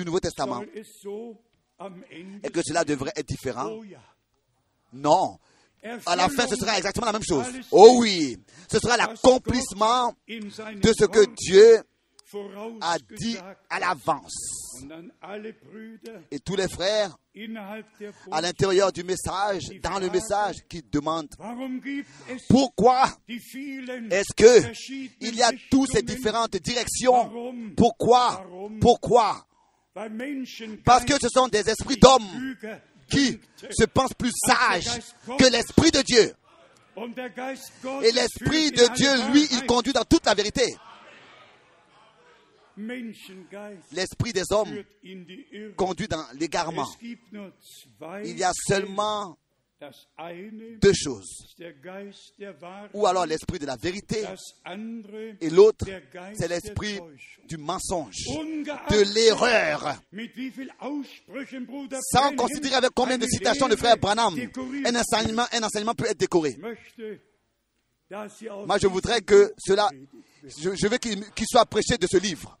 du 0.00 0.06
Nouveau 0.06 0.20
Testament. 0.20 0.62
Et 2.42 2.50
que 2.50 2.60
cela 2.64 2.84
devrait 2.84 3.12
être 3.16 3.28
différent. 3.28 3.80
Non. 4.92 5.38
À 6.04 6.16
la 6.16 6.28
fin, 6.28 6.46
ce 6.46 6.56
sera 6.56 6.76
exactement 6.76 7.06
la 7.06 7.12
même 7.12 7.24
chose. 7.26 7.46
Oh 7.70 7.96
oui, 8.00 8.36
ce 8.70 8.78
sera 8.78 8.96
l'accomplissement 8.96 10.14
de 10.28 10.92
ce 10.98 11.06
que 11.06 11.24
Dieu 11.34 11.82
a 12.80 12.96
dit 13.18 13.36
à 13.68 13.80
l'avance. 13.80 14.66
Et 16.30 16.38
tous 16.38 16.54
les 16.54 16.68
frères, 16.68 17.16
à 18.30 18.40
l'intérieur 18.40 18.92
du 18.92 19.02
message, 19.04 19.64
dans 19.82 19.98
le 19.98 20.10
message, 20.10 20.56
qui 20.68 20.82
demandent 20.82 21.34
pourquoi 22.48 23.08
est-ce 23.28 24.34
que 24.34 24.70
il 25.20 25.34
y 25.34 25.42
a 25.42 25.50
toutes 25.70 25.92
ces 25.92 26.02
différentes 26.02 26.56
directions? 26.56 27.32
Pourquoi? 27.76 28.46
Pourquoi? 28.80 29.46
Parce 30.84 31.04
que 31.04 31.14
ce 31.20 31.28
sont 31.28 31.48
des 31.48 31.68
esprits 31.68 31.96
d'hommes 31.96 32.56
qui 33.10 33.40
se 33.70 33.84
pensent 33.84 34.14
plus 34.14 34.32
sages 34.46 35.00
que 35.38 35.50
l'esprit 35.50 35.90
de 35.90 36.02
Dieu. 36.02 36.32
Et 38.02 38.12
l'esprit 38.12 38.70
de 38.70 38.94
Dieu, 38.94 39.32
lui, 39.32 39.48
il 39.52 39.66
conduit 39.66 39.92
dans 39.92 40.04
toute 40.04 40.26
la 40.26 40.34
vérité. 40.34 40.74
L'esprit 43.92 44.32
des 44.32 44.52
hommes 44.52 44.82
conduit 45.76 46.08
dans 46.08 46.24
l'égarement. 46.34 46.88
Il 48.24 48.38
y 48.38 48.44
a 48.44 48.52
seulement 48.54 49.36
deux 50.80 50.92
choses. 50.92 51.56
Ou 52.94 53.06
alors 53.06 53.26
l'esprit 53.26 53.58
de 53.58 53.66
la 53.66 53.76
vérité 53.76 54.24
et 55.40 55.50
l'autre, 55.50 55.86
c'est 56.34 56.48
l'esprit 56.48 56.98
du 57.48 57.56
mensonge, 57.56 58.16
de 58.26 59.14
l'erreur. 59.14 60.00
Sans 62.12 62.34
considérer 62.34 62.74
avec 62.74 62.90
combien 62.94 63.18
de 63.18 63.26
citations 63.26 63.68
de 63.68 63.76
frère 63.76 63.96
Branham, 63.96 64.34
un 64.84 64.94
enseignement, 64.94 65.46
un 65.52 65.62
enseignement 65.62 65.94
peut 65.94 66.06
être 66.06 66.18
décoré. 66.18 66.58
Moi, 68.10 68.78
je 68.78 68.86
voudrais 68.86 69.20
que 69.20 69.52
cela, 69.58 69.88
je, 70.44 70.88
veux 70.88 70.98
qu'il 70.98 71.46
soit 71.46 71.66
prêché 71.66 71.96
de 71.96 72.06
ce 72.10 72.18
livre. 72.18 72.58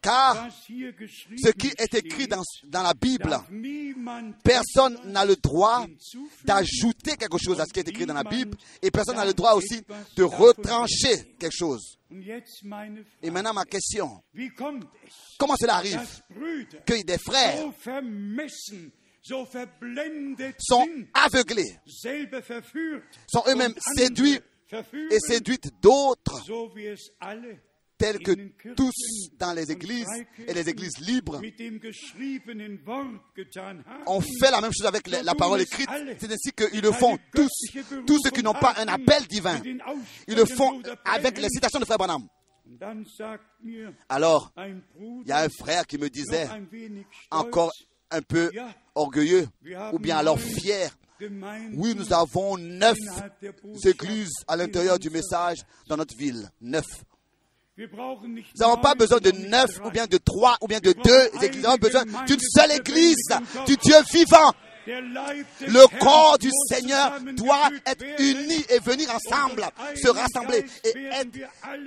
Car 0.00 0.48
ce 0.52 1.50
qui 1.50 1.72
est 1.76 1.94
écrit 1.94 2.28
dans, 2.28 2.42
dans 2.64 2.82
la 2.82 2.94
Bible, 2.94 3.36
personne 4.44 4.96
n'a 5.06 5.24
le 5.24 5.34
droit 5.34 5.86
d'ajouter 6.44 7.16
quelque 7.16 7.38
chose 7.44 7.60
à 7.60 7.66
ce 7.66 7.72
qui 7.72 7.80
est 7.80 7.88
écrit 7.88 8.06
dans 8.06 8.14
la 8.14 8.22
Bible 8.22 8.56
et 8.80 8.92
personne 8.92 9.16
n'a 9.16 9.24
le 9.24 9.34
droit 9.34 9.54
aussi 9.54 9.82
de 10.16 10.22
retrancher 10.22 11.34
quelque 11.38 11.56
chose. 11.56 11.98
Et 13.22 13.30
maintenant 13.30 13.54
ma 13.54 13.64
question, 13.64 14.22
comment 15.36 15.56
cela 15.58 15.76
arrive? 15.76 16.00
que 16.86 17.02
des 17.02 17.18
frères 17.18 17.72
sont 20.60 20.86
aveuglés, 21.14 21.76
sont 23.26 23.44
eux-mêmes 23.48 23.74
séduits 23.96 24.38
et 25.10 25.18
séduites 25.18 25.70
d'autres? 25.80 26.44
Tels 28.02 28.18
que 28.18 28.32
tous 28.74 29.30
dans 29.38 29.52
les 29.52 29.70
églises 29.70 30.08
et 30.48 30.52
les 30.52 30.68
églises 30.68 30.98
libres 30.98 31.40
ont 34.06 34.20
fait 34.20 34.50
la 34.50 34.60
même 34.60 34.72
chose 34.72 34.86
avec 34.86 35.06
la 35.06 35.34
parole 35.36 35.60
écrite. 35.60 35.88
C'est 36.18 36.32
ainsi 36.32 36.50
qu'ils 36.50 36.82
le 36.82 36.90
font 36.90 37.16
tous, 37.32 37.48
tous 38.04 38.18
ceux 38.24 38.30
qui 38.30 38.42
n'ont 38.42 38.54
pas 38.54 38.74
un 38.78 38.88
appel 38.88 39.24
divin. 39.28 39.62
Ils 40.26 40.34
le 40.34 40.44
font 40.44 40.82
avec 41.04 41.38
les 41.38 41.48
citations 41.48 41.78
de 41.78 41.84
Frère 41.84 41.98
Branham. 41.98 42.26
Alors, 44.08 44.52
il 44.58 45.28
y 45.28 45.32
a 45.32 45.42
un 45.42 45.48
frère 45.48 45.86
qui 45.86 45.96
me 45.98 46.10
disait, 46.10 46.48
encore 47.30 47.72
un 48.10 48.22
peu 48.22 48.50
orgueilleux, 48.96 49.46
ou 49.92 50.00
bien 50.00 50.16
alors 50.16 50.40
fier, 50.40 50.90
oui, 51.74 51.94
nous 51.94 52.12
avons 52.12 52.58
neuf 52.58 52.98
églises 53.84 54.32
à 54.48 54.56
l'intérieur 54.56 54.98
du 54.98 55.08
message 55.08 55.58
dans 55.86 55.96
notre 55.96 56.16
ville. 56.16 56.50
Neuf. 56.60 57.04
Nous 57.78 57.86
n'avons 58.58 58.76
pas 58.76 58.94
besoin 58.94 59.18
de 59.18 59.30
neuf 59.30 59.80
ou 59.84 59.90
bien 59.90 60.06
de 60.06 60.18
trois 60.18 60.56
ou 60.60 60.66
bien 60.66 60.80
de 60.80 60.92
deux 60.92 61.44
églises. 61.44 61.62
Nous 61.62 61.68
avons 61.68 61.78
besoin 61.78 62.04
d'une 62.26 62.40
seule 62.40 62.72
église, 62.72 63.28
du 63.66 63.76
Dieu 63.76 63.96
vivant. 64.12 64.52
Le 64.86 65.98
corps 66.00 66.38
du 66.38 66.50
Seigneur 66.68 67.20
doit 67.36 67.70
être 67.86 68.04
uni 68.18 68.64
et 68.68 68.78
venir 68.80 69.08
ensemble, 69.14 69.64
se 69.94 70.08
rassembler 70.08 70.64
et 70.84 71.04
être 71.12 71.38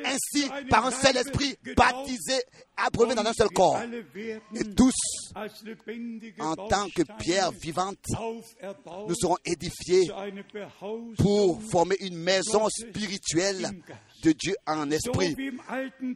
ainsi 0.06 0.50
par 0.70 0.86
un 0.86 0.92
seul 0.92 1.18
esprit 1.18 1.58
baptisé, 1.76 2.42
abreuvé 2.78 3.14
dans 3.14 3.26
un 3.26 3.34
seul 3.34 3.50
corps. 3.50 3.82
Et 4.56 4.64
tous, 4.76 4.94
en 6.40 6.56
tant 6.56 6.88
que 6.96 7.04
pierre 7.20 7.52
vivante, 7.52 7.98
nous 9.08 9.16
serons 9.16 9.38
édifiés 9.46 10.10
pour 11.18 11.62
former 11.64 11.98
une 12.00 12.18
maison 12.18 12.68
spirituelle 12.70 13.72
de 14.26 14.32
Dieu 14.32 14.56
en 14.66 14.90
esprit, 14.90 15.36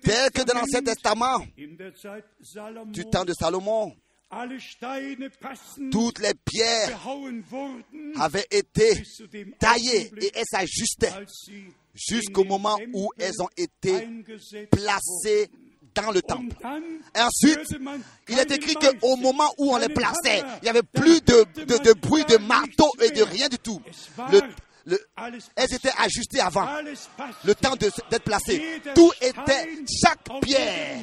tel 0.03 0.31
que 0.31 0.41
dans 0.41 0.55
l'Ancien 0.55 0.81
Testament, 0.81 1.45
du 2.87 3.05
temps 3.05 3.23
de 3.23 3.33
Salomon, 3.33 3.95
toutes 5.91 6.19
les 6.19 6.33
pierres 6.43 6.99
avaient 8.19 8.47
été 8.49 9.03
taillées 9.59 10.11
et 10.21 10.31
elles 10.33 10.45
s'ajustaient 10.49 11.13
jusqu'au 11.93 12.43
moment 12.43 12.77
où 12.93 13.09
elles 13.17 13.41
ont 13.41 13.49
été 13.55 14.07
placées 14.71 15.49
dans 15.95 16.11
le 16.11 16.21
temple. 16.21 16.55
ensuite, 17.15 17.75
il 18.27 18.39
est 18.39 18.51
écrit 18.51 18.75
qu'au 18.75 19.15
moment 19.17 19.51
où 19.57 19.73
on 19.73 19.77
les 19.77 19.89
plaçait, 19.89 20.43
il 20.61 20.63
n'y 20.63 20.69
avait 20.69 20.83
plus 20.83 21.21
de, 21.21 21.45
de, 21.65 21.93
bruit 21.99 22.23
de 22.25 22.37
marteau 22.37 22.89
et 23.01 23.09
de 23.09 23.23
rien 23.23 23.47
du 23.49 23.57
tout. 23.57 23.81
Le, 24.31 24.41
elles 25.55 25.73
étaient 25.73 25.91
ajustées 25.97 26.39
avant 26.39 26.67
le 27.43 27.55
temps 27.55 27.75
d'être 27.75 28.23
placées. 28.23 28.81
Tout 28.95 29.11
était, 29.21 29.69
chaque 30.03 30.41
pierre 30.41 30.97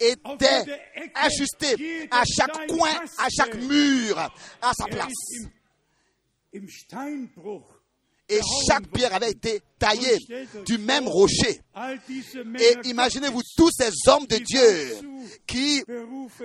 était 0.00 0.80
ajustée 1.14 2.08
à 2.10 2.22
chaque 2.24 2.66
coin, 2.68 2.94
à 3.18 3.28
chaque 3.28 3.54
mur, 3.54 4.18
à 4.62 4.72
sa 4.74 4.86
place. 4.86 5.12
Et 8.30 8.40
chaque 8.68 8.86
pierre 8.88 9.14
avait 9.14 9.30
été 9.30 9.62
taillée 9.78 10.18
du 10.66 10.76
même 10.76 11.08
rocher. 11.08 11.60
Et 12.58 12.88
imaginez-vous 12.88 13.42
tous 13.56 13.70
ces 13.70 13.90
hommes 14.06 14.26
de 14.26 14.36
Dieu 14.36 14.98
qui 15.46 15.82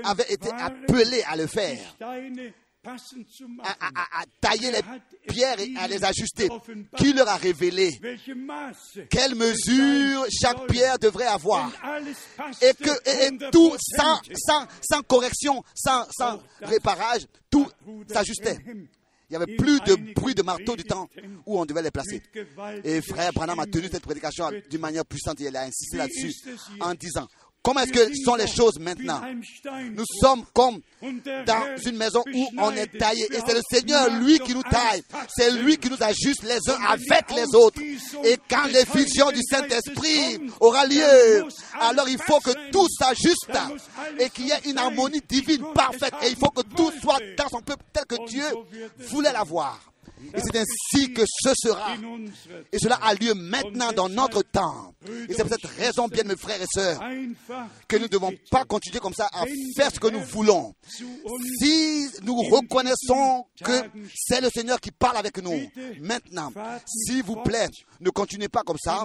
avaient 0.03 0.31
été 0.31 0.49
appelés 0.49 1.23
à 1.23 1.35
le 1.35 1.47
faire. 1.47 1.95
À, 2.85 4.23
tailler 4.41 4.71
les 4.71 4.81
pierres 5.27 5.59
et 5.59 5.73
à 5.77 5.87
les 5.87 6.03
ajuster. 6.03 6.49
Qui 6.97 7.13
leur 7.13 7.27
a 7.27 7.37
révélé? 7.37 7.91
Quelle 9.09 9.35
mesure 9.35 10.25
chaque 10.29 10.67
pierre 10.67 10.99
devrait 10.99 11.27
avoir? 11.27 11.71
Et 12.61 12.73
que 12.73 12.91
et, 13.09 13.27
et 13.27 13.51
tout 13.51 13.75
sans, 13.97 14.19
sans, 14.35 14.67
sans 14.81 15.01
correction, 15.01 15.63
sans, 15.73 16.05
sans 16.11 16.41
réparage, 16.61 17.27
tout 17.49 17.67
s'ajustait. 18.11 18.57
Il 19.29 19.37
n'y 19.37 19.43
avait 19.43 19.55
plus 19.55 19.79
de 19.79 20.13
bruit 20.13 20.35
de 20.35 20.43
marteau 20.43 20.75
du 20.75 20.83
temps 20.83 21.09
où 21.45 21.59
on 21.59 21.65
devait 21.65 21.81
les 21.81 21.91
placer. 21.91 22.21
Et 22.83 23.01
frère 23.01 23.33
Branham 23.33 23.59
a 23.59 23.65
tenu 23.65 23.87
cette 23.91 24.03
prédication 24.03 24.51
d'une 24.69 24.81
manière 24.81 25.05
puissante 25.05 25.41
et 25.41 25.45
il 25.45 25.55
a 25.55 25.63
insisté 25.63 25.97
là-dessus 25.97 26.33
en 26.79 26.93
disant 26.93 27.27
Comment 27.63 27.79
est-ce 27.79 27.93
que 27.93 28.13
sont 28.25 28.35
les 28.35 28.47
choses 28.47 28.77
maintenant? 28.77 29.21
Nous 29.95 30.03
sommes 30.19 30.43
comme 30.53 30.81
dans 31.45 31.77
une 31.85 31.95
maison 31.95 32.21
où 32.33 32.49
on 32.57 32.71
est 32.71 32.97
taillé. 32.97 33.25
Et 33.31 33.39
c'est 33.45 33.53
le 33.53 33.61
Seigneur, 33.71 34.09
lui, 34.19 34.37
qui 34.39 34.53
nous 34.53 34.63
taille. 34.63 35.01
C'est 35.33 35.49
lui 35.51 35.77
qui 35.77 35.89
nous 35.89 36.01
ajuste 36.01 36.43
les 36.43 36.59
uns 36.69 36.77
avec 36.89 37.31
les 37.33 37.55
autres. 37.55 37.79
Et 38.25 38.37
quand 38.49 38.65
l'effusion 38.65 39.31
du 39.31 39.39
Saint-Esprit 39.49 40.41
aura 40.59 40.85
lieu, 40.85 41.45
alors 41.79 42.09
il 42.09 42.19
faut 42.21 42.39
que 42.39 42.51
tout 42.71 42.87
s'ajuste 42.99 43.57
et 44.19 44.29
qu'il 44.29 44.47
y 44.47 44.51
ait 44.51 44.61
une 44.65 44.77
harmonie 44.77 45.21
divine 45.27 45.63
parfaite. 45.73 46.13
Et 46.23 46.29
il 46.29 46.35
faut 46.35 46.49
que 46.49 46.63
tout 46.75 46.91
soit 47.01 47.19
dans 47.37 47.47
son 47.47 47.61
peuple 47.61 47.83
tel 47.93 48.05
que 48.05 48.27
Dieu 48.27 48.45
voulait 49.09 49.31
l'avoir. 49.31 49.92
Et 50.33 50.39
c'est 50.41 50.59
ainsi 50.59 51.13
que 51.13 51.23
ce 51.25 51.53
sera. 51.55 51.95
Et 52.71 52.79
cela 52.79 52.95
a 52.95 53.13
lieu 53.13 53.33
maintenant 53.33 53.91
dans 53.91 54.09
notre 54.09 54.41
temps. 54.43 54.93
Et 55.29 55.33
c'est 55.33 55.43
pour 55.43 55.51
cette 55.51 55.65
raison, 55.65 56.07
bien 56.07 56.23
mes 56.23 56.35
frères 56.35 56.61
et 56.61 56.65
sœurs, 56.73 56.99
que 57.87 57.97
nous 57.97 58.03
ne 58.03 58.07
devons 58.07 58.33
pas 58.49 58.63
continuer 58.65 58.99
comme 58.99 59.13
ça 59.13 59.29
à 59.33 59.45
faire 59.75 59.91
ce 59.93 59.99
que 59.99 60.07
nous 60.07 60.21
voulons. 60.21 60.73
Si 61.59 62.07
nous 62.23 62.35
reconnaissons 62.35 63.45
que 63.63 63.89
c'est 64.15 64.41
le 64.41 64.49
Seigneur 64.49 64.79
qui 64.79 64.91
parle 64.91 65.17
avec 65.17 65.41
nous, 65.41 65.69
maintenant, 65.99 66.51
s'il 66.85 67.23
vous 67.23 67.37
plaît, 67.37 67.67
ne 67.99 68.09
continuez 68.09 68.49
pas 68.49 68.63
comme 68.63 68.77
ça, 68.83 69.03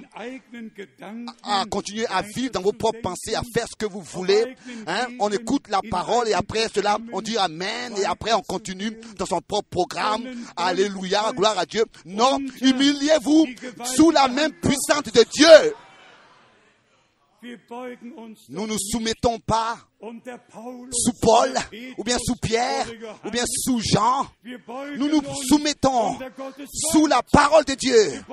à 1.42 1.64
continuer 1.70 2.06
à 2.06 2.22
vivre 2.22 2.52
dans 2.52 2.62
vos 2.62 2.72
propres 2.72 3.00
pensées, 3.00 3.34
à 3.34 3.42
faire 3.54 3.66
ce 3.68 3.76
que 3.76 3.86
vous 3.86 4.00
voulez. 4.00 4.56
Hein? 4.86 5.06
On 5.20 5.30
écoute 5.30 5.68
la 5.68 5.80
parole 5.90 6.28
et 6.28 6.34
après 6.34 6.68
cela, 6.74 6.98
on 7.12 7.20
dit 7.20 7.36
Amen 7.36 7.94
et 7.96 8.04
après 8.04 8.32
on 8.32 8.42
continue 8.42 8.92
dans 9.16 9.26
son 9.26 9.40
propre 9.40 9.68
programme. 9.68 10.24
Alléluia, 10.56 11.07
gloire 11.34 11.58
à 11.58 11.66
Dieu. 11.66 11.84
Non, 12.04 12.38
humiliez-vous 12.60 13.46
sous 13.84 14.10
la 14.10 14.28
main 14.28 14.50
puissante 14.50 15.12
de 15.14 15.24
Dieu. 15.32 15.74
Nous 18.48 18.62
ne 18.62 18.66
nous 18.66 18.78
soumettons 18.78 19.38
pas 19.38 19.78
sous 20.00 21.12
Paul, 21.20 21.54
ou 21.96 22.02
bien 22.02 22.18
sous 22.18 22.34
Pierre, 22.34 22.86
ou 23.24 23.30
bien 23.30 23.44
sous 23.46 23.80
Jean. 23.80 24.26
Nous 24.96 25.08
nous 25.08 25.22
soumettons 25.48 26.18
sous 26.92 27.06
la 27.06 27.22
parole 27.22 27.64
de 27.64 27.74
Dieu. 27.74 28.24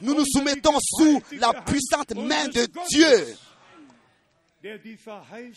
Nous 0.00 0.14
nous 0.14 0.24
soumettons 0.26 0.78
sous 0.80 1.20
la 1.32 1.52
puissante 1.62 2.14
main 2.14 2.46
de 2.48 2.68
Dieu. 2.90 3.36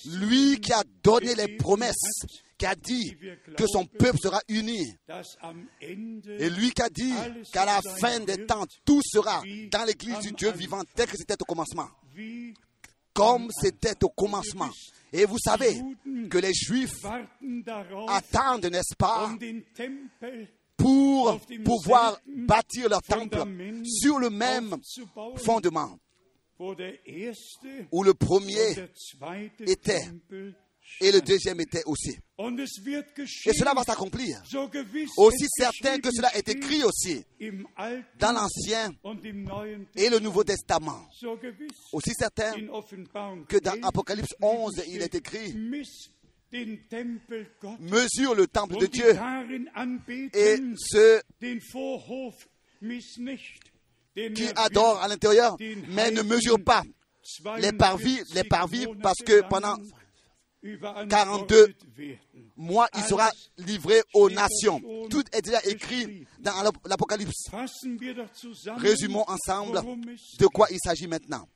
Lui 0.06 0.60
qui 0.60 0.74
a 0.74 0.82
donné 1.04 1.36
les 1.36 1.58
promesses, 1.58 2.26
qui 2.64 2.68
a 2.68 2.76
dit 2.76 3.18
que 3.58 3.68
son 3.68 3.86
peuple 3.86 4.18
sera 4.20 4.40
uni. 4.48 4.96
Et 5.82 6.50
lui 6.50 6.72
qui 6.72 6.82
a 6.82 6.90
dit 6.90 7.14
qu'à 7.52 7.66
la 7.66 7.82
fin 8.00 8.22
des 8.22 8.46
temps, 8.46 8.66
tout 8.86 9.02
sera 9.04 9.44
dans 9.70 9.84
l'église 9.86 10.20
du 10.20 10.32
Dieu 10.32 10.52
vivant 10.52 10.82
tel 10.96 11.08
que 11.08 11.18
c'était 11.18 11.42
au 11.42 11.46
commencement. 11.46 11.90
Comme 13.14 13.50
c'était 13.62 14.02
au 14.04 14.10
commencement. 14.10 14.70
Et 15.12 15.26
vous 15.26 15.38
savez 15.40 15.76
que 16.30 16.38
les 16.38 16.54
Juifs 16.54 17.04
attendent, 18.08 18.66
n'est-ce 18.68 18.96
pas, 18.98 19.30
pour 20.78 21.40
pouvoir 21.66 22.18
bâtir 22.26 22.88
leur 22.88 23.02
temple 23.02 23.44
sur 23.86 24.20
le 24.20 24.30
même 24.30 24.78
fondement 25.36 26.00
où 27.92 28.04
le 28.04 28.14
premier 28.14 28.74
était 29.68 30.04
et 31.02 31.12
le 31.12 31.22
deuxième 31.22 31.60
était 31.60 31.84
aussi. 31.86 32.18
Et 32.40 33.54
cela 33.54 33.74
va 33.74 33.84
s'accomplir. 33.84 34.42
Aussi 35.18 35.46
certain 35.58 36.00
que 36.00 36.10
cela 36.12 36.36
est 36.36 36.48
écrit 36.50 36.84
aussi 36.84 37.24
dans 38.20 38.32
l'Ancien 38.32 38.94
et 39.96 40.10
le 40.10 40.20
Nouveau 40.20 40.44
Testament. 40.44 41.08
Aussi 41.92 42.12
certain 42.18 42.54
que 43.48 43.58
dans 43.58 43.82
Apocalypse 43.84 44.34
11, 44.42 44.84
il 44.88 45.02
est 45.02 45.16
écrit 45.16 45.54
mesure 47.80 48.36
le 48.36 48.46
temple 48.48 48.78
de 48.78 48.86
Dieu 48.86 49.18
et 50.34 50.58
ceux 50.78 51.22
qui 54.36 54.48
adorent 54.56 55.02
à 55.02 55.08
l'intérieur, 55.08 55.58
mais 55.90 56.12
ne 56.12 56.22
mesurent 56.22 56.64
pas 56.64 56.84
les 57.60 57.72
parvis, 57.72 58.22
les 58.36 58.44
parvis 58.44 58.86
parce 59.02 59.20
que 59.26 59.42
pendant 59.48 59.78
42 61.10 61.74
mois, 62.58 62.88
il 62.96 63.04
sera 63.04 63.30
livré 63.58 64.02
aux 64.14 64.30
nations. 64.30 64.82
Tout 65.10 65.24
est 65.32 65.42
déjà 65.42 65.60
écrit 65.66 66.26
dans 66.40 66.54
l'Apocalypse. 66.86 67.50
Résumons 68.78 69.26
ensemble 69.28 69.82
de 70.40 70.48
quoi 70.48 70.68
il 70.72 70.80
s'agit 70.84 71.08
maintenant. 71.08 71.48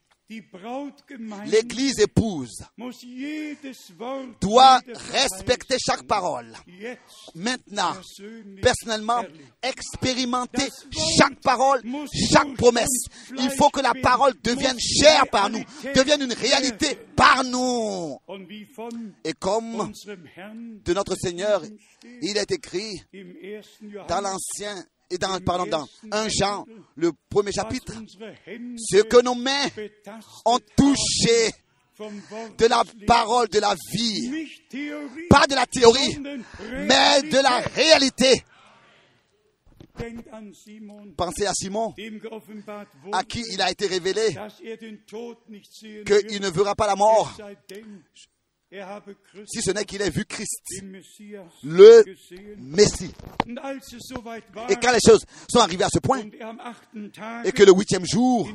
L'Église 1.46 2.00
épouse 2.02 2.62
doit 4.42 4.82
respecter 5.14 5.78
chaque 5.80 6.04
parole. 6.04 6.54
Maintenant, 7.34 7.94
personnellement, 8.62 9.24
expérimenter 9.64 10.68
chaque 11.18 11.40
parole, 11.42 11.82
chaque 12.30 12.54
promesse. 12.56 13.06
Il 13.38 13.50
faut 13.52 13.70
que 13.70 13.80
la 13.80 13.94
parole 13.94 14.34
devienne 14.44 14.78
chère 14.80 15.30
par 15.30 15.50
nous, 15.50 15.64
devienne 15.96 16.22
une 16.22 16.34
réalité 16.34 16.96
par 17.16 17.46
nous. 17.46 18.18
Et 19.24 19.34
comme 19.34 19.94
de 20.84 20.94
notre 20.94 21.16
Seigneur, 21.16 21.64
il 22.22 22.36
est 22.38 22.52
écrit 22.52 23.02
dans 24.10 24.20
l'Ancien 24.20 24.76
et 25.10 25.18
dans, 25.18 25.40
pardon, 25.42 25.66
dans 25.66 25.88
1 26.12 26.28
Jean, 26.30 26.66
le 26.96 27.12
premier 27.30 27.52
chapitre, 27.52 27.94
ce 28.78 29.04
que 29.04 29.22
nos 29.22 29.36
mains 29.36 29.68
ont 30.46 30.60
touché 30.76 31.52
de 32.58 32.66
la 32.68 32.84
parole 33.06 33.48
de 33.48 33.60
la 33.60 33.76
vie, 33.94 34.48
pas 35.30 35.48
de 35.48 35.56
la 35.56 35.66
théorie, 35.66 36.20
mais 36.20 37.22
de 37.24 37.42
la 37.42 37.60
réalité. 37.60 38.44
Pensez 41.18 41.48
à 41.48 41.54
Simon, 41.54 41.94
à 43.12 43.24
qui 43.24 43.44
il 43.52 43.62
a 43.62 43.72
été 43.72 43.88
révélé 43.88 44.36
qu'il 46.06 46.42
ne 46.42 46.50
verra 46.50 46.76
pas 46.76 46.86
la 46.86 46.96
mort, 46.96 47.36
si 49.46 49.62
ce 49.62 49.72
n'est 49.72 49.86
qu'il 49.86 50.02
ait 50.02 50.10
vu 50.10 50.26
Christ, 50.26 50.62
le 51.64 52.04
Messie. 52.58 53.14
Et 54.70 54.76
quand 54.76 54.92
les 54.92 55.00
choses 55.06 55.26
sont 55.50 55.60
arrivées 55.60 55.86
à 55.86 55.90
ce 55.90 56.00
point, 56.00 56.22
et 57.46 57.52
que 57.52 57.64
le 57.64 57.72
huitième 57.72 58.06
jour, 58.06 58.50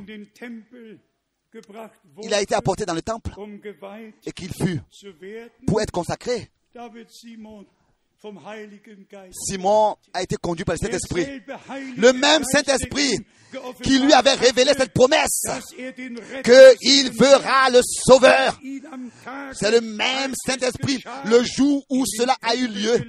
il 2.22 2.34
a 2.34 2.40
été 2.42 2.54
apporté 2.54 2.84
dans 2.84 2.94
le 2.94 3.02
temple, 3.02 3.30
et 4.26 4.32
qu'il 4.32 4.52
fut 4.52 4.80
pour 5.66 5.80
être 5.80 5.90
consacré, 5.92 6.50
Simon 9.32 9.96
a 10.12 10.22
été 10.22 10.36
conduit 10.36 10.64
par 10.64 10.74
le 10.74 10.78
Saint-Esprit. 10.78 11.42
Le 11.96 12.12
même 12.12 12.42
Saint-Esprit 12.44 13.18
qui 13.82 13.98
lui 13.98 14.12
avait 14.12 14.34
révélé 14.34 14.72
cette 14.76 14.92
promesse 14.92 15.42
qu'il 16.44 17.10
verra 17.10 17.70
le 17.70 17.80
Sauveur. 17.82 18.58
C'est 19.52 19.70
le 19.70 19.80
même 19.80 20.32
Saint-Esprit. 20.46 21.02
Le 21.24 21.42
jour 21.42 21.84
où 21.90 22.04
cela 22.06 22.36
a 22.42 22.54
eu 22.54 22.68
lieu, 22.68 23.04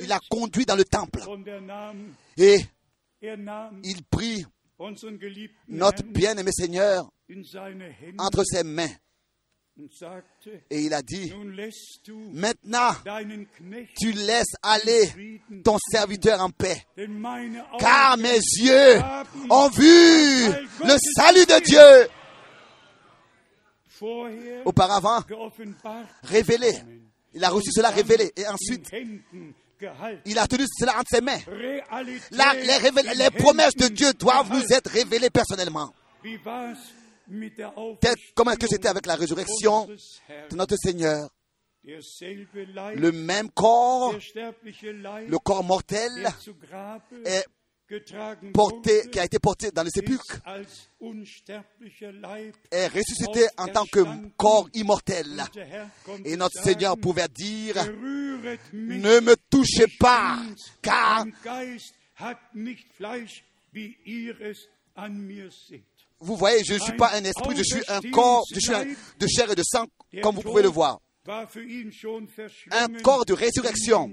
il 0.00 0.12
a 0.12 0.18
conduit 0.28 0.66
dans 0.66 0.76
le 0.76 0.84
temple. 0.84 1.20
Et 2.36 2.58
il 3.22 4.04
prit 4.10 4.44
notre 5.68 6.02
bien-aimé 6.02 6.50
Seigneur 6.52 7.08
entre 8.18 8.44
ses 8.44 8.62
mains. 8.64 8.90
Et 10.70 10.80
il 10.84 10.94
a 10.94 11.02
dit, 11.02 11.32
maintenant, 12.32 12.90
tu 13.98 14.12
laisses 14.12 14.54
aller 14.62 15.40
ton 15.62 15.76
serviteur 15.90 16.40
en 16.40 16.48
paix, 16.50 16.82
car 17.78 18.16
mes 18.16 18.38
yeux 18.58 18.98
ont 19.50 19.68
vu 19.68 20.48
le 20.82 20.96
salut 21.14 21.44
de 21.44 21.62
Dieu. 21.62 22.08
Auparavant, 24.64 25.22
révélé. 26.22 26.72
Il 27.34 27.44
a 27.44 27.50
reçu 27.50 27.70
cela 27.70 27.90
révélé. 27.90 28.32
Et 28.36 28.46
ensuite, 28.46 28.90
il 30.24 30.38
a 30.38 30.46
tenu 30.46 30.64
cela 30.78 30.98
entre 30.98 31.10
ses 31.10 31.20
mains. 31.20 31.38
La, 32.30 32.54
les, 32.54 33.14
les 33.14 33.30
promesses 33.30 33.74
de 33.76 33.88
Dieu 33.88 34.14
doivent 34.14 34.50
nous 34.50 34.64
être 34.72 34.90
révélées 34.90 35.28
personnellement. 35.30 35.92
Comment 38.34 38.50
est-ce 38.52 38.58
que 38.58 38.66
c'était 38.68 38.88
avec 38.88 39.06
la 39.06 39.16
résurrection 39.16 39.86
de 39.86 40.56
notre 40.56 40.76
Seigneur? 40.76 41.28
Le 41.84 43.10
même 43.12 43.50
corps, 43.50 44.12
le 44.12 45.38
corps 45.38 45.62
mortel, 45.62 46.28
est 47.24 47.44
porté, 48.52 49.08
qui 49.10 49.20
a 49.20 49.24
été 49.24 49.38
porté 49.38 49.70
dans 49.70 49.84
les 49.84 49.90
sépulcres, 49.90 50.40
est 52.70 52.88
ressuscité 52.88 53.46
en 53.56 53.68
tant 53.68 53.86
que 53.86 54.00
corps 54.36 54.68
immortel. 54.74 55.44
Et 56.24 56.36
notre 56.36 56.60
Seigneur 56.62 56.96
pouvait 56.96 57.28
dire, 57.28 57.76
ne 58.72 59.20
me 59.20 59.36
touchez 59.48 59.86
pas, 60.00 60.42
car 60.82 61.24
vous 66.20 66.36
voyez, 66.36 66.64
je 66.64 66.74
ne 66.74 66.78
suis 66.78 66.96
pas 66.96 67.12
un 67.14 67.24
esprit, 67.24 67.56
je 67.56 67.62
suis 67.62 67.82
un 67.88 68.00
corps, 68.10 68.44
je 68.52 68.60
suis 68.60 68.96
de 69.18 69.26
chair 69.26 69.50
et 69.50 69.54
de 69.54 69.62
sang, 69.62 69.86
comme 70.22 70.36
vous 70.36 70.42
pouvez 70.42 70.62
le 70.62 70.68
voir. 70.68 71.00
Un 72.70 72.88
corps 73.02 73.24
de 73.24 73.32
résurrection 73.32 74.12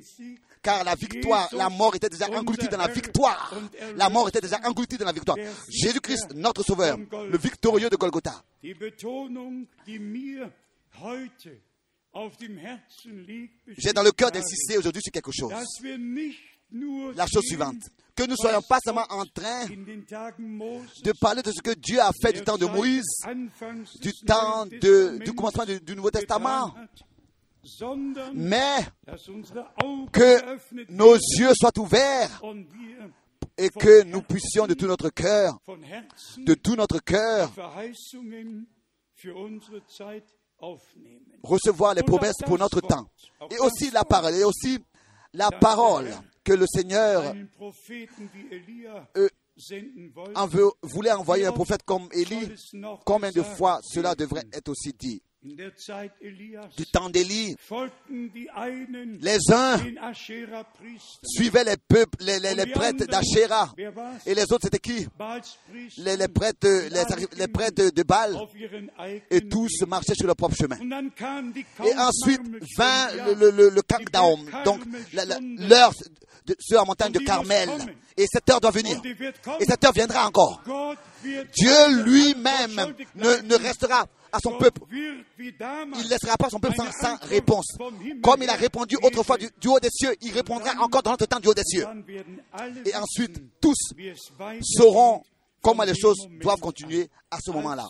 car 0.63 0.83
la 0.83 0.95
victoire, 0.95 1.49
la 1.51 1.69
mort 1.69 1.93
était 1.95 2.09
déjà 2.09 2.27
engloutie 2.27 2.69
dans 2.69 2.77
la 2.77 2.87
victoire. 2.87 3.53
La 3.97 4.09
mort 4.09 4.29
était 4.29 4.41
déjà 4.41 4.59
engloutie 4.63 4.97
dans 4.97 5.05
la 5.05 5.11
victoire. 5.11 5.37
Jésus-Christ, 5.69 6.33
notre 6.35 6.63
Sauveur, 6.63 6.97
le 6.97 7.37
victorieux 7.37 7.89
de 7.89 7.97
Golgotha. 7.97 8.41
J'ai 13.77 13.93
dans 13.93 14.03
le 14.03 14.11
cœur 14.11 14.31
d'insister 14.31 14.77
aujourd'hui 14.77 15.01
sur 15.01 15.11
quelque 15.11 15.31
chose. 15.31 15.51
La 17.15 17.25
chose 17.27 17.43
suivante. 17.45 17.81
Que 18.15 18.23
nous 18.23 18.31
ne 18.31 18.35
soyons 18.35 18.61
pas 18.61 18.77
seulement 18.83 19.05
en 19.09 19.25
train 19.25 19.65
de 19.67 21.11
parler 21.19 21.41
de 21.41 21.51
ce 21.51 21.61
que 21.61 21.73
Dieu 21.73 21.99
a 21.99 22.11
fait 22.21 22.33
du 22.33 22.41
temps 22.41 22.57
de 22.57 22.65
Moïse, 22.65 23.03
du 24.01 24.11
temps 24.25 24.65
du 24.65 25.33
commencement 25.35 25.65
du 25.65 25.95
Nouveau 25.95 26.11
Testament, 26.11 26.73
mais 28.33 28.77
que 30.11 30.91
nos 30.91 31.15
yeux 31.15 31.53
soient 31.55 31.77
ouverts 31.79 32.41
et 33.57 33.69
que 33.69 34.03
nous 34.03 34.21
puissions 34.21 34.67
de 34.67 34.73
tout 34.73 34.87
notre 34.87 35.09
cœur, 35.09 35.59
de 36.37 36.53
tout 36.53 36.75
notre 36.75 36.99
cœur, 36.99 37.51
recevoir 41.43 41.93
les 41.93 42.03
promesses 42.03 42.41
pour 42.45 42.57
notre 42.59 42.81
temps. 42.81 43.07
Et 43.49 43.57
aussi 43.59 43.89
la 43.91 44.03
parole, 44.03 44.35
et 44.35 44.43
aussi 44.43 44.79
la 45.33 45.51
parole 45.51 46.11
que 46.43 46.53
le 46.53 46.65
Seigneur 46.67 47.33
euh, 49.17 49.29
voulait 50.81 51.11
envoyer 51.11 51.45
un 51.45 51.51
prophète 51.51 51.83
comme 51.83 52.07
Élie. 52.11 52.49
Combien 53.05 53.31
de 53.31 53.41
fois 53.41 53.79
cela 53.83 54.15
devrait 54.15 54.45
être 54.51 54.69
aussi 54.69 54.93
dit? 54.93 55.21
Du 55.45 56.85
temps 56.85 57.09
d'Élie, 57.09 57.55
les 59.19 59.37
uns 59.51 59.77
suivaient 61.23 61.63
les 61.65 61.77
peuples, 61.77 62.23
les, 62.23 62.65
prêtres 62.67 63.05
d'Achéra. 63.05 63.73
Et 64.25 64.33
les 64.33 64.43
autres, 64.43 64.63
c'était 64.63 64.79
qui? 64.79 65.05
Les, 65.97 66.27
prêtres, 66.29 66.67
les, 67.37 67.47
prêtres 67.47 67.91
de 67.93 68.03
Baal. 68.03 68.37
Et 69.29 69.41
tous 69.41 69.81
marchaient 69.85 70.15
sur 70.15 70.27
leur 70.27 70.35
propre 70.37 70.55
chemin. 70.55 70.77
Et 70.79 71.93
ensuite 71.97 72.41
vint 72.77 73.07
le, 73.37 73.51
le, 73.51 73.69
le, 73.69 73.81
donc 74.63 74.81
l'heure 75.59 75.93
sur 76.59 76.77
la 76.77 76.85
montagne 76.85 77.11
de 77.11 77.19
Carmel. 77.19 77.69
Et 78.15 78.27
cette 78.31 78.49
heure 78.49 78.61
doit 78.61 78.71
venir. 78.71 79.01
Et 79.59 79.65
cette 79.65 79.83
heure 79.83 79.93
viendra 79.93 80.25
encore. 80.25 80.61
Dieu 81.23 82.03
lui-même 82.03 82.93
ne 83.15 83.55
restera 83.55 84.05
à 84.33 84.39
son 84.39 84.57
peuple. 84.57 84.81
Il 84.89 85.45
ne 85.45 86.09
laissera 86.09 86.35
pas 86.37 86.49
son 86.49 86.59
peuple 86.59 86.75
sans, 86.99 87.15
réponse. 87.27 87.77
Comme 88.21 88.43
il 88.43 88.49
a 88.49 88.55
répondu 88.55 88.97
autrefois 89.01 89.37
du, 89.37 89.47
haut 89.67 89.79
des 89.79 89.89
cieux, 89.91 90.13
il 90.21 90.33
répondra 90.33 90.71
encore 90.81 91.03
dans 91.03 91.11
notre 91.11 91.27
temps 91.27 91.39
du 91.39 91.47
haut 91.47 91.53
des 91.53 91.63
cieux. 91.63 91.85
Et 92.85 92.95
ensuite, 92.95 93.41
tous 93.61 93.93
sauront 94.61 95.23
comment 95.61 95.83
les 95.83 95.95
choses 95.95 96.27
doivent 96.41 96.59
continuer 96.59 97.09
à 97.31 97.37
ce 97.39 97.51
moment-là. 97.51 97.87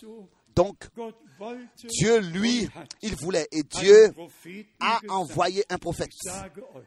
Donc, 0.55 0.77
Dieu, 1.89 2.19
lui, 2.19 2.69
il 3.01 3.15
voulait, 3.15 3.47
et 3.51 3.63
Dieu 3.63 4.13
a 4.79 4.99
envoyé 5.09 5.63
un 5.69 5.77
prophète. 5.77 6.11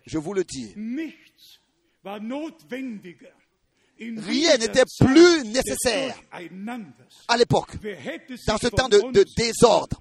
Je 0.07 0.19
vous 0.19 0.35
le 0.35 0.45
dis. 0.45 0.75
Rien 3.99 4.59
n'était 4.59 4.85
plus 5.01 5.45
nécessaire 5.45 6.21
à 7.29 7.37
l'époque, 7.37 7.71
dans 8.47 8.59
ce 8.59 8.69
temps 8.69 8.89
de, 8.89 9.25
désordre. 9.37 9.99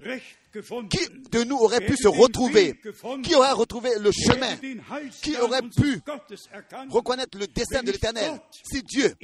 Qui 0.88 0.98
de 1.30 1.44
nous 1.44 1.56
aurait 1.56 1.84
pu 1.84 1.96
se 1.96 2.08
retrouver? 2.08 2.74
Qui 3.22 3.34
aurait 3.34 3.52
retrouvé 3.52 3.90
le 3.98 4.10
chemin? 4.10 4.56
Qui 5.22 5.36
aurait 5.36 5.62
pu 5.62 6.00
reconnaître 6.90 7.38
le 7.38 7.46
destin 7.46 7.82
de 7.82 7.92
l'Éternel? 7.92 8.40
Si 8.50 8.82
Dieu, 8.82 9.14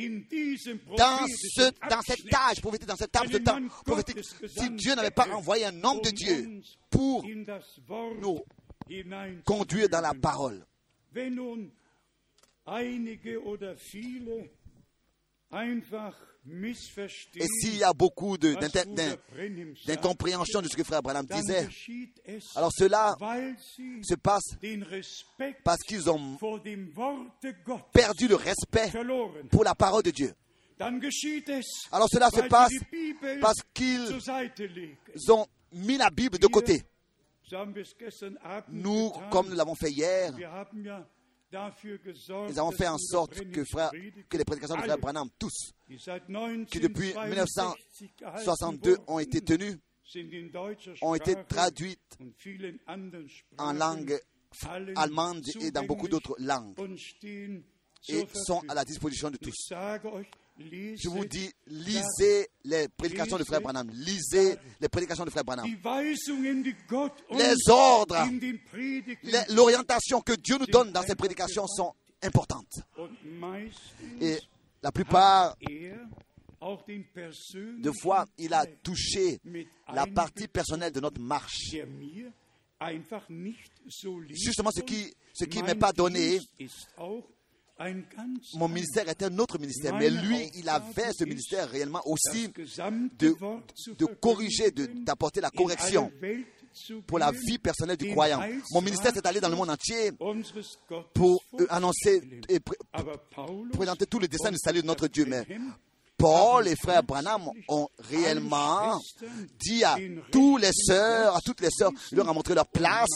dans, 0.97 1.27
ce, 1.27 1.71
dans 1.89 2.01
cet 2.03 2.35
âge 2.35 2.61
prophétique, 2.61 2.89
dans 2.89 2.97
cet 2.97 3.15
âge 3.17 3.29
de 3.29 3.39
temps 3.39 3.61
prophétique, 3.85 4.19
si 4.47 4.71
Dieu 4.71 4.95
n'avait 4.95 5.11
pas 5.11 5.29
envoyé 5.33 5.67
un 5.67 5.85
homme 5.85 6.01
de 6.03 6.11
Dieu 6.11 6.61
pour 6.91 7.25
nous 8.21 8.41
conduire 9.45 9.89
dans 9.89 10.01
la 10.01 10.13
parole, 10.15 10.67
et 15.55 17.47
s'il 17.61 17.77
y 17.77 17.85
a 17.85 17.93
beaucoup 17.93 18.37
d'incompréhension 18.37 20.61
de 20.61 20.69
ce 20.69 20.77
que 20.77 20.83
Frère 20.83 21.03
Branham 21.03 21.25
disait, 21.27 21.69
alors 22.57 22.73
cela 22.73 23.15
se 24.03 24.15
passe 24.17 24.57
parce 25.63 25.79
qu'ils 25.87 26.11
ont 26.11 26.37
perdu 27.93 28.27
le 28.29 28.35
respect 28.35 28.91
pour 29.51 29.63
la 29.63 29.75
parole 29.75 30.03
de 30.03 30.11
Dieu. 30.11 30.33
Alors 30.81 32.09
cela 32.11 32.31
se 32.31 32.49
passe 32.49 32.73
parce 33.41 33.61
qu'ils 33.73 34.21
ont 35.31 35.47
mis 35.73 35.97
la 35.97 36.11
Bible 36.11 36.39
de 36.39 36.47
côté. 36.49 36.83
Nous, 38.69 39.11
comme 39.31 39.49
nous 39.49 39.57
l'avons 39.57 39.77
fait 39.77 39.91
hier, 39.91 40.33
nous 41.53 42.59
avons 42.59 42.71
fait 42.73 42.89
en 42.89 42.99
sorte 42.99 43.35
que, 43.51 43.65
frère, 43.65 43.91
que 44.29 44.37
les 44.37 44.45
prédications 44.45 44.77
de 44.77 44.81
frère 44.83 44.99
Branham, 44.99 45.29
tous, 45.39 45.73
qui 45.89 46.81
depuis 46.81 47.15
1962 47.15 48.99
ont 49.07 49.19
été 49.19 49.41
tenues, 49.41 49.79
ont 51.03 51.15
été 51.15 51.37
traduites 51.49 52.19
en 53.59 53.73
langue 53.73 54.19
allemande 54.97 55.45
et 55.61 55.71
dans 55.71 55.85
beaucoup 55.85 56.09
d'autres 56.09 56.37
langues 56.39 56.75
et 58.09 58.27
sont 58.35 58.63
à 58.69 58.75
la 58.75 58.85
disposition 58.85 59.31
de 59.31 59.37
tous. 59.37 59.73
Je 60.59 61.09
vous 61.09 61.25
dis, 61.25 61.51
lisez 61.67 62.49
les 62.65 62.89
prédications 62.89 63.39
de 63.39 63.45
Frère 63.45 63.61
Branham. 63.61 63.91
Lisez 63.93 64.57
les 64.81 64.89
prédications 64.89 65.25
de 65.25 65.31
Frère 65.31 65.45
Branham. 65.45 65.67
Les 67.31 67.55
ordres, 67.69 68.29
l'orientation 69.51 70.21
que 70.21 70.35
Dieu 70.35 70.59
nous 70.59 70.67
donne 70.67 70.93
dans 70.93 71.03
ces 71.03 71.15
prédications 71.15 71.67
sont 71.67 71.95
importantes. 72.23 72.81
Et 74.21 74.39
la 74.83 74.93
plupart 74.93 75.57
de 76.61 77.91
fois, 78.01 78.27
il 78.39 78.55
a 78.55 78.67
touché 78.83 79.41
la 79.93 80.07
partie 80.07 80.49
personnelle 80.49 80.93
de 80.93 81.01
notre 81.01 81.21
marche. 81.21 81.75
Justement, 84.31 84.71
ce 84.71 84.81
qui 84.81 85.13
ce 85.33 85.45
qui 85.45 85.63
m'est 85.63 85.75
pas 85.75 85.93
donné, 85.93 86.41
mon 88.55 88.69
ministère 88.69 89.09
était 89.09 89.25
un 89.25 89.39
autre 89.39 89.59
ministère, 89.59 89.95
mais 89.97 90.11
lui, 90.11 90.51
il 90.55 90.69
avait 90.69 91.11
ce 91.13 91.25
ministère 91.25 91.69
réellement 91.69 92.03
aussi 92.07 92.49
de, 93.19 93.35
de 93.99 94.05
corriger, 94.21 94.71
d'apporter 94.71 95.41
la 95.41 95.51
correction 95.51 96.11
pour 97.07 97.19
la 97.19 97.31
vie 97.33 97.59
personnelle 97.59 97.97
du 97.97 98.11
croyant. 98.11 98.41
Mon 98.73 98.81
ministère 98.81 99.13
s'est 99.13 99.27
allé 99.27 99.41
dans 99.41 99.49
le 99.49 99.57
monde 99.57 99.71
entier 99.71 100.13
pour 101.15 101.43
annoncer 101.69 102.43
et 102.49 102.61
présenter 103.73 104.07
tous 104.07 104.19
les 104.19 104.29
dessins 104.29 104.51
du 104.51 104.59
salut 104.59 104.83
de 104.83 104.87
notre 104.87 105.09
Dieu. 105.09 105.25
Mais 105.27 105.47
Paul 106.23 106.69
et 106.69 106.77
frère 106.77 107.03
Branham 107.03 107.51
ont 107.67 107.89
réellement 108.09 109.01
dit 109.59 109.83
à 109.83 109.97
tous 110.31 110.57
les 110.57 110.71
sœurs, 110.73 111.35
à 111.37 111.41
toutes 111.41 111.61
les 111.61 111.69
sœurs, 111.69 111.91
leur 112.13 112.29
a 112.29 112.33
montré 112.33 112.55
leur 112.55 112.69
place 112.69 113.11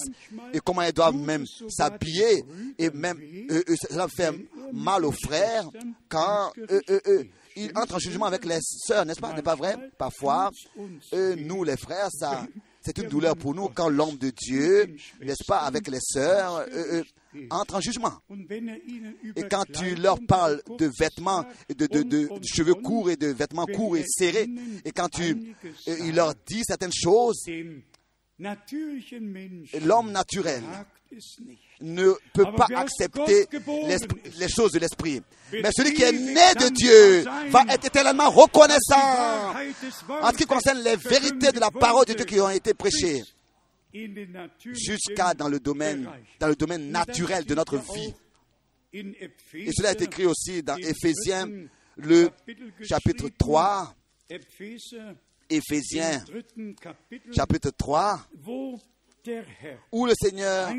et 0.53 0.59
comment 0.59 0.83
elles 0.83 0.93
doivent 0.93 1.15
même 1.15 1.45
s'habiller 1.69 2.45
et 2.77 2.91
même 2.91 3.17
euh, 3.49 3.63
euh, 3.69 3.77
cela 3.89 4.09
fait 4.09 4.33
mal 4.73 5.05
aux 5.05 5.13
frères 5.13 5.69
quand 6.09 6.51
euh, 6.69 7.23
ils 7.55 7.71
entrent 7.77 7.95
en 7.95 8.01
jugement 8.01 8.27
avec 8.27 8.45
les 8.45 8.59
sœurs, 8.61 9.07
n'est-ce 9.07 9.21
pas? 9.21 9.33
N'est 9.35 9.43
pas 9.43 9.55
vrai? 9.55 9.77
Parfois, 9.97 10.51
nous 11.13 11.63
les 11.63 11.77
frères, 11.77 12.09
ça, 12.11 12.45
c'est 12.83 12.99
une 12.99 13.09
douleur 13.09 13.37
pour 13.37 13.55
nous 13.55 13.69
quand 13.69 13.89
l'homme 13.89 14.17
de 14.17 14.31
Dieu, 14.31 14.97
n'est-ce 15.23 15.45
pas, 15.47 15.59
avec 15.59 15.87
les 15.87 16.01
sœurs, 16.01 16.67
entre 17.51 17.77
en 17.77 17.81
jugement. 17.81 18.13
Et 19.37 19.43
quand 19.51 19.65
tu 19.73 19.95
leur 19.95 20.19
parles 20.27 20.63
de 20.79 20.91
vêtements, 20.99 21.45
de, 21.69 21.87
de, 21.87 22.29
cheveux 22.45 22.75
courts 22.75 23.11
et 23.11 23.17
de 23.17 23.29
vêtements 23.29 23.67
courts 23.67 23.97
et 23.97 24.05
serrés, 24.07 24.49
et 24.85 24.93
quand 24.93 25.09
tu 25.09 25.55
il 25.87 26.15
leur 26.15 26.35
dis 26.47 26.63
certaines 26.67 26.93
choses, 26.93 27.43
L'homme 28.39 30.13
naturel 30.13 30.63
ne 31.81 32.13
peut 32.35 32.53
pas 32.55 32.67
accepter 32.75 33.47
les 34.39 34.49
choses 34.49 34.73
de 34.73 34.79
l'esprit. 34.79 35.23
Mais 35.53 35.71
celui 35.75 35.95
qui 35.95 36.03
est 36.03 36.13
né 36.13 36.55
de 36.61 36.69
Dieu 36.69 37.23
va 37.51 37.63
être 37.71 37.87
éternellement 37.87 38.29
reconnaissant 38.29 39.55
en 40.23 40.31
ce 40.31 40.37
qui 40.37 40.45
concerne 40.45 40.81
les 40.83 40.97
vérités 40.97 41.53
de 41.53 41.61
la 41.61 41.71
parole 41.71 42.05
de 42.05 42.13
Dieu 42.13 42.27
qui 42.27 42.41
ont 42.41 42.51
été 42.51 42.75
prêchées 42.75 43.23
jusqu'à 44.73 45.35
dans 45.35 45.49
le 45.49 45.61
domaine, 45.61 46.09
dans 46.39 46.49
le 46.49 46.57
domaine 46.57 46.91
naturel 46.91 47.45
de 47.45 47.55
notre 47.55 47.79
vie. 47.79 48.15
Et 48.93 49.73
cela 49.73 49.93
est 49.93 50.03
écrit 50.03 50.27
aussi 50.27 50.63
dans 50.63 50.77
Éphésiens, 50.77 51.69
le 51.97 52.31
chapitre 52.83 53.29
3. 53.37 53.95
Éphésiens, 55.49 56.25
chapitre 57.35 57.71
3, 57.71 58.27
où 59.93 60.07
le 60.07 60.15
Seigneur 60.21 60.73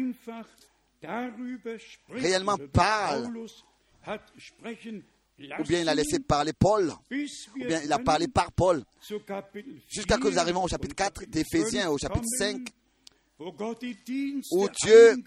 réellement 2.09 2.57
parle, 2.73 3.29
ou 5.59 5.63
bien 5.63 5.81
il 5.81 5.89
a 5.89 5.95
laissé 5.95 6.19
parler 6.19 6.53
Paul, 6.53 6.91
ou 7.11 7.65
bien 7.65 7.81
il 7.83 7.93
a 7.93 7.99
parlé 7.99 8.27
par 8.27 8.51
Paul, 8.51 8.83
jusqu'à 9.87 10.17
que 10.17 10.27
nous 10.27 10.39
arrivons 10.39 10.63
au 10.63 10.67
chapitre 10.67 10.95
4 10.95 11.25
d'Éphésiens, 11.25 11.89
au 11.89 11.97
chapitre 11.97 12.25
5, 12.37 12.67
où 13.39 14.69
Dieu 14.83 15.23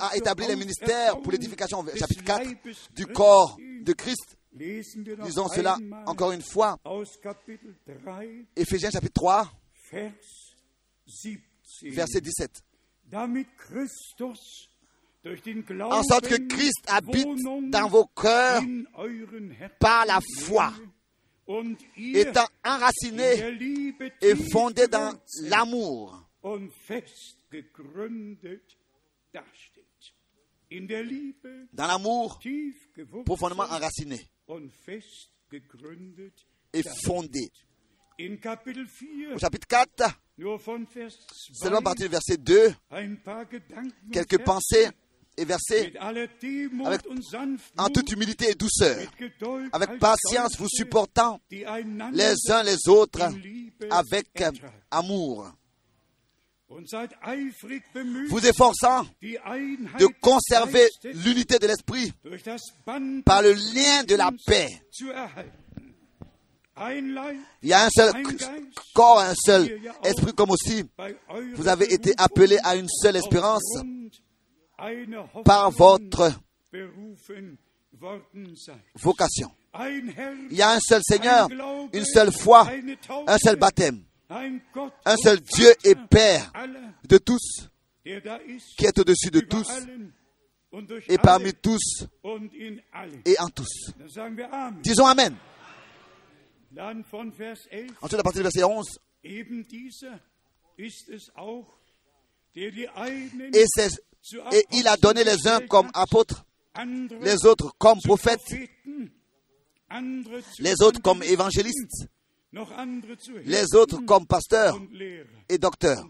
a 0.00 0.16
établi 0.16 0.46
les 0.46 0.56
ministères 0.56 1.20
pour 1.20 1.32
l'édification, 1.32 1.84
chapitre 1.96 2.24
4, 2.24 2.48
du 2.94 3.06
corps 3.06 3.56
de 3.58 3.92
Christ. 3.92 4.36
Lisons 4.54 5.48
cela 5.48 5.76
encore 6.06 6.32
une 6.32 6.42
fois. 6.42 6.78
Éphésiens 8.54 8.90
chapitre 8.90 9.14
3, 9.14 9.50
verset 11.82 12.20
17. 12.20 12.62
En 15.80 16.02
sorte 16.02 16.28
que 16.28 16.46
Christ 16.46 16.84
habite 16.86 17.28
dans 17.70 17.88
vos 17.88 18.06
cœurs 18.06 18.62
par 19.80 20.06
la 20.06 20.20
foi, 20.42 20.72
étant 21.96 22.46
enraciné 22.64 23.58
et 24.20 24.34
fondé 24.50 24.86
dans 24.86 25.12
l'amour 25.42 26.31
dans 31.72 31.86
l'amour 31.86 32.40
profondément 33.24 33.64
enraciné. 33.64 34.20
et 36.72 36.82
fondé. 37.04 37.50
Au 39.34 39.38
chapitre 39.38 39.66
4, 39.66 40.20
seulement 41.52 41.78
à 41.78 41.82
partir 41.82 42.06
du 42.06 42.12
verset 42.12 42.36
2, 42.36 42.74
quelques 44.12 44.42
pensées 44.44 44.88
et 45.36 45.44
versets 45.44 45.92
avec, 46.84 47.00
en 47.78 47.88
toute 47.88 48.12
humilité 48.12 48.50
et 48.50 48.54
douceur, 48.54 48.98
avec 49.72 49.98
patience 49.98 50.56
vous 50.58 50.68
supportant 50.68 51.40
les 51.50 52.34
uns 52.50 52.62
les 52.62 52.88
autres 52.88 53.30
avec 53.90 54.42
amour 54.90 55.52
vous 58.28 58.46
efforçant 58.46 59.04
de 59.22 60.06
conserver 60.20 60.88
l'unité 61.04 61.58
de 61.58 61.66
l'esprit 61.66 62.12
par 63.24 63.42
le 63.42 63.52
lien 63.52 64.04
de 64.04 64.14
la 64.14 64.30
paix. 64.46 64.68
Il 67.62 67.68
y 67.68 67.72
a 67.72 67.84
un 67.84 67.90
seul 67.90 68.12
corps, 68.94 69.20
un 69.20 69.34
seul 69.34 69.80
esprit, 70.04 70.32
comme 70.32 70.50
aussi 70.50 70.84
vous 71.54 71.68
avez 71.68 71.92
été 71.92 72.14
appelés 72.16 72.58
à 72.64 72.76
une 72.76 72.88
seule 72.88 73.16
espérance 73.16 73.78
par 75.44 75.70
votre 75.70 76.32
vocation. 78.94 79.50
Il 80.50 80.56
y 80.56 80.62
a 80.62 80.70
un 80.70 80.80
seul 80.80 81.02
Seigneur, 81.04 81.48
une 81.92 82.04
seule 82.04 82.32
foi, 82.32 82.66
un 83.26 83.38
seul 83.38 83.56
baptême 83.56 84.02
un 85.04 85.16
seul 85.16 85.40
Dieu 85.40 85.72
et 85.84 85.94
Père 85.94 86.52
de 87.08 87.18
tous, 87.18 87.68
qui 88.04 88.10
est 88.84 88.98
au-dessus 88.98 89.30
de 89.30 89.40
tous, 89.40 89.68
et 91.08 91.18
parmi 91.18 91.52
tous, 91.52 92.06
et 93.24 93.38
en 93.38 93.48
tous. 93.48 93.90
Disons 94.82 95.06
Amen. 95.06 95.36
Ensuite, 96.74 98.20
à 98.20 98.22
partir 98.22 98.38
du 98.38 98.42
verset 98.42 98.64
11, 98.64 98.86
et, 99.24 99.44
et 104.52 104.64
il 104.72 104.88
a 104.88 104.96
donné 104.96 105.24
les 105.24 105.46
uns 105.46 105.60
comme 105.66 105.90
apôtres, 105.92 106.44
les 107.20 107.44
autres 107.44 107.74
comme 107.78 107.98
prophètes, 108.02 108.40
les 110.58 110.82
autres 110.82 111.02
comme 111.02 111.22
évangélistes, 111.22 112.06
les 113.44 113.74
autres 113.74 113.98
comme 114.04 114.26
pasteurs 114.26 114.78
et 115.48 115.58
docteurs. 115.58 116.04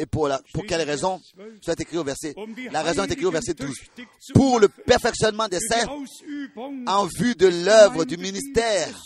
Et 0.00 0.06
pour, 0.06 0.28
la, 0.28 0.40
pour 0.52 0.64
quelle 0.64 0.82
raison? 0.82 1.20
est 1.66 1.80
écrit 1.80 1.98
au 1.98 2.04
verset. 2.04 2.34
La 2.70 2.82
raison 2.82 3.02
est 3.02 3.12
écrite 3.12 3.26
au 3.26 3.32
verset 3.32 3.54
12. 3.54 3.74
Pour 4.32 4.60
le 4.60 4.68
perfectionnement 4.68 5.48
des 5.48 5.58
saints, 5.58 5.86
en 6.86 7.06
vue 7.06 7.34
de 7.34 7.48
l'œuvre 7.48 8.04
du 8.04 8.16
ministère 8.16 8.96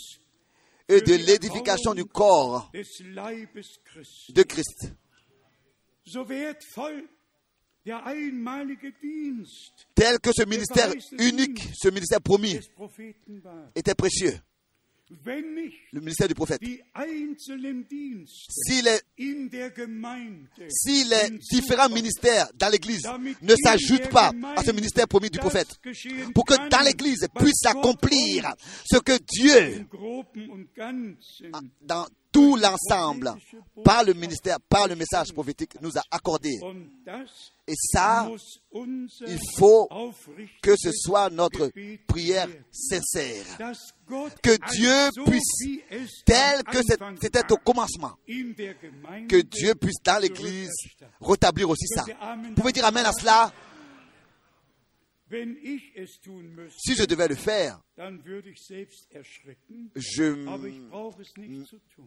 et 0.87 1.01
de 1.01 1.15
l'édification 1.15 1.93
du 1.93 2.05
corps 2.05 2.71
de 2.73 4.43
Christ. 4.43 4.91
Tel 9.95 10.19
que 10.19 10.31
ce 10.31 10.45
ministère 10.45 10.93
unique, 11.19 11.69
ce 11.73 11.89
ministère 11.89 12.21
promis, 12.21 12.59
était 13.75 13.95
précieux 13.95 14.39
le 15.91 15.99
ministère 15.99 16.27
du 16.27 16.33
prophète. 16.35 16.61
Si 18.39 18.81
les, 18.81 18.99
si 20.69 21.03
les 21.05 21.29
différents 21.51 21.89
ministères 21.89 22.47
dans 22.55 22.69
l'Église 22.69 23.07
ne 23.41 23.55
s'ajoutent 23.55 24.09
pas 24.09 24.31
à 24.55 24.63
ce 24.63 24.71
ministère 24.71 25.07
promis 25.07 25.29
du 25.29 25.39
prophète, 25.39 25.79
pour 26.33 26.45
que 26.45 26.69
dans 26.69 26.81
l'Église 26.85 27.27
puisse 27.35 27.61
s'accomplir 27.61 28.53
ce 28.85 28.97
que 28.97 29.17
Dieu, 29.17 29.85
dans 31.81 32.07
tout 32.33 32.57
l'ensemble, 32.57 33.31
par 33.83 34.03
le 34.03 34.13
ministère, 34.13 34.59
par 34.59 34.87
le 34.87 34.95
message 34.95 35.31
prophétique, 35.31 35.79
nous 35.81 35.91
a 35.97 36.01
accordé. 36.11 36.59
Et 37.67 37.73
ça, 37.75 38.29
il 38.73 39.39
faut 39.57 39.87
que 40.61 40.75
ce 40.75 40.91
soit 40.91 41.29
notre 41.29 41.71
prière 42.07 42.47
sincère. 42.71 43.45
Que 44.41 44.57
Dieu 44.73 45.23
puisse, 45.25 46.23
tel 46.25 46.63
que 46.63 46.79
c'était 47.21 47.51
au 47.51 47.57
commencement, 47.57 48.13
que 48.27 49.41
Dieu 49.41 49.75
puisse 49.75 50.01
dans 50.03 50.21
l'Église 50.21 50.71
rétablir 51.21 51.69
aussi 51.69 51.87
ça. 51.87 52.03
Vous 52.49 52.55
pouvez 52.55 52.73
dire 52.73 52.85
Amen 52.85 53.05
à 53.05 53.13
cela 53.13 53.53
si 56.77 56.95
je 56.95 57.05
devais 57.05 57.27
le 57.27 57.35
faire, 57.35 57.79
je 59.95 60.23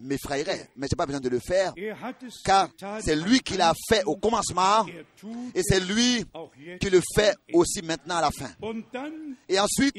m'effrayerais. 0.00 0.70
Mais 0.76 0.86
je 0.86 0.94
n'ai 0.94 0.96
pas 0.96 1.06
besoin 1.06 1.20
de 1.20 1.28
le 1.28 1.38
faire, 1.38 1.72
er 1.76 1.92
car 2.44 2.70
c'est 3.00 3.16
lui 3.16 3.40
qui 3.40 3.56
l'a 3.56 3.72
fait 3.88 4.04
au 4.04 4.16
commencement 4.16 4.86
er 4.86 5.04
et 5.54 5.62
c'est 5.62 5.80
lui 5.80 6.24
qui 6.80 6.90
le 6.90 7.00
fait 7.14 7.34
aussi 7.52 7.82
maintenant 7.82 8.16
à 8.16 8.22
la 8.22 8.30
fin. 8.30 8.50
Et 9.48 9.58
ensuite, 9.58 9.96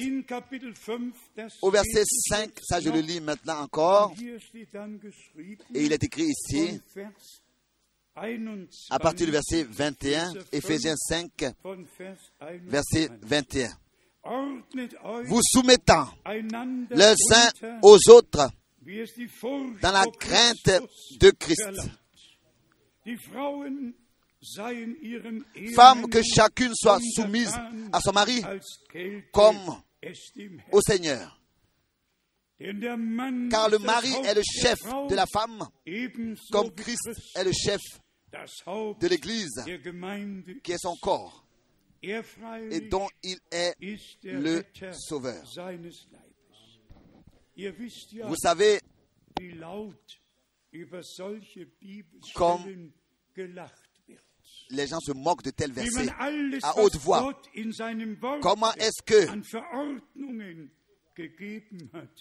au 1.61 1.71
verset 1.71 2.03
5, 2.05 2.51
ça 2.63 2.80
je 2.80 2.89
le 2.89 2.99
lis 2.99 3.21
maintenant 3.21 3.61
encore, 3.61 4.13
et 5.73 5.85
il 5.85 5.93
est 5.93 6.03
écrit 6.03 6.26
ici, 6.26 6.81
à 8.89 8.99
partir 8.99 9.27
du 9.27 9.31
verset 9.31 9.64
21, 9.64 10.34
Ephésiens 10.52 10.95
5, 10.95 11.31
verset 12.64 13.10
21. 13.22 13.69
Vous 15.26 15.41
soumettant 15.44 16.10
les 16.91 17.14
uns 17.34 17.77
aux 17.84 17.98
autres 18.10 18.49
dans 19.81 19.91
la 19.91 20.06
crainte 20.19 20.81
de 21.19 21.30
Christ. 21.31 21.61
Femmes, 25.76 26.10
que 26.10 26.22
chacune 26.23 26.73
soit 26.76 26.99
soumise 27.14 27.53
à 27.91 27.99
son 28.02 28.11
mari 28.14 28.41
comme 29.31 29.81
au 30.72 30.81
Seigneur. 30.81 31.39
Car 32.60 33.69
le 33.69 33.77
mari 33.77 34.11
est 34.26 34.34
le 34.34 34.41
chef 34.41 34.80
de 35.10 35.15
la 35.15 35.26
femme, 35.27 35.68
comme 36.52 36.72
Christ 36.72 37.10
est 37.35 37.44
le 37.44 37.52
chef 37.52 37.81
de 38.31 39.07
l'Église, 39.07 39.63
qui 40.63 40.71
est 40.71 40.77
son 40.81 40.95
corps, 40.97 41.45
et 42.01 42.81
dont 42.81 43.07
il 43.23 43.37
est 43.51 43.75
le 44.23 44.63
sauveur. 44.93 45.43
Vous 47.55 48.35
savez, 48.35 48.79
comme 52.35 52.91
les 54.69 54.87
gens 54.87 54.99
se 54.99 55.11
moquent 55.13 55.43
de 55.43 55.51
tels 55.51 55.71
versets 55.71 56.09
à 56.63 56.77
haute 56.79 56.95
voix. 56.97 57.33
Comment 58.41 58.73
est-ce 58.73 59.01
que 59.03 59.27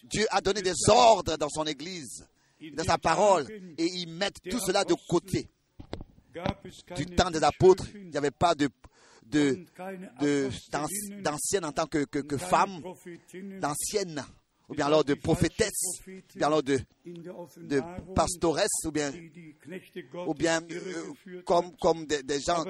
Dieu 0.05 0.27
a 0.31 0.41
donné 0.41 0.63
des 0.63 0.73
ordres 0.89 1.37
dans 1.37 1.49
son 1.51 1.65
Église, 1.65 2.27
dans 2.73 2.85
sa 2.85 2.97
parole, 2.99 3.47
et 3.77 3.85
ils 3.85 4.09
mettent 4.09 4.41
tout 4.49 4.61
cela 4.61 4.85
de 4.85 4.95
côté. 5.09 5.51
Du 6.97 7.07
temps 7.07 7.31
des 7.31 7.43
apôtres, 7.43 7.87
il 7.95 8.11
n'y 8.11 8.17
avait 8.17 8.31
pas 8.31 8.55
de 8.55 8.69
d'anciennes 11.21 11.65
en 11.65 11.73
tant 11.73 11.87
que, 11.87 12.05
que, 12.05 12.21
que 12.21 12.37
femmes, 12.37 12.81
d'anciennes 13.61 14.25
ou 14.69 14.75
bien 14.75 14.87
alors 14.87 15.05
de 15.05 15.15
prophétesses, 15.15 16.01
ou 16.07 16.39
bien 16.39 16.47
alors 16.49 16.63
de, 16.63 16.79
de 17.05 17.81
pastoresses, 18.15 18.85
ou 18.85 18.91
bien, 18.91 19.13
ou 20.27 20.35
bien 20.35 20.61
euh, 20.71 21.43
comme, 21.45 21.77
comme 21.77 22.05
des, 22.07 22.23
des 22.23 22.41
gens. 22.41 22.65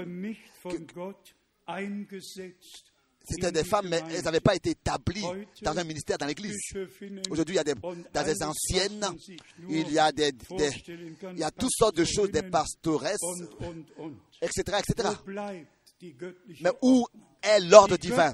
C'était 3.28 3.50
des 3.50 3.64
femmes, 3.64 3.88
mais 3.88 4.02
elles 4.14 4.22
n'avaient 4.22 4.40
pas 4.40 4.54
été 4.54 4.70
établies 4.70 5.24
dans 5.62 5.76
un 5.76 5.84
ministère 5.84 6.16
dans 6.16 6.26
l'Église. 6.26 6.56
Aujourd'hui, 7.28 7.54
il 7.54 7.58
y 7.58 7.60
a 7.60 7.64
des, 7.64 7.74
dans 7.74 8.24
des 8.24 8.42
anciennes, 8.42 9.04
il 9.68 9.90
y 9.92 9.98
a 9.98 10.12
des, 10.12 10.32
il 11.32 11.38
y 11.38 11.42
a 11.42 11.50
toutes 11.50 11.72
sortes 11.76 11.96
de 11.96 12.04
choses, 12.04 12.30
des 12.30 12.42
pastoresses, 12.44 13.18
etc., 14.40 14.78
etc. 14.78 15.08
Mais 16.60 16.70
où 16.82 17.06
est 17.42 17.60
l'ordre 17.60 17.96
divin? 17.96 18.32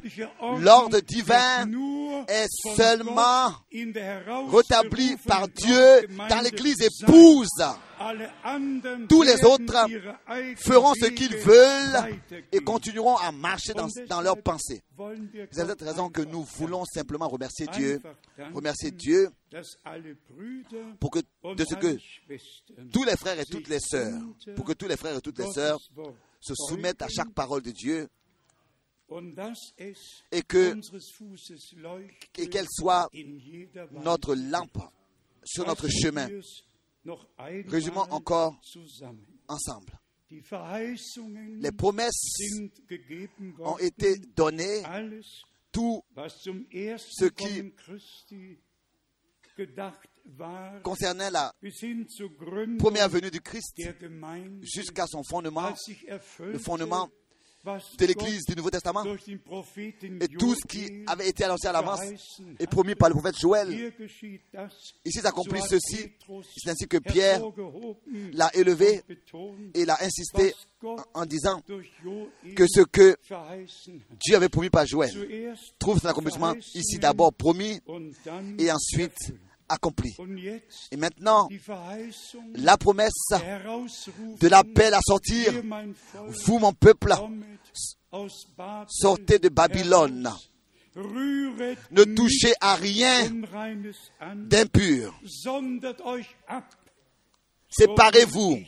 L'ordre 0.59 1.01
divin 1.01 1.69
est 2.29 2.49
seulement 2.77 3.53
rétabli 4.51 5.17
par 5.27 5.49
Dieu 5.49 6.07
dans 6.29 6.41
l'Église 6.43 6.83
épouse. 6.83 7.49
Tous 9.09 9.23
les 9.23 9.45
autres 9.45 9.87
feront 10.57 10.95
ce 10.95 11.07
qu'ils 11.07 11.37
veulent 11.37 12.19
et 12.51 12.59
continueront 12.61 13.17
à 13.17 13.31
marcher 13.31 13.75
dans, 13.75 13.89
dans 14.09 14.21
leurs 14.21 14.43
pensées. 14.43 14.83
Vous 14.97 15.61
avez 15.61 15.75
raison 15.81 16.09
que 16.09 16.23
nous 16.23 16.43
voulons 16.57 16.85
simplement 16.85 17.29
remercier 17.29 17.67
Dieu, 17.69 18.01
remercier 18.53 18.91
Dieu 18.91 19.31
pour 20.99 21.11
que, 21.11 21.21
de 21.21 21.65
ce 21.65 21.75
que 21.75 21.97
tous 22.93 23.05
les 23.05 23.17
frères 23.17 23.39
et 23.39 23.45
toutes 23.45 23.69
les 23.69 23.81
sœurs, 23.81 24.21
pour 24.57 24.65
que 24.65 24.73
tous 24.73 24.89
les 24.89 24.97
frères 24.97 25.17
et 25.17 25.21
toutes 25.21 25.39
les 25.39 25.53
sœurs 25.53 25.79
se 26.43 26.55
soumettent 26.55 27.03
à 27.03 27.09
chaque 27.09 27.33
parole 27.33 27.63
de 27.63 27.71
Dieu 27.71 28.09
et 30.31 30.43
que 30.43 30.75
et 32.39 32.49
qu'elle 32.49 32.67
soit 32.69 33.09
notre 33.93 34.35
lampe 34.35 34.79
sur 35.45 35.67
notre 35.67 35.89
chemin. 35.89 36.29
Résumons 37.69 38.07
encore 38.11 38.61
ensemble. 39.49 39.93
Les 40.31 41.73
promesses 41.73 42.39
ont 43.59 43.79
été 43.79 44.17
données, 44.35 44.83
tout 45.71 46.03
ce 46.17 47.27
qui 47.27 47.73
concernait 50.83 51.31
la 51.31 51.53
première 52.79 53.09
venue 53.09 53.31
du 53.31 53.41
Christ 53.41 53.81
jusqu'à 54.63 55.07
son 55.07 55.23
fondement, 55.23 55.75
le 56.41 56.59
fondement 56.59 57.09
de 57.65 58.07
l'Église 58.07 58.45
du 58.47 58.57
Nouveau 58.57 58.71
Testament 58.71 59.05
et 59.07 60.29
tout 60.29 60.55
ce 60.55 60.67
qui 60.67 61.05
avait 61.07 61.29
été 61.29 61.45
annoncé 61.45 61.69
à 61.69 61.73
l'avance 61.73 62.01
et 62.59 62.67
promis 62.67 62.97
par 62.97 63.09
le 63.09 63.15
prophète 63.15 63.39
Joël. 63.39 63.93
Ici 65.05 65.21
s'accomplit 65.21 65.61
ceci. 65.69 66.13
C'est 66.57 66.71
ainsi 66.71 66.89
que 66.89 66.99
Pierre 66.99 67.41
l'a 68.33 68.51
élevé 68.55 69.03
et 69.75 69.85
l'a 69.85 69.97
insisté 70.03 70.55
en 71.15 71.25
disant 71.25 71.63
que 72.57 72.67
ce 72.67 72.81
que 72.83 73.17
Dieu 74.25 74.35
avait 74.35 74.49
promis 74.49 74.71
par 74.71 74.85
Joël 74.87 75.13
trouve 75.79 76.01
son 76.01 76.09
accomplissement 76.09 76.55
ici 76.75 76.99
d'abord 76.99 77.33
promis 77.33 77.81
et 78.59 78.73
ensuite 78.73 79.33
accompli. 79.73 80.15
Et 80.91 80.97
maintenant, 80.97 81.49
la 82.55 82.77
promesse 82.77 83.13
de 84.41 84.49
l'appel 84.49 84.95
à 84.95 85.01
sortir, 85.01 85.53
vous 86.45 86.59
mon 86.59 86.73
peuple, 86.73 87.13
sortez 88.89 89.39
de 89.39 89.49
Babylone. 89.49 90.31
Ne 90.95 92.05
touchez 92.05 92.53
à 92.61 92.75
rien 92.75 93.31
d'impur. 94.35 95.19
Séparez-vous. 97.71 98.59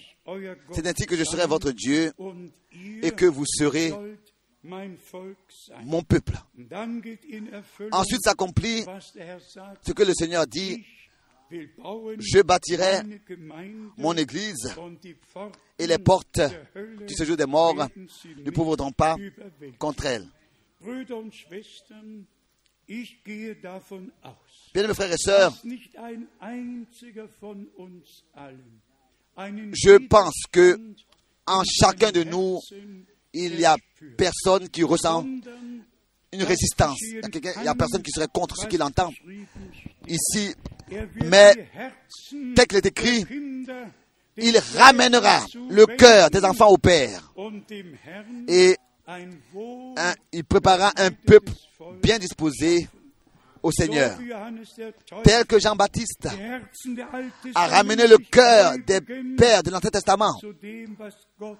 C'est 0.72 0.86
ainsi 0.86 1.04
que 1.04 1.16
je 1.16 1.24
serai 1.24 1.46
votre 1.46 1.70
Dieu 1.70 2.12
et 3.02 3.10
que 3.10 3.26
vous 3.26 3.44
serez 3.46 3.92
mon 4.64 6.02
peuple. 6.02 6.36
Ensuite 7.92 8.22
s'accomplit 8.22 8.84
ce 9.82 9.92
que 9.92 10.02
le 10.02 10.14
Seigneur 10.14 10.46
dit, 10.46 10.84
je 11.50 12.42
bâtirai 12.42 13.02
mon 13.96 14.14
église 14.14 14.74
et 15.78 15.86
les 15.86 15.98
portes 15.98 16.40
du 17.06 17.14
séjour 17.14 17.36
des 17.36 17.46
morts 17.46 17.88
ne 18.44 18.50
pourront 18.50 18.92
pas 18.92 19.16
contre 19.78 20.06
elle. 20.06 20.26
Bien, 24.74 24.86
mes 24.86 24.94
frères 24.94 25.12
et 25.12 25.16
sœurs, 25.16 25.52
je 29.36 30.06
pense 30.06 30.42
que 30.52 30.78
en 31.46 31.62
chacun 31.64 32.10
de 32.10 32.24
nous, 32.24 32.60
il 33.34 33.58
y 33.60 33.64
a 33.64 33.76
personne 34.16 34.68
qui 34.68 34.82
ressent 34.84 35.26
une 36.32 36.42
résistance. 36.42 36.98
Il 37.02 37.62
n'y 37.62 37.68
a 37.68 37.74
personne 37.74 38.02
qui 38.02 38.10
serait 38.10 38.28
contre 38.32 38.56
ce 38.56 38.66
qu'il 38.66 38.82
entend 38.82 39.12
ici. 40.06 40.54
Mais, 41.16 41.68
tel 42.54 42.66
qu'il 42.66 42.78
est 42.78 42.86
écrit, 42.86 43.26
il 44.36 44.58
ramènera 44.76 45.44
le 45.68 45.86
cœur 45.86 46.30
des 46.30 46.44
enfants 46.44 46.68
au 46.68 46.78
Père. 46.78 47.32
Et 48.48 48.76
il 50.32 50.44
préparera 50.44 50.92
un 50.96 51.10
peuple 51.10 51.52
bien 52.02 52.18
disposé 52.18 52.88
au 53.64 53.72
Seigneur. 53.72 54.16
Tel 55.24 55.46
que 55.46 55.58
Jean-Baptiste 55.58 56.28
a 57.54 57.66
ramené 57.66 58.06
le 58.06 58.18
cœur 58.18 58.74
des 58.86 59.00
pères 59.00 59.62
de 59.62 59.70
l'Ancien 59.70 59.90
Testament 59.90 60.38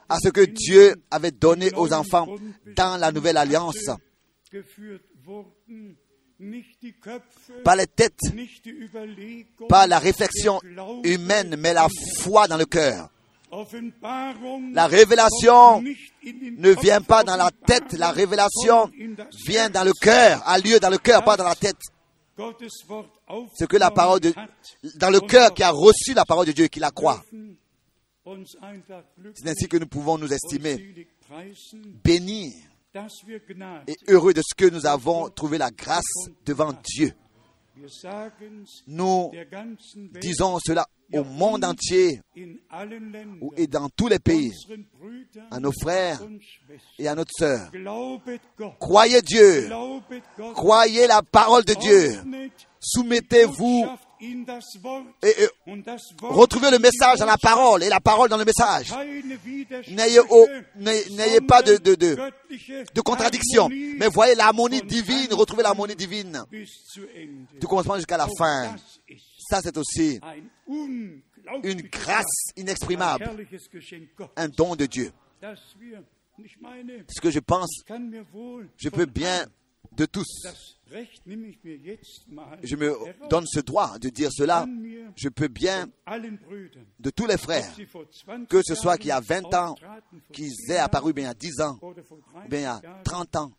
à 0.09 0.19
ce 0.23 0.29
que 0.29 0.43
Dieu 0.43 0.95
avait 1.11 1.31
donné 1.31 1.73
aux 1.75 1.93
enfants 1.93 2.29
dans 2.77 2.99
la 2.99 3.11
nouvelle 3.11 3.39
alliance. 3.39 3.91
Pas 7.65 7.77
les 7.77 7.87
têtes, 7.87 8.21
pas 9.69 9.87
la 9.87 9.99
réflexion 9.99 10.61
humaine, 11.05 11.57
mais 11.59 11.73
la 11.73 11.89
foi 12.21 12.47
dans 12.47 12.59
le 12.59 12.67
cœur. 12.67 13.09
La 14.73 14.87
révélation 14.89 15.81
ne 15.81 16.81
vient 16.83 17.01
pas 17.01 17.23
dans 17.23 17.37
la 17.37 17.51
tête, 17.67 17.93
la 17.93 18.11
révélation 18.11 18.91
vient 19.47 19.71
dans 19.71 19.85
le 19.85 19.93
cœur, 19.93 20.43
a 20.45 20.59
lieu 20.59 20.81
dans 20.81 20.91
le 20.91 20.99
cœur, 20.99 21.25
pas 21.25 21.37
dans 21.37 21.45
la 21.45 21.55
tête. 21.55 21.79
Ce 22.37 23.65
que 23.65 23.77
la 23.77 23.91
parole 23.91 24.21
de, 24.21 24.33
dans 24.97 25.11
le 25.11 25.21
cœur 25.21 25.55
qui 25.55 25.63
a 25.63 25.71
reçu 25.71 26.15
la 26.15 26.25
parole 26.25 26.47
de 26.47 26.53
Dieu, 26.53 26.67
qui 26.67 26.81
la 26.81 26.91
croit. 26.91 27.23
C'est 28.25 29.49
ainsi 29.49 29.69
que 29.69 29.77
nous 29.77 29.87
pouvons 29.87 30.19
nous 30.19 30.33
estimer 30.33 31.07
bénis 32.03 32.55
et 33.87 33.97
heureux 34.09 34.33
de 34.33 34.41
ce 34.41 34.55
que 34.55 34.71
nous 34.71 34.87
avons 34.87 35.29
trouvé 35.29 35.59
la 35.59 35.71
grâce 35.71 36.05
devant 36.47 36.73
Dieu. 36.73 37.13
Nous 38.87 39.31
disons 40.21 40.59
cela 40.65 40.87
au 41.13 41.25
monde 41.25 41.65
entier 41.65 42.21
et 43.57 43.67
dans 43.67 43.89
tous 43.89 44.09
les 44.09 44.19
pays, 44.19 44.53
à 45.51 45.61
nos 45.61 45.73
frères 45.73 46.21
et 46.99 47.09
à 47.09 47.15
notre 47.15 47.33
sœur. 47.37 47.71
Croyez 48.79 49.23
Dieu, 49.23 49.69
croyez 50.55 51.07
la 51.07 51.23
parole 51.23 51.65
de 51.65 51.75
Dieu, 51.75 52.13
soumettez-vous 52.81 53.87
et, 55.23 55.35
retrouvez 56.23 56.71
le 56.71 56.79
message 56.79 57.19
dans 57.19 57.27
la 57.27 57.37
parole 57.37 57.83
et 57.83 57.89
la 57.89 58.01
parole 58.01 58.29
dans 58.29 58.37
le 58.37 58.45
message. 58.45 58.93
N'ayez 60.77 61.41
pas 61.41 61.63
de, 61.63 61.77
de, 61.77 61.95
de, 61.95 62.17
de, 62.95 63.01
contradiction, 63.01 63.69
mais 63.69 64.09
voyez 64.09 64.35
l'harmonie 64.35 64.83
divine, 64.83 65.33
retrouvez 65.33 65.63
l'harmonie 65.63 65.97
divine. 65.97 66.43
du 66.51 67.67
commencement 67.67 67.97
jusqu'à 67.97 68.17
la 68.17 68.29
fin. 68.39 68.75
Ça, 69.49 69.61
c'est 69.63 69.77
aussi 69.77 70.21
une 70.67 71.83
grâce 71.83 72.53
inexprimable, 72.57 73.31
un 74.37 74.49
don 74.49 74.77
de 74.77 74.87
Dieu. 74.87 75.13
Ce 75.43 77.21
que 77.21 77.31
je 77.31 77.41
pense, 77.41 77.83
je 78.77 78.89
peux 78.89 79.07
bien 79.07 79.47
de 79.97 80.07
tous. 80.07 80.47
Je 82.63 82.77
me 82.77 83.29
donne 83.29 83.47
ce 83.47 83.61
droit 83.61 83.99
de 83.99 84.09
dire 84.11 84.31
cela. 84.33 84.67
Je 85.17 85.29
peux 85.29 85.49
bien, 85.49 85.89
de 87.01 87.11
tous 87.11 87.27
les 87.27 87.39
frères, 87.39 87.75
que 88.49 88.61
ce 88.65 88.75
soit 88.75 88.97
qu'il 88.99 89.09
y 89.09 89.13
a 89.13 89.21
20 89.21 89.55
ans, 89.55 89.75
qu'ils 90.33 90.71
aient 90.71 90.79
apparu 90.79 91.13
bien 91.13 91.25
il 91.25 91.29
y 91.29 91.31
a 91.31 91.35
10 91.35 91.61
ans, 91.61 91.79
bien 92.49 92.61
il 92.61 92.63
y 92.63 92.67
a 92.67 92.81
30 93.05 93.37
ans. 93.37 93.53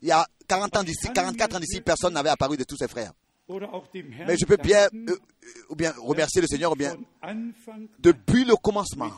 Il 0.00 0.08
y 0.08 0.12
a 0.12 0.26
40 0.46 0.76
ans 0.76 0.82
d'ici, 0.84 1.08
44 1.12 1.56
ans 1.56 1.60
d'ici, 1.60 1.80
personne 1.80 2.14
n'avait 2.14 2.28
apparu 2.28 2.56
de 2.56 2.64
tous 2.64 2.76
ses 2.76 2.88
frères. 2.88 3.12
Mais 3.48 4.36
je 4.36 4.44
peux 4.44 4.58
bien, 4.58 4.88
euh, 4.94 5.16
ou 5.70 5.74
bien 5.74 5.92
remercier 5.96 6.42
le 6.42 6.46
Seigneur, 6.46 6.72
ou 6.72 6.76
bien 6.76 6.94
depuis 7.98 8.44
le 8.44 8.54
commencement, 8.56 9.10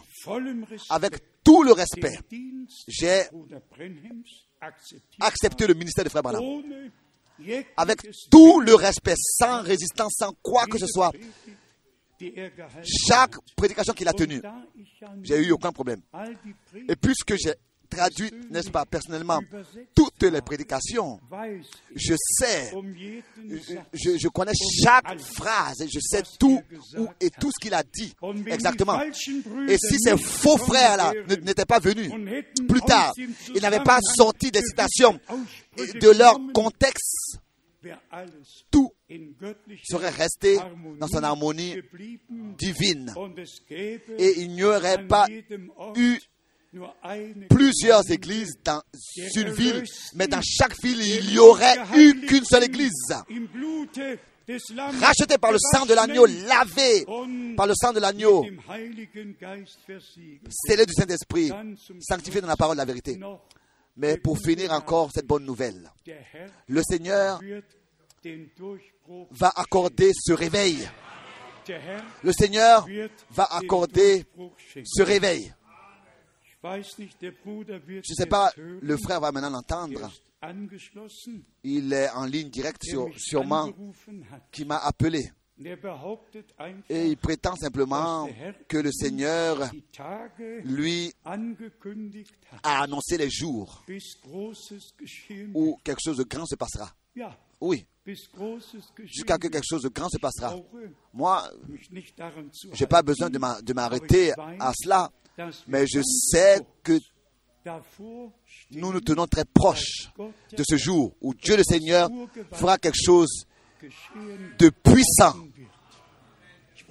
avec 0.89 1.15
tout 1.45 1.63
le 1.63 1.73
respect, 1.73 2.19
j'ai 2.89 3.25
accepté 5.21 5.67
le 5.67 5.75
ministère 5.75 6.05
de 6.05 6.09
Frère 6.09 6.23
Branham. 6.23 6.63
Avec 7.77 8.01
tout 8.31 8.61
le 8.61 8.75
respect, 8.75 9.15
sans 9.17 9.63
résistance, 9.63 10.15
sans 10.19 10.33
quoi 10.43 10.67
que 10.67 10.79
ce 10.79 10.87
soit. 10.87 11.13
Chaque 13.09 13.35
prédication 13.57 13.95
qu'il 13.95 14.09
a 14.09 14.13
tenue, 14.13 14.43
j'ai 15.23 15.39
eu 15.39 15.53
aucun 15.53 15.73
problème. 15.73 16.03
Et 16.89 16.97
puisque 16.97 17.35
j'ai 17.37 17.55
traduit, 17.91 18.31
n'est-ce 18.51 18.71
pas, 18.71 18.87
personnellement, 18.87 19.41
toutes 19.95 20.23
les 20.23 20.41
prédications. 20.41 21.21
Je 21.95 22.15
sais, 22.17 22.73
je, 23.93 24.29
connais 24.29 24.53
chaque 24.83 25.21
phrase, 25.21 25.85
je 25.93 25.99
sais 26.01 26.23
tout 26.39 26.61
et 27.21 27.31
tout 27.31 27.51
ce 27.51 27.61
qu'il 27.61 27.75
a 27.75 27.83
dit 27.83 28.15
exactement. 28.47 29.01
Et 29.03 29.77
si 29.77 29.99
ces 29.99 30.17
faux 30.17 30.57
frères-là 30.57 31.13
n'étaient 31.43 31.67
pas 31.67 31.81
venus 31.81 32.11
plus 32.69 32.81
tard, 32.83 33.13
ils 33.55 33.61
n'avaient 33.61 33.83
pas 33.83 33.99
sorti 34.17 34.51
des 34.51 34.63
citations 34.63 35.19
de 35.77 36.19
leur 36.19 36.39
contexte, 36.53 37.39
tout 38.71 38.93
serait 39.85 40.11
resté 40.11 40.59
dans 40.99 41.09
son 41.09 41.23
harmonie 41.23 41.77
divine. 42.59 43.13
Et 44.19 44.41
il 44.41 44.51
n'y 44.51 44.65
aurait 44.65 45.07
pas 45.07 45.27
eu 45.97 46.19
plusieurs 47.49 48.09
églises 48.11 48.57
dans 48.65 48.83
une 49.35 49.51
ville, 49.51 49.85
mais 50.15 50.29
dans 50.29 50.41
chaque 50.43 50.81
ville, 50.83 51.01
il 51.01 51.31
n'y 51.31 51.39
aurait 51.39 51.77
eu 51.97 52.21
qu'une 52.27 52.45
seule 52.45 52.65
église. 52.65 53.15
Rachetée 55.01 55.39
par 55.39 55.53
le 55.53 55.59
sang 55.59 55.87
de 55.87 55.95
l'agneau, 55.95 56.27
lavée 56.27 57.05
par 57.57 57.67
le 57.67 57.75
sang 57.75 57.93
de 57.93 58.01
l'agneau, 58.01 58.45
scellée 60.49 60.87
du 60.87 60.93
Saint-Esprit, 60.93 61.53
sanctifiée 62.01 62.41
dans 62.41 62.49
la 62.49 62.57
parole 62.57 62.77
de 62.77 62.81
la 62.81 62.85
vérité. 62.85 63.19
Mais 63.97 64.17
pour 64.17 64.39
finir 64.39 64.73
encore 64.73 65.11
cette 65.13 65.27
bonne 65.27 65.45
nouvelle, 65.45 65.91
le 66.69 66.83
Seigneur 66.83 67.41
va 69.31 69.53
accorder 69.57 70.13
ce 70.15 70.33
réveil. 70.33 70.89
Le 72.23 72.33
Seigneur 72.33 72.87
va 73.31 73.45
accorder 73.45 74.25
ce 74.85 75.03
réveil. 75.03 75.53
Je 76.63 77.97
ne 77.97 78.03
sais 78.03 78.27
pas, 78.27 78.53
le 78.57 78.97
frère 78.97 79.21
va 79.21 79.33
maintenant 79.33 79.51
l'entendre. 79.51 80.11
Il 81.63 81.93
est 81.93 82.11
en 82.11 82.25
ligne 82.27 82.49
directe 82.49 82.85
sur, 82.85 83.09
sûrement 83.17 83.71
qui 84.51 84.65
m'a 84.65 84.79
appelé. 84.79 85.31
Et 86.89 87.07
il 87.07 87.17
prétend 87.19 87.55
simplement 87.57 88.27
que 88.67 88.79
le 88.79 88.91
Seigneur, 88.91 89.71
lui, 90.65 91.13
a 92.63 92.83
annoncé 92.83 93.19
les 93.19 93.29
jours 93.29 93.85
où 95.55 95.79
quelque 95.85 96.01
chose 96.03 96.17
de 96.17 96.25
grand 96.25 96.47
se 96.47 96.55
passera. 96.57 96.91
Oui. 97.61 97.85
Jusqu'à 99.05 99.39
que 99.39 99.49
quelque 99.49 99.67
chose 99.69 99.83
de 99.83 99.89
grand 99.89 100.09
se 100.09 100.19
passera. 100.19 100.57
Moi, 101.13 101.49
je 101.69 102.81
n'ai 102.81 102.87
pas 102.87 103.03
besoin 103.03 103.31
de 103.31 103.73
m'arrêter 103.73 104.33
à 104.59 104.73
cela 104.75 105.11
mais 105.67 105.87
je 105.87 106.01
sais 106.03 106.61
que 106.83 106.99
nous 108.73 108.93
nous 108.93 109.01
tenons 109.01 109.27
très 109.27 109.45
proches 109.45 110.11
de 110.57 110.63
ce 110.67 110.77
jour 110.77 111.15
où 111.21 111.35
Dieu 111.35 111.57
le 111.57 111.65
Seigneur 111.65 112.09
fera 112.53 112.79
quelque 112.79 112.99
chose 113.03 113.47
de 114.59 114.71
puissant. 114.71 115.35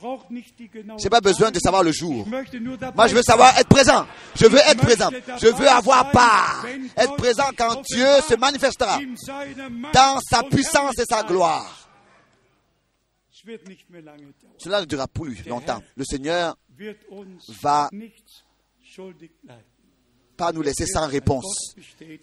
Je 0.01 1.03
n'ai 1.03 1.09
pas 1.09 1.21
besoin 1.21 1.51
de 1.51 1.59
savoir 1.59 1.84
le 1.84 1.91
jour. 1.91 2.27
Moi, 2.27 3.07
je 3.07 3.15
veux 3.15 3.21
savoir 3.21 3.57
être 3.57 3.67
présent. 3.67 4.05
Je 4.35 4.45
veux 4.45 4.59
être 4.59 4.81
présent. 4.81 5.09
Je 5.41 5.47
veux 5.47 5.67
avoir 5.67 6.11
part. 6.11 6.65
Être 6.95 7.15
présent 7.15 7.49
quand 7.57 7.81
Dieu 7.81 8.07
se 8.27 8.35
manifestera 8.35 8.99
dans 9.93 10.19
sa 10.21 10.43
puissance 10.43 10.97
et 10.99 11.05
sa 11.09 11.23
gloire. 11.23 11.89
Cela 14.57 14.81
ne 14.81 14.85
durera 14.85 15.07
plus 15.07 15.43
longtemps. 15.45 15.81
Le 15.95 16.03
Seigneur 16.03 16.55
va 17.61 17.89
pas 20.38 20.51
nous 20.51 20.61
laisser 20.61 20.85
sans 20.85 21.07
réponse. 21.07 21.76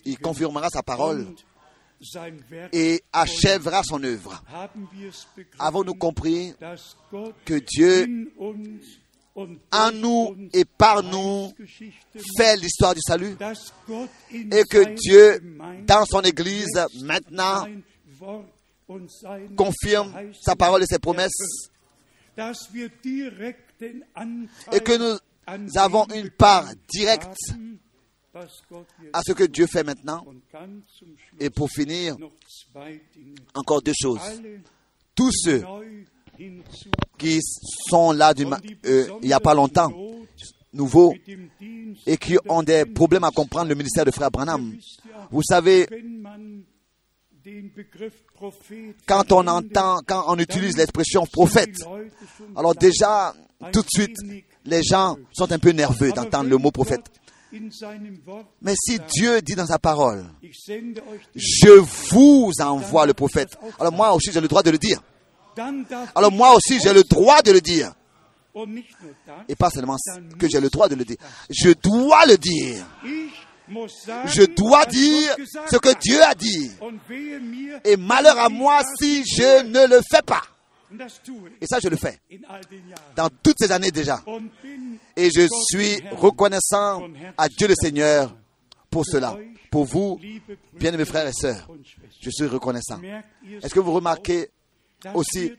Il 0.05 0.19
confirmera 0.19 0.69
sa 0.71 0.83
parole 0.83 1.27
et 2.73 3.03
achèvera 3.13 3.83
son 3.83 4.03
œuvre. 4.03 4.43
Avons-nous 5.59 5.95
compris 5.95 6.53
que 7.45 7.55
Dieu, 7.55 8.31
en 9.73 9.93
nous 9.93 10.37
et 10.53 10.65
par 10.65 11.03
nous, 11.03 11.53
fait 12.37 12.57
l'histoire 12.57 12.95
du 12.95 13.01
salut 13.07 13.37
et 14.33 14.65
que 14.65 14.95
Dieu, 14.95 15.41
dans 15.87 16.05
son 16.07 16.23
Église, 16.23 16.81
maintenant, 17.03 17.67
confirme 19.57 20.33
sa 20.41 20.57
parole 20.57 20.83
et 20.83 20.87
ses 20.87 20.99
promesses 20.99 21.33
et 24.73 24.81
que 24.81 24.97
nous 24.99 25.19
avons 25.77 26.07
une 26.15 26.31
part 26.31 26.67
directe 26.89 27.37
à 29.13 29.23
ce 29.23 29.33
que 29.33 29.45
Dieu 29.45 29.67
fait 29.67 29.85
maintenant. 29.85 30.25
Et 31.39 31.51
pour 31.51 31.71
finir, 31.71 32.17
encore 33.55 33.83
deux 33.83 33.95
choses. 34.01 34.21
Tous 35.15 35.33
ceux 35.33 35.65
qui 37.19 37.41
sont 37.89 38.13
là 38.13 38.35
euh, 38.85 39.09
il 39.23 39.27
n'y 39.27 39.33
a 39.33 39.41
pas 39.41 39.55
longtemps, 39.55 39.91
nouveaux, 40.73 41.15
et 42.07 42.17
qui 42.17 42.37
ont 42.49 42.63
des 42.63 42.85
problèmes 42.85 43.25
à 43.25 43.31
comprendre 43.31 43.69
le 43.69 43.75
ministère 43.75 44.05
de 44.05 44.11
Frère 44.11 44.31
Branham. 44.31 44.77
Vous 45.31 45.43
savez, 45.43 45.89
quand 49.07 49.33
on 49.33 49.47
entend, 49.47 50.01
quand 50.07 50.25
on 50.29 50.39
utilise 50.39 50.77
l'expression 50.77 51.25
prophète, 51.27 51.77
alors 52.55 52.75
déjà, 52.75 53.35
tout 53.73 53.83
de 53.83 53.89
suite, 53.89 54.17
les 54.65 54.83
gens 54.83 55.17
sont 55.33 55.51
un 55.51 55.59
peu 55.59 55.71
nerveux 55.71 56.13
d'entendre 56.13 56.51
le 56.51 56.59
mot 56.59 56.71
prophète. 56.71 57.05
Mais 58.63 58.75
si 58.77 58.99
Dieu 58.99 59.41
dit 59.41 59.55
dans 59.55 59.67
sa 59.67 59.79
parole, 59.79 60.27
je 61.35 61.71
vous 62.11 62.53
envoie 62.61 63.07
le 63.07 63.15
prophète, 63.15 63.57
alors 63.79 63.93
moi 63.93 64.13
aussi 64.15 64.33
j'ai 64.33 64.41
le 64.41 64.49
droit 64.49 64.63
de 64.63 64.71
le 64.71 64.79
dire. 64.79 65.01
Alors 66.15 66.33
moi 66.33 66.55
aussi 66.55 66.79
j'ai 66.81 66.93
le 66.93 67.03
droit 67.05 67.43
de 67.43 67.53
le 67.53 67.61
dire. 67.61 67.93
Et 69.49 69.55
pas 69.55 69.71
seulement 69.71 69.97
que 70.39 70.49
j'ai 70.49 70.61
le 70.61 70.71
droit 70.71 70.89
de 70.89 70.95
le 70.95 71.05
dire. 71.05 71.19
Je 71.51 71.71
dois 71.73 72.27
le 72.27 72.37
dire. 72.37 72.85
Je 74.27 74.45
dois 74.45 74.87
dire 74.87 75.37
ce 75.71 75.77
que 75.77 75.99
Dieu 75.99 76.23
a 76.23 76.35
dit. 76.35 76.71
Et 77.85 77.97
malheur 77.97 78.39
à 78.39 78.49
moi 78.49 78.83
si 78.99 79.25
je 79.25 79.63
ne 79.65 79.87
le 79.87 80.01
fais 80.11 80.23
pas. 80.23 80.43
Et 81.61 81.67
ça, 81.67 81.79
je 81.83 81.89
le 81.89 81.97
fais. 81.97 82.19
Dans 83.15 83.29
toutes 83.43 83.57
ces 83.59 83.73
années 83.73 83.91
déjà. 83.91 84.23
Et 85.17 85.31
je 85.31 85.47
suis 85.71 86.03
reconnaissant 86.13 87.09
à 87.37 87.49
Dieu 87.49 87.69
le 87.69 87.75
Seigneur 87.75 88.37
pour 88.91 89.05
cela. 89.05 89.37
Pour 89.71 89.85
vous, 89.85 90.21
bien 90.75 90.93
mes 90.93 91.05
frères 91.05 91.27
et 91.27 91.33
sœurs, 91.33 91.69
je 92.21 92.31
suis 92.31 92.47
reconnaissant. 92.47 93.01
Est-ce 93.63 93.75
que 93.75 93.81
vous 93.81 93.93
remarquez 93.93 94.51
aussi 95.15 95.53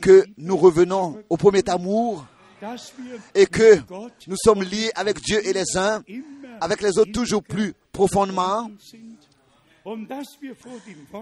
que 0.00 0.24
nous 0.38 0.56
revenons 0.56 1.22
au 1.28 1.36
premier 1.36 1.62
amour 1.68 2.24
et 3.34 3.46
que 3.46 3.80
nous 4.26 4.36
sommes 4.42 4.62
liés 4.62 4.90
avec 4.94 5.20
Dieu 5.20 5.46
et 5.46 5.52
les 5.52 5.76
uns, 5.76 6.02
avec 6.60 6.80
les 6.80 6.98
autres 6.98 7.12
toujours 7.12 7.42
plus 7.42 7.74
profondément, 7.92 8.70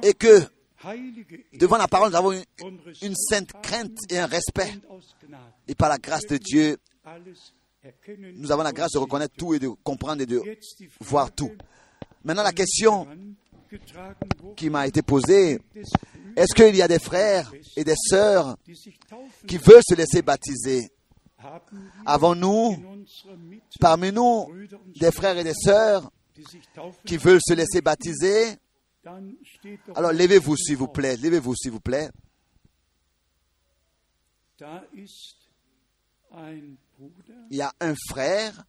et 0.03 0.15
que 0.15 0.43
devant 1.53 1.77
la 1.77 1.89
parole, 1.89 2.11
nous 2.11 2.17
avons 2.17 2.33
une, 3.03 3.15
sainte 3.15 3.53
crainte 3.63 3.99
et 4.11 4.19
un 4.19 4.27
respect. 4.27 4.73
Et 5.69 5.75
par 5.75 5.89
la 5.89 5.99
grâce 5.99 6.27
de 6.27 6.37
Dieu, 6.37 6.77
nous 8.37 8.53
avons 8.53 8.63
la 8.63 8.73
grâce 8.73 8.93
de 8.93 8.99
reconnaître 8.99 9.35
tout 9.37 9.55
et 9.55 9.59
de 9.59 9.69
comprendre 9.69 10.23
et 10.23 10.27
de 10.27 10.43
voir 11.01 11.33
tout. 11.33 11.53
Maintenant, 12.25 12.43
la 12.43 12.53
question 12.53 13.07
qui 14.57 14.71
m'a 14.71 14.87
été 14.87 15.03
posée, 15.03 15.61
est-ce 16.37 16.55
qu'il 16.55 16.75
y 16.75 16.83
a 16.83 16.89
des 16.89 16.99
frères 16.99 17.53
et 17.77 17.85
des 17.85 17.97
sœurs 17.97 18.57
qui 19.47 19.59
veulent 19.59 19.83
se 19.87 19.95
laisser 19.95 20.23
baptiser? 20.23 20.91
Avons-nous, 22.07 23.05
parmi 23.81 24.13
nous, 24.13 24.51
des 24.99 25.11
frères 25.11 25.37
et 25.37 25.45
des 25.45 25.55
sœurs 25.55 26.11
qui 27.05 27.17
veulent 27.17 27.41
se 27.47 27.53
laisser 27.55 27.81
baptiser, 27.81 28.57
alors 29.95 30.13
levez-vous 30.13 30.57
s'il 30.57 30.77
vous 30.77 30.89
plaît, 30.89 31.17
levez-vous 31.17 31.55
s'il 31.55 31.73
vous 31.73 31.81
plaît. 31.81 32.11
Il 37.51 37.57
y 37.57 37.63
a 37.63 37.73
un 37.81 37.95
frère, 38.09 38.65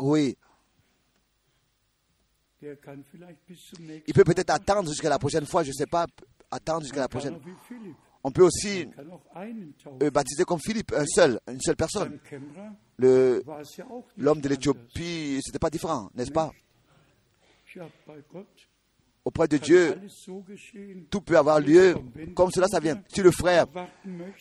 oui, 0.00 0.36
il 2.62 4.14
peut 4.14 4.24
peut-être 4.24 4.50
attendre 4.50 4.88
jusqu'à 4.88 5.08
la 5.08 5.18
prochaine 5.18 5.46
fois, 5.46 5.62
je 5.62 5.68
ne 5.68 5.74
sais 5.74 5.86
pas, 5.86 6.06
attendre 6.50 6.82
jusqu'à 6.82 7.00
la 7.00 7.08
prochaine. 7.08 7.38
On 8.24 8.30
peut 8.30 8.44
aussi 8.44 8.86
euh, 10.00 10.10
baptiser 10.10 10.44
comme 10.44 10.60
Philippe, 10.60 10.92
un 10.96 11.06
seul, 11.06 11.40
une 11.48 11.60
seule 11.60 11.74
personne. 11.76 12.20
L'homme 12.98 14.40
de 14.40 14.48
l'Éthiopie, 14.48 15.40
c'était 15.42 15.58
pas 15.58 15.70
différent, 15.70 16.08
n'est-ce 16.14 16.30
pas? 16.30 16.52
Auprès 19.24 19.46
de 19.46 19.56
Dieu, 19.56 20.00
tout 21.08 21.20
peut 21.20 21.38
avoir 21.38 21.60
lieu. 21.60 21.94
Comme 22.34 22.50
cela, 22.50 22.66
ça 22.66 22.80
vient. 22.80 23.00
Si 23.08 23.22
le 23.22 23.30
frère 23.30 23.66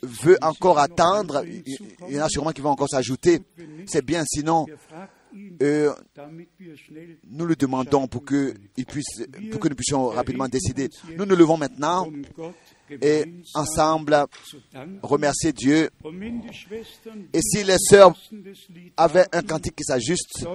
veut 0.02 0.38
encore 0.42 0.80
attendre, 0.80 1.44
il 1.46 2.16
y 2.16 2.20
en 2.20 2.26
a 2.26 2.30
sûrement 2.30 2.52
qui 2.52 2.62
vont 2.62 2.72
encore 2.72 2.90
s'ajouter. 2.90 3.42
C'est 3.86 4.04
bien, 4.04 4.24
sinon, 4.26 4.66
euh, 5.62 5.94
nous 7.30 7.46
le 7.46 7.56
demandons 7.56 8.08
pour 8.08 8.26
que, 8.26 8.56
puisse, 8.88 9.24
pour 9.52 9.60
que 9.60 9.70
nous 9.70 9.76
puissions 9.76 10.08
rapidement 10.08 10.48
décider. 10.48 10.90
Nous 11.16 11.26
nous 11.26 11.36
levons 11.36 11.58
maintenant 11.58 12.08
et 13.02 13.26
ensemble 13.54 14.26
remercier 15.02 15.54
Dieu. 15.54 15.90
Et 17.34 17.42
si 17.42 17.64
les 17.64 17.78
sœurs 17.78 18.16
avaient 18.98 19.26
un 19.32 19.42
cantique 19.42 19.76
qui 19.76 19.84
s'ajuste, 19.84 20.48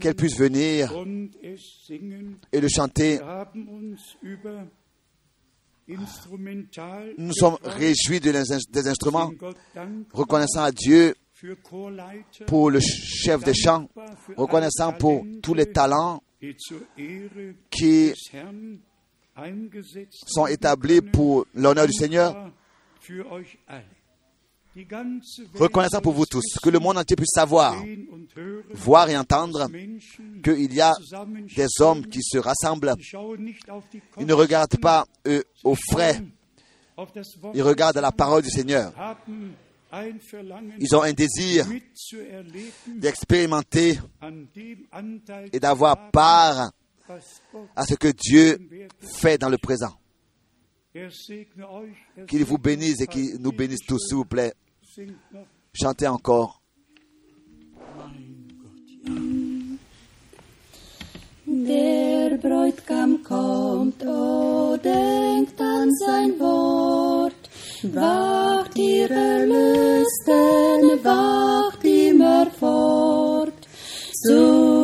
qu'elles 0.00 0.14
puissent 0.14 0.38
venir 0.38 0.92
et 2.52 2.60
le 2.60 2.68
chanter. 2.68 3.20
Nous 5.86 7.32
sommes 7.34 7.58
réjouis 7.62 8.20
des 8.20 8.88
instruments, 8.88 9.30
reconnaissant 10.12 10.62
à 10.62 10.72
Dieu 10.72 11.14
pour 12.46 12.70
le 12.70 12.80
chef 12.80 13.44
des 13.44 13.54
chants, 13.54 13.88
reconnaissant 14.36 14.92
pour 14.92 15.24
tous 15.42 15.54
les 15.54 15.70
talents 15.70 16.22
qui 17.70 18.12
sont 20.26 20.46
établis 20.46 21.00
pour 21.00 21.46
l'honneur 21.54 21.86
du 21.86 21.92
Seigneur. 21.92 22.50
Reconnaissant 25.54 26.00
pour 26.00 26.14
vous 26.14 26.26
tous, 26.26 26.58
que 26.60 26.68
le 26.68 26.80
monde 26.80 26.98
entier 26.98 27.14
puisse 27.14 27.32
savoir, 27.32 27.76
voir 28.72 29.08
et 29.08 29.16
entendre 29.16 29.68
qu'il 30.42 30.74
y 30.74 30.80
a 30.80 30.92
des 31.56 31.66
hommes 31.80 32.06
qui 32.06 32.20
se 32.22 32.38
rassemblent. 32.38 32.94
Ils 34.18 34.26
ne 34.26 34.32
regardent 34.32 34.78
pas 34.78 35.06
eux, 35.26 35.44
aux 35.62 35.76
frais, 35.76 36.20
ils 37.54 37.62
regardent 37.62 37.98
à 37.98 38.00
la 38.00 38.12
parole 38.12 38.42
du 38.42 38.50
Seigneur. 38.50 38.92
Ils 40.80 40.96
ont 40.96 41.02
un 41.02 41.12
désir 41.12 41.66
d'expérimenter 42.88 43.98
et 45.52 45.60
d'avoir 45.60 46.10
part 46.10 46.72
à 47.76 47.84
ce 47.84 47.94
que 47.94 48.08
Dieu 48.08 48.58
fait 49.00 49.38
dans 49.38 49.48
le 49.48 49.58
présent. 49.58 49.92
Qu'il 52.28 52.44
vous 52.44 52.58
bénisse 52.58 53.00
et 53.00 53.06
qu'il 53.06 53.36
nous 53.40 53.52
bénisse 53.52 53.84
tous, 53.86 53.98
s'il 53.98 54.16
vous 54.16 54.24
plaît. 54.24 54.54
Chantez 55.72 56.06
encore. 56.06 56.60
Der 61.46 62.38
Bräutigam 62.38 63.22
kommt, 63.22 64.02
oh, 64.06 64.76
denkt 64.82 65.60
an 65.60 65.90
sein 65.94 66.38
Wort. 66.40 67.34
Wacht 67.92 68.76
ihr 68.76 69.10
Erlösten, 69.10 71.04
wacht 71.04 71.84
immer 71.84 72.50
fort. 72.58 73.52
Zu 74.12 74.83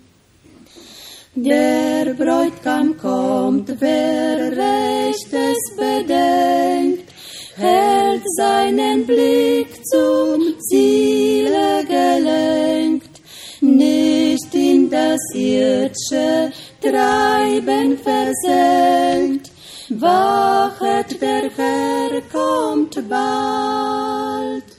Der 1.36 2.14
Bräutigam 2.14 2.98
kommt, 2.98 3.74
wer 3.80 4.52
Rechtes 4.52 5.58
bedenkt, 5.76 7.12
hält 7.56 8.24
seinen 8.38 9.06
Blick 9.06 9.86
zum 9.86 10.60
Ziele 10.60 11.84
gelenkt, 11.86 13.22
nicht 13.62 14.54
in 14.54 14.90
das 14.90 15.22
irdische 15.34 16.52
Treiben 16.82 17.98
versenkt. 17.98 19.50
Wachet, 19.90 21.22
der 21.22 21.50
Herr 21.56 22.22
kommt 22.32 23.10
bald. 23.10 24.73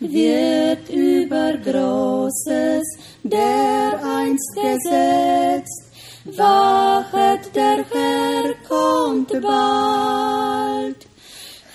wird 0.00 0.88
über 0.90 1.54
Großes 1.58 2.84
dereinst 3.22 4.54
gesetzt. 4.54 5.84
Wachet, 6.24 7.54
der 7.54 7.84
Herr 7.90 8.54
kommt 8.68 9.30
bald. 9.42 11.06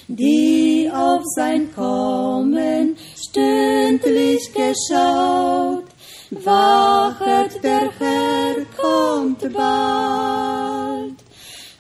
die 0.09 0.91
auf 0.93 1.23
sein 1.37 1.73
Kommen 1.75 2.97
stündlich 3.17 4.51
geschaut. 4.53 5.85
Wachet, 6.31 7.63
der 7.63 7.91
Herr 7.99 8.57
kommt 8.77 9.53
bald. 9.53 10.78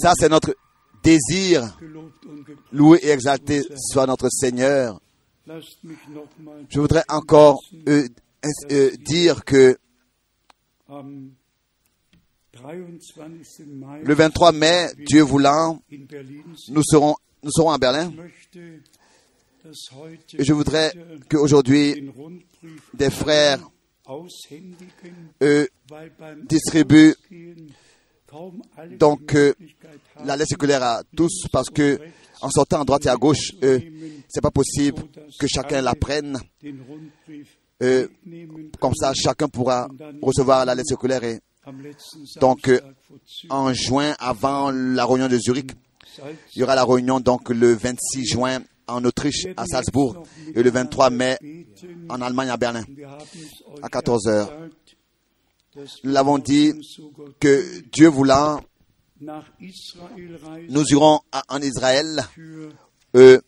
Ça, 0.01 0.13
c'est 0.15 0.29
notre 0.29 0.55
désir. 1.03 1.77
Loué 2.71 2.99
et 3.03 3.09
exalté 3.09 3.61
soit 3.77 4.05
notre 4.05 4.29
Seigneur. 4.29 4.99
Je 5.47 6.79
voudrais 6.79 7.03
encore 7.07 7.59
euh, 7.87 8.07
euh, 8.71 8.91
dire 8.97 9.45
que 9.45 9.77
am 10.89 11.31
23. 12.53 13.27
Mai 13.65 14.01
le 14.03 14.13
23 14.13 14.51
mai, 14.51 14.89
Dieu 14.97 15.21
voulant, 15.21 15.81
in 15.91 16.05
Berlin 16.09 16.43
sind. 16.55 16.73
nous 16.73 16.83
serons, 16.83 17.15
nous 17.45 17.51
serons 17.51 17.69
à 17.69 17.77
Berlin. 17.77 18.11
Et 20.37 20.43
je 20.43 20.53
voudrais 20.53 20.91
qu'aujourd'hui, 21.29 22.11
des 22.93 23.11
frères 23.11 23.59
distribuent 26.49 27.15
donc 28.99 29.33
euh, 29.33 29.53
la 30.25 30.35
lettre 30.35 30.49
circulaire 30.49 30.83
à 30.83 31.03
tous 31.15 31.47
parce 31.51 31.69
que 31.69 31.99
en 32.41 32.49
sortant 32.49 32.81
à 32.81 32.83
droite 32.83 33.05
et 33.05 33.09
à 33.09 33.15
gauche, 33.15 33.53
euh, 33.63 33.79
c'est 34.27 34.41
pas 34.41 34.51
possible 34.51 35.03
que 35.39 35.47
chacun 35.47 35.81
la 35.81 35.95
prenne. 35.95 36.37
Euh, 37.81 38.07
comme 38.79 38.93
ça, 38.93 39.13
chacun 39.13 39.47
pourra 39.47 39.87
recevoir 40.21 40.65
la 40.65 40.75
lettre 40.75 40.89
circulaire 40.89 41.23
et 41.23 41.39
donc, 42.39 42.67
euh, 42.67 42.79
en 43.49 43.73
juin, 43.73 44.15
avant 44.19 44.71
la 44.71 45.05
réunion 45.05 45.27
de 45.27 45.37
Zurich, 45.37 45.71
il 46.55 46.59
y 46.59 46.63
aura 46.63 46.75
la 46.75 46.85
réunion 46.85 47.19
donc 47.19 47.49
le 47.49 47.73
26 47.73 48.25
juin 48.25 48.59
en 48.87 49.03
Autriche 49.03 49.47
à 49.57 49.65
Salzbourg 49.65 50.23
et 50.53 50.61
le 50.61 50.69
23 50.69 51.09
mai 51.09 51.37
en 52.09 52.21
Allemagne 52.21 52.49
à 52.49 52.57
Berlin. 52.57 52.83
À 53.81 53.89
14 53.89 54.27
heures. 54.27 54.53
Nous 55.75 56.11
l'avons 56.11 56.37
dit 56.37 56.73
que 57.39 57.81
Dieu 57.91 58.07
voulant, 58.07 58.61
nous 59.19 60.83
irons 60.89 61.19
en 61.49 61.61
Israël 61.61 62.23
euh, 63.15 63.41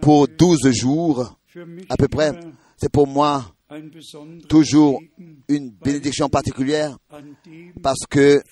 pour 0.00 0.28
12 0.28 0.70
jours 0.70 1.38
à 1.88 1.96
peu 1.96 2.08
près. 2.08 2.32
C'est 2.76 2.92
pour 2.92 3.06
moi 3.06 3.55
toujours 4.48 5.00
une 5.48 5.70
bénédiction 5.70 6.28
particulière 6.28 6.96
parce 7.82 8.06
que 8.08 8.42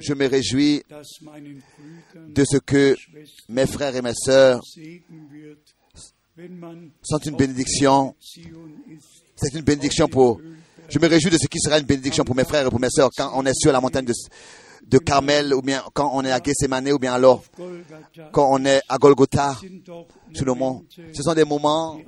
je 0.00 0.14
me 0.14 0.26
réjouis 0.26 0.82
de 2.28 2.44
ce 2.44 2.58
que 2.58 2.96
mes 3.48 3.66
frères 3.66 3.94
et 3.96 4.02
mes 4.02 4.14
sœurs 4.14 4.60
sont 7.02 7.18
une 7.18 7.36
bénédiction. 7.36 8.14
C'est 9.36 9.54
une 9.54 9.62
bénédiction 9.62 10.08
pour. 10.08 10.40
Je 10.88 10.98
me 10.98 11.06
réjouis 11.06 11.30
de 11.30 11.38
ce 11.38 11.46
qui 11.46 11.58
sera 11.58 11.78
une 11.78 11.86
bénédiction 11.86 12.24
pour 12.24 12.34
mes 12.34 12.44
frères 12.44 12.66
et 12.66 12.70
pour 12.70 12.80
mes 12.80 12.90
sœurs 12.90 13.10
quand 13.16 13.32
on 13.34 13.46
est 13.46 13.54
sur 13.54 13.72
la 13.72 13.80
montagne 13.80 14.04
de, 14.04 14.12
de 14.86 14.98
Carmel 14.98 15.54
ou 15.54 15.62
bien 15.62 15.82
quand 15.94 16.10
on 16.14 16.22
est 16.24 16.30
à 16.32 16.40
Gethsemane 16.42 16.90
ou 16.92 16.98
bien 16.98 17.14
alors 17.14 17.42
quand 18.32 18.48
on 18.52 18.64
est 18.64 18.80
à 18.88 18.98
Golgotha 18.98 19.54
sur 20.34 20.44
le. 20.44 20.54
Momente, 20.54 20.84
Ce 21.14 21.22
sont 21.22 21.34
des 21.34 21.44
moments 21.44 21.98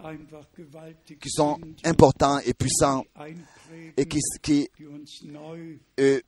qui 1.21 1.31
sont 1.31 1.59
importants 1.85 2.39
et 2.41 2.53
puissants 2.55 3.05
et 3.97 4.07
qui, 4.07 4.19
qui 4.43 4.69
euh, 6.01 6.21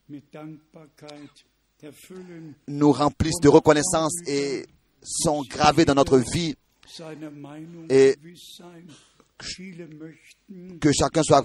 nous 2.68 2.92
remplissent 2.92 3.40
de 3.42 3.48
reconnaissance 3.48 4.14
et 4.26 4.64
sont 5.02 5.42
gravés 5.48 5.84
dans 5.84 5.94
notre 5.94 6.18
vie. 6.18 6.54
Et- 7.90 8.16
Que 10.80 10.92
chacun 10.92 11.22
soit 11.22 11.42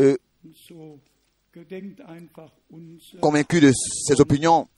euh, 0.00 0.16
So 1.58 1.64
gedenkt 1.64 2.00
einfach 2.02 2.52
unser. 2.70 3.18
convaincu 3.20 3.60
de 3.60 3.72
ses 3.72 4.20
opinions. 4.20 4.68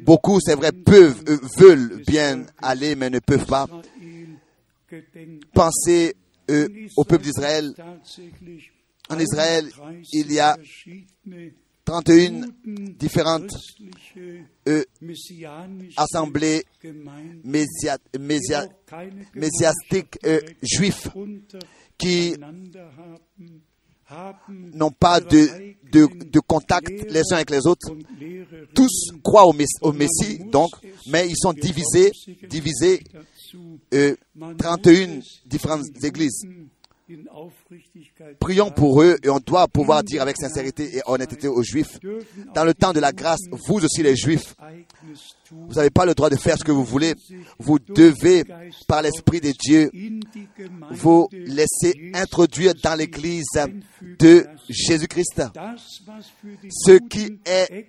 Beaucoup, 0.00 0.40
c'est 0.40 0.54
vrai, 0.54 0.72
peuvent, 0.72 1.22
euh, 1.28 1.38
veulent 1.58 2.02
bien 2.06 2.46
aller, 2.58 2.94
mais 2.96 3.10
ne 3.10 3.18
peuvent 3.18 3.46
pas 3.46 3.66
penser 5.52 6.14
euh, 6.50 6.68
au 6.96 7.04
peuple 7.04 7.24
d'Israël. 7.24 7.74
En 9.10 9.18
Israël, 9.18 9.68
31 9.70 10.02
il 10.12 10.32
y 10.32 10.38
a 10.40 10.56
verschiedene 10.56 11.52
31 11.84 12.40
Juden, 12.64 12.94
différentes 12.98 13.50
euh, 14.66 14.82
assemblées 15.96 16.64
mésia- 17.44 17.98
mésiastiques 19.34 20.18
euh, 20.24 20.40
juifs 20.62 21.08
qui 21.98 22.34
n'ont 24.48 24.90
pas 24.90 25.20
de, 25.20 25.48
contact 26.46 26.88
les 27.10 27.22
uns 27.32 27.36
avec 27.36 27.50
les 27.50 27.66
autres. 27.66 27.88
Tous 28.74 29.10
croient 29.22 29.46
au, 29.46 29.52
Mess- 29.52 29.78
au 29.82 29.92
Messie, 29.92 30.38
donc, 30.50 30.70
mais 31.08 31.28
ils 31.28 31.36
sont 31.36 31.52
divisés, 31.52 32.10
divisés, 32.48 33.02
euh, 33.94 34.16
Man 34.34 34.56
31 34.56 35.06
muss 35.06 35.42
es 35.44 35.48
différentes 35.48 36.04
églises. 36.04 36.42
Prions 38.40 38.70
pour 38.70 39.02
eux 39.02 39.16
et 39.22 39.28
on 39.28 39.38
doit 39.38 39.68
pouvoir 39.68 40.02
dire 40.02 40.22
avec 40.22 40.36
sincérité 40.36 40.96
et 40.96 41.02
honnêteté 41.06 41.48
aux 41.48 41.62
Juifs, 41.62 41.98
dans 42.54 42.64
le 42.64 42.72
temps 42.72 42.92
de 42.92 43.00
la 43.00 43.12
grâce, 43.12 43.40
vous 43.50 43.84
aussi 43.84 44.02
les 44.02 44.16
Juifs, 44.16 44.54
vous 45.50 45.74
n'avez 45.74 45.90
pas 45.90 46.06
le 46.06 46.14
droit 46.14 46.30
de 46.30 46.36
faire 46.36 46.56
ce 46.58 46.64
que 46.64 46.72
vous 46.72 46.84
voulez. 46.84 47.14
Vous 47.58 47.78
devez, 47.78 48.44
par 48.88 49.02
l'Esprit 49.02 49.40
de 49.40 49.52
Dieu, 49.52 49.90
vous 50.90 51.28
laisser 51.32 52.10
introduire 52.14 52.72
dans 52.82 52.94
l'Église 52.94 53.44
de 54.18 54.46
Jésus-Christ. 54.68 55.42
Ce 56.70 56.98
qui 57.08 57.38
est 57.44 57.88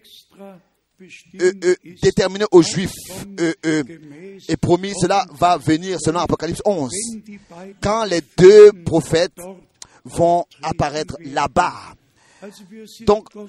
euh, 1.42 1.52
euh, 1.64 1.76
ist, 1.84 2.04
déterminé 2.04 2.46
aux 2.52 2.62
Juifs 2.62 2.92
euh, 3.40 3.54
euh, 3.66 3.84
et 4.48 4.58
promis, 4.58 4.94
cela 5.00 5.26
va 5.32 5.58
venir 5.58 6.00
selon 6.00 6.20
Apocalypse 6.20 6.62
11. 6.66 6.90
wenn 6.92 7.22
die 7.24 7.40
beiden 7.50 7.76
Quand 7.82 8.06
les 8.06 8.22
deux 8.38 8.72
prophètes 8.86 9.38
vont 10.06 10.46
apparaître 10.62 11.16
là-bas. 11.22 11.74
Donc, 13.08 13.34
Nous, 13.34 13.42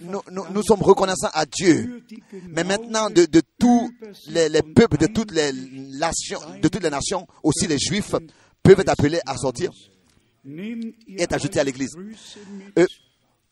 nous- 0.00 0.22
dankbar 0.30 0.52
nous 0.52 0.62
sommes 0.62 0.82
reconnaissants 0.82 1.30
à 1.32 1.44
Dieu. 1.44 2.02
Mais 2.50 2.62
maintenant, 2.62 3.10
de, 3.10 3.24
de 3.26 3.42
tous 3.58 3.90
les, 4.28 4.62
peuples, 4.62 4.96
de 4.98 5.06
toutes 5.08 5.32
les 5.32 5.50
nations, 5.98 6.38
de 6.62 6.68
toutes 6.68 6.82
les 6.84 6.90
nations, 6.90 7.26
aussi 7.42 7.66
les 7.66 7.78
Juifs, 7.78 8.14
peuvent 8.62 8.78
être 8.80 8.90
appelés 8.90 9.20
à 9.26 9.36
sortir. 9.36 9.70
Nehmt 10.44 10.94
ihr 11.08 11.20
est 11.20 11.32
ajouté 11.32 11.58
à 11.58 11.64
l'Église. 11.64 11.90
Euh, 12.78 12.86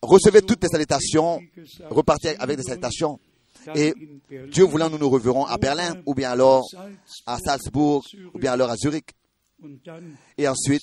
recevez 0.03 0.43
toutes 0.43 0.63
les 0.63 0.69
salutations, 0.69 1.41
repartez 1.91 2.37
avec 2.39 2.59
des 2.59 2.63
salutations. 2.63 3.19
Et 3.75 3.95
Dieu 4.51 4.65
voulant, 4.65 4.91
nous 4.91 4.99
nous 4.99 5.11
reverrons 5.11 5.45
à 5.45 5.59
Berlin, 5.59 6.03
ou 6.07 6.15
bien 6.15 6.31
alors 6.31 6.65
à 7.27 7.39
Salzbourg, 7.39 8.05
ou 8.35 8.39
bien 8.39 8.53
alors 8.53 8.71
à 8.71 8.77
Zurich. 8.77 9.11
Et 10.37 10.49
ensuite, 10.49 10.83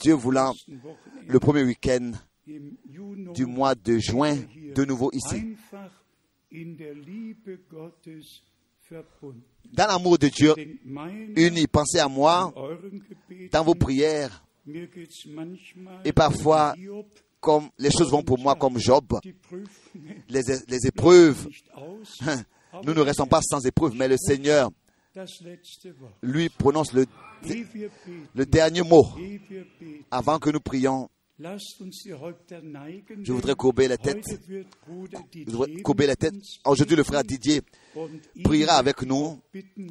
Dieu 0.00 0.14
voulant, 0.14 0.52
le 1.26 1.38
premier 1.40 1.62
week-end 1.62 2.12
du 2.46 3.46
mois 3.46 3.74
de 3.74 3.98
juin, 3.98 4.36
de 4.74 4.84
nouveau 4.84 5.10
ici. 5.12 5.56
Dans 9.72 9.86
l'amour 9.86 10.18
de 10.18 10.28
Dieu, 10.28 10.54
unis, 11.36 11.66
pensez 11.66 11.98
à 11.98 12.08
moi 12.08 12.54
dans 13.52 13.64
vos 13.64 13.74
prières. 13.74 14.44
Et 16.04 16.12
parfois, 16.12 16.74
comme 17.40 17.68
les 17.78 17.90
choses 17.90 18.10
vont 18.10 18.22
pour 18.22 18.38
moi 18.38 18.54
comme 18.54 18.78
Job, 18.78 19.18
les, 20.28 20.86
épreuves, 20.86 21.48
nous 22.84 22.94
ne 22.94 23.00
restons 23.00 23.26
pas 23.26 23.40
sans 23.42 23.64
épreuves, 23.64 23.94
mais 23.94 24.08
le 24.08 24.16
Seigneur, 24.16 24.70
lui, 26.22 26.48
prononce 26.48 26.92
le, 26.92 27.06
dernier 28.44 28.82
mot 28.82 29.04
avant 30.10 30.38
que 30.38 30.50
nous 30.50 30.60
prions. 30.60 31.08
Je 33.22 33.32
voudrais 33.32 33.54
courber 33.54 33.86
la 33.86 33.96
tête. 33.96 34.24
courber 35.84 36.06
la 36.06 36.16
tête. 36.16 36.34
Aujourd'hui, 36.64 36.96
le 36.96 37.04
frère 37.04 37.22
Didier 37.22 37.60
priera 38.42 38.74
avec 38.74 39.02
nous. 39.02 39.40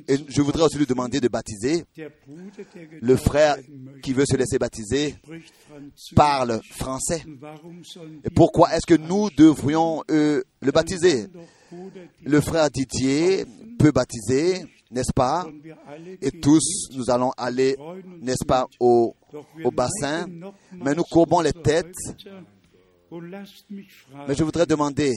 Et 0.08 0.18
je 0.28 0.42
voudrais 0.42 0.64
aussi 0.64 0.78
lui 0.78 0.86
demander 0.86 1.22
de 1.22 1.30
baptiser. 1.30 1.86
Le 3.02 3.16
frère 3.16 3.58
qui 4.04 4.14
veut 4.14 4.26
se 4.26 4.36
laisser 4.36 4.60
baptiser 4.60 5.16
parle 6.16 6.60
français. 6.70 7.24
Et 8.26 8.30
pourquoi 8.30 8.76
est-ce 8.76 8.86
que 8.86 9.00
nous 9.00 9.30
devrions 9.30 10.04
euh, 10.12 10.44
le 10.62 10.72
baptiser? 10.72 11.28
Le 12.26 12.42
frère 12.42 12.70
Didier 12.70 13.46
peut 13.80 13.92
baptiser, 13.92 14.66
n'est-ce 14.92 15.14
pas? 15.14 15.46
Et 16.22 16.32
tous, 16.32 16.90
nous 16.96 17.10
allons 17.10 17.32
aller, 17.38 17.76
n'est-ce 18.22 18.46
pas, 18.46 18.68
au, 18.80 19.16
bassin. 19.74 20.28
Mais 20.74 20.96
nous 20.96 21.04
courbons 21.04 21.42
les 21.42 21.54
têtes. 21.54 21.96
Mais 23.12 24.36
je 24.36 24.44
voudrais 24.44 24.66
demander, 24.66 25.14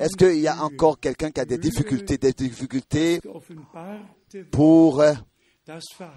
est-ce 0.00 0.16
qu'il 0.16 0.40
y 0.40 0.48
a 0.48 0.62
encore 0.62 0.98
quelqu'un 0.98 1.30
qui 1.30 1.40
a 1.40 1.44
des 1.44 1.58
difficultés, 1.58 2.16
des 2.16 2.32
difficultés 2.32 3.20
pour 4.50 5.00
euh, 5.00 5.12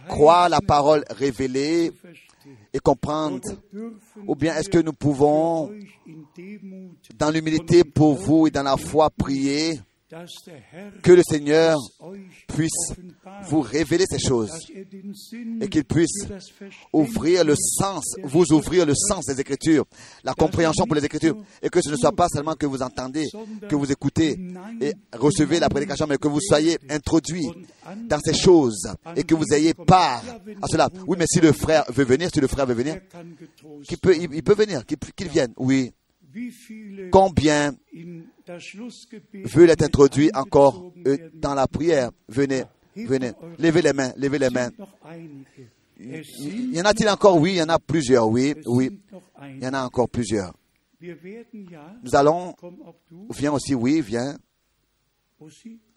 croire 0.08 0.48
la 0.48 0.62
parole 0.62 1.04
révélée 1.10 1.91
et 2.74 2.80
comprendre? 2.80 3.41
Ou 4.28 4.36
bien 4.36 4.56
est-ce 4.56 4.70
que 4.70 4.78
nous 4.78 4.94
pouvons, 4.94 5.72
dans 7.16 7.32
l'humilité 7.32 7.84
pour 7.84 8.16
vous 8.16 8.48
et 8.48 8.52
dans 8.52 8.64
la 8.64 8.78
foi, 8.78 9.10
prier 9.10 9.80
que 11.03 11.11
le 11.11 11.22
Seigneur 11.23 11.77
puisse 12.48 12.94
vous 13.48 13.61
révéler 13.61 14.06
ces 14.10 14.18
choses 14.18 14.52
et 15.61 15.68
qu'il 15.68 15.84
puisse 15.84 16.26
ouvrir 16.91 17.44
le 17.44 17.56
sens, 17.56 18.15
vous 18.23 18.52
ouvrir 18.52 18.88
le 18.88 18.95
sens 18.95 19.26
des 19.26 19.40
Écritures, 19.40 19.86
la 20.23 20.34
compréhension 20.34 20.86
pour 20.86 20.95
les 20.95 21.06
Écritures, 21.06 21.38
et 21.61 21.69
que 21.69 21.80
ce 21.81 21.91
ne 21.91 21.95
soit 21.95 22.11
pas 22.11 22.27
seulement 22.27 22.56
que 22.56 22.65
vous 22.65 22.81
entendez, 22.81 23.27
que 23.68 23.76
vous 23.76 23.91
écoutez 23.91 24.40
et 24.81 24.94
recevez 25.14 25.60
la 25.60 25.69
prédication, 25.69 26.07
mais 26.07 26.18
que 26.18 26.27
vous 26.27 26.41
soyez 26.41 26.80
introduit 26.90 27.48
dans 28.07 28.19
ces 28.19 28.34
choses 28.34 28.88
et 29.15 29.23
que 29.23 29.36
vous 29.36 29.53
ayez 29.53 29.76
part 29.76 30.23
à 30.61 30.68
cela. 30.68 30.90
Oui, 31.06 31.18
mais 31.19 31.26
si 31.27 31.40
le 31.40 31.52
frère 31.52 31.86
veut 31.90 32.06
venir, 32.06 32.30
si 32.34 32.40
le 32.40 32.48
frère 32.48 32.65
veut 32.65 32.73
venir, 32.73 32.95
er 32.95 33.02
qu'il 33.88 33.98
peut, 33.99 34.15
il, 34.15 34.34
il 34.34 34.44
peut 34.44 34.56
venir, 34.56 34.84
qu'il 34.86 35.27
vienne. 35.27 35.53
Oui. 35.57 35.91
Combien 37.11 37.73
veulent 39.46 39.70
être 39.70 39.82
mit 39.82 39.86
introduits 39.86 40.32
encore 40.34 40.92
euh, 41.06 41.18
dans 41.34 41.54
la 41.54 41.68
prière 41.68 42.12
Venez, 42.28 42.64
venez. 42.96 43.32
Levez 43.58 43.82
les 43.82 43.94
mains, 43.94 44.14
levez 44.18 44.40
les 44.40 44.50
mains. 44.50 44.72
Y 46.00 46.80
en 46.82 46.86
a-t-il 46.86 47.10
encore? 47.10 47.38
Oui, 47.38 47.52
il 47.54 47.58
y 47.58 47.62
en 47.62 47.70
a 47.70 47.80
plusieurs, 47.80 48.28
oui, 48.28 48.56
oui. 48.66 49.00
Il 49.50 49.64
y 49.64 49.68
en 49.68 49.74
a 49.74 49.84
encore 49.84 50.10
plusieurs. 50.10 50.54
Nous 51.02 52.16
allons, 52.16 52.56
viens 53.30 53.54
aussi, 53.54 53.74
oui, 53.74 54.02
viens 54.02 54.38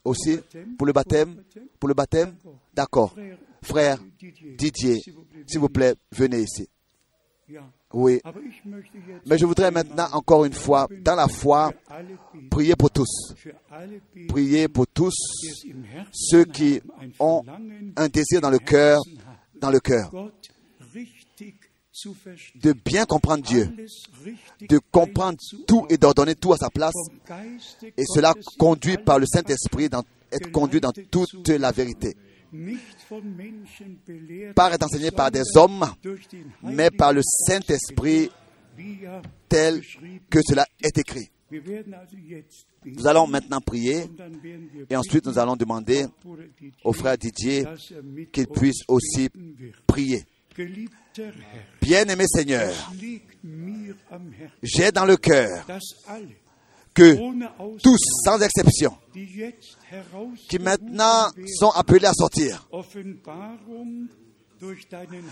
aussi, 0.04 0.40
pour 0.76 0.86
le 0.86 0.92
baptême. 0.92 1.42
Pour 1.78 1.88
le 1.88 1.94
baptême? 1.94 2.34
D'accord. 2.74 3.14
Frère 3.62 3.98
Didier, 4.58 5.00
s'il 5.46 5.60
vous 5.60 5.68
plaît, 5.68 5.94
venez 6.10 6.40
ici. 6.40 6.68
Oui. 7.92 8.20
Mais 9.26 9.38
je 9.38 9.46
voudrais 9.46 9.70
maintenant, 9.70 10.08
encore 10.12 10.44
une 10.44 10.52
fois, 10.52 10.88
dans 11.02 11.14
la 11.14 11.28
foi, 11.28 11.72
prier 12.50 12.74
pour 12.76 12.90
tous. 12.90 13.34
Prier 14.28 14.68
pour 14.68 14.86
tous 14.86 15.14
ceux 16.12 16.44
qui 16.44 16.80
ont 17.18 17.44
un 17.96 18.08
désir 18.08 18.40
dans 18.40 18.50
le 18.50 18.58
cœur, 18.58 19.00
dans 19.60 19.70
le 19.70 19.80
cœur, 19.80 20.10
de 22.56 22.72
bien 22.84 23.04
comprendre 23.04 23.44
Dieu, 23.44 23.70
de 24.68 24.80
comprendre 24.90 25.38
tout 25.66 25.86
et 25.90 25.98
d'ordonner 25.98 26.34
tout 26.34 26.52
à 26.52 26.56
sa 26.56 26.70
place. 26.70 26.94
Et 27.96 28.04
cela 28.06 28.34
conduit 28.58 28.96
par 28.96 29.18
le 29.18 29.26
Saint-Esprit, 29.26 29.88
être 30.32 30.50
conduit 30.50 30.80
dans 30.80 30.92
toute 31.10 31.48
la 31.48 31.70
vérité. 31.70 32.16
Pas 34.54 34.72
être 34.72 34.84
enseigné 34.84 35.10
par 35.10 35.30
des 35.30 35.42
hommes, 35.56 35.86
mais 36.62 36.90
par 36.90 37.12
le 37.12 37.22
Saint-Esprit 37.22 38.30
ja 38.78 39.22
tel 39.48 39.82
que 40.30 40.40
cela 40.46 40.66
est 40.82 40.96
écrit. 40.98 41.30
Nous 42.84 43.06
allons 43.06 43.26
maintenant 43.26 43.60
prier 43.60 44.04
et 44.88 44.96
ensuite 44.96 45.26
nous 45.26 45.38
allons 45.38 45.56
demander 45.56 46.06
au 46.82 46.92
frère 46.92 47.18
Didier 47.18 47.64
er 47.64 48.26
qu'il 48.32 48.46
puisse 48.48 48.82
aussi 48.88 49.28
prier. 49.86 50.24
Bien-aimé 51.80 52.24
Seigneur, 52.26 52.72
j'ai 54.62 54.92
dans 54.92 55.04
le 55.04 55.16
cœur 55.16 55.66
que 56.94 57.16
tous, 57.82 57.98
sans 58.24 58.40
exception, 58.40 58.96
qui 60.48 60.58
maintenant 60.58 61.30
sont 61.58 61.70
appelés 61.70 62.06
à 62.06 62.12
sortir, 62.12 62.68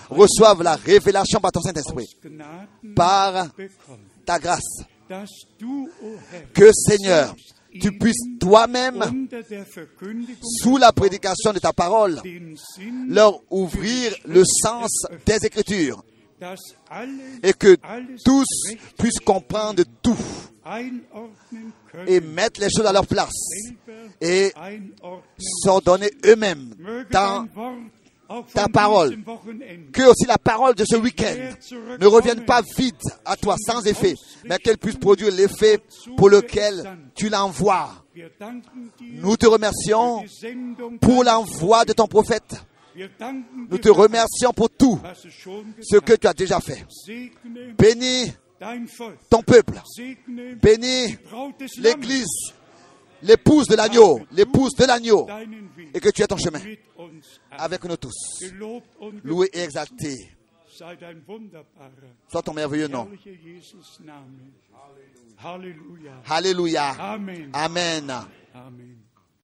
reçoivent 0.09 0.63
la 0.63 0.77
révélation 0.77 1.41
par 1.41 1.53
ton 1.53 1.61
Saint-Esprit, 1.61 2.09
par 2.95 3.49
ta 4.25 4.39
grâce. 4.39 4.85
Que 6.55 6.71
Seigneur, 6.73 7.35
tu 7.81 7.99
puisses 7.99 8.39
toi-même, 8.41 9.29
sous 10.63 10.77
la 10.77 10.93
prédication 10.93 11.53
de 11.53 11.59
ta 11.59 11.73
parole, 11.73 12.21
leur 13.09 13.41
ouvrir 13.51 14.15
le 14.25 14.43
sens 14.45 15.07
des 15.27 15.47
Écritures 15.47 16.03
et 17.43 17.53
que 17.53 17.77
tous 18.25 18.47
puissent 18.99 19.21
comprendre 19.25 19.83
tout 20.03 20.17
et 22.07 22.21
mettre 22.21 22.61
les 22.61 22.69
choses 22.71 22.87
à 22.87 22.93
leur 22.93 23.07
place 23.07 23.35
et 24.21 24.53
s'ordonner 25.39 26.11
eux-mêmes 26.27 26.75
dans 27.11 27.47
ta 28.55 28.69
parole. 28.69 29.17
que 29.93 30.03
aussi 30.03 30.27
la 30.27 30.39
parole 30.39 30.75
de 30.75 30.85
ce 30.85 30.97
week-end 30.97 31.35
ne 31.99 32.07
revienne 32.07 32.45
pas 32.45 32.63
vide 32.77 32.95
à 33.25 33.37
toi 33.37 33.57
sans 33.59 33.85
effet, 33.87 34.15
mais 34.45 34.59
qu'elle 34.59 34.79
puisse 34.79 34.97
produire 34.97 35.33
l'effet 35.33 35.79
pour 36.17 36.29
lequel 36.31 36.99
tu 37.15 37.29
l'envoies. 37.29 37.91
Nous 39.01 39.37
te 39.37 39.47
remercions 39.47 40.25
pour 41.01 41.25
l'envoi 41.25 41.85
de 41.85 41.93
ton 41.93 42.07
prophète. 42.07 42.55
Nous 42.97 43.79
te 43.79 43.89
remercions 43.89 44.53
pour 44.53 44.71
tout 44.71 45.01
ce 45.81 45.99
que 45.99 46.15
tu 46.15 46.27
as 46.27 46.35
déjà 46.35 46.61
fait. 46.61 46.85
Bénis 47.79 48.33
ton 49.29 49.43
peuple. 49.43 49.81
Bénis 50.63 51.17
l'Église, 51.79 52.53
l'épouse 53.23 53.67
de 53.67 53.77
l'agneau, 53.77 54.21
l'épouse 54.33 54.75
de 54.75 54.85
l'agneau, 54.85 55.27
et 55.95 56.01
que 56.01 56.11
tu 56.11 56.23
aies 56.23 56.27
ton 56.27 56.37
chemin 56.37 56.61
avec 57.51 57.85
nous 57.85 57.97
tous. 57.97 58.45
Loué 59.25 59.49
et 59.53 59.61
exalté 59.61 60.37
soit 62.29 62.43
ton 62.43 62.55
merveilleux 62.55 62.89
nom. 62.89 63.09
Alléluia. 66.29 66.89
Amen. 66.99 67.51
Amen. 67.53 69.07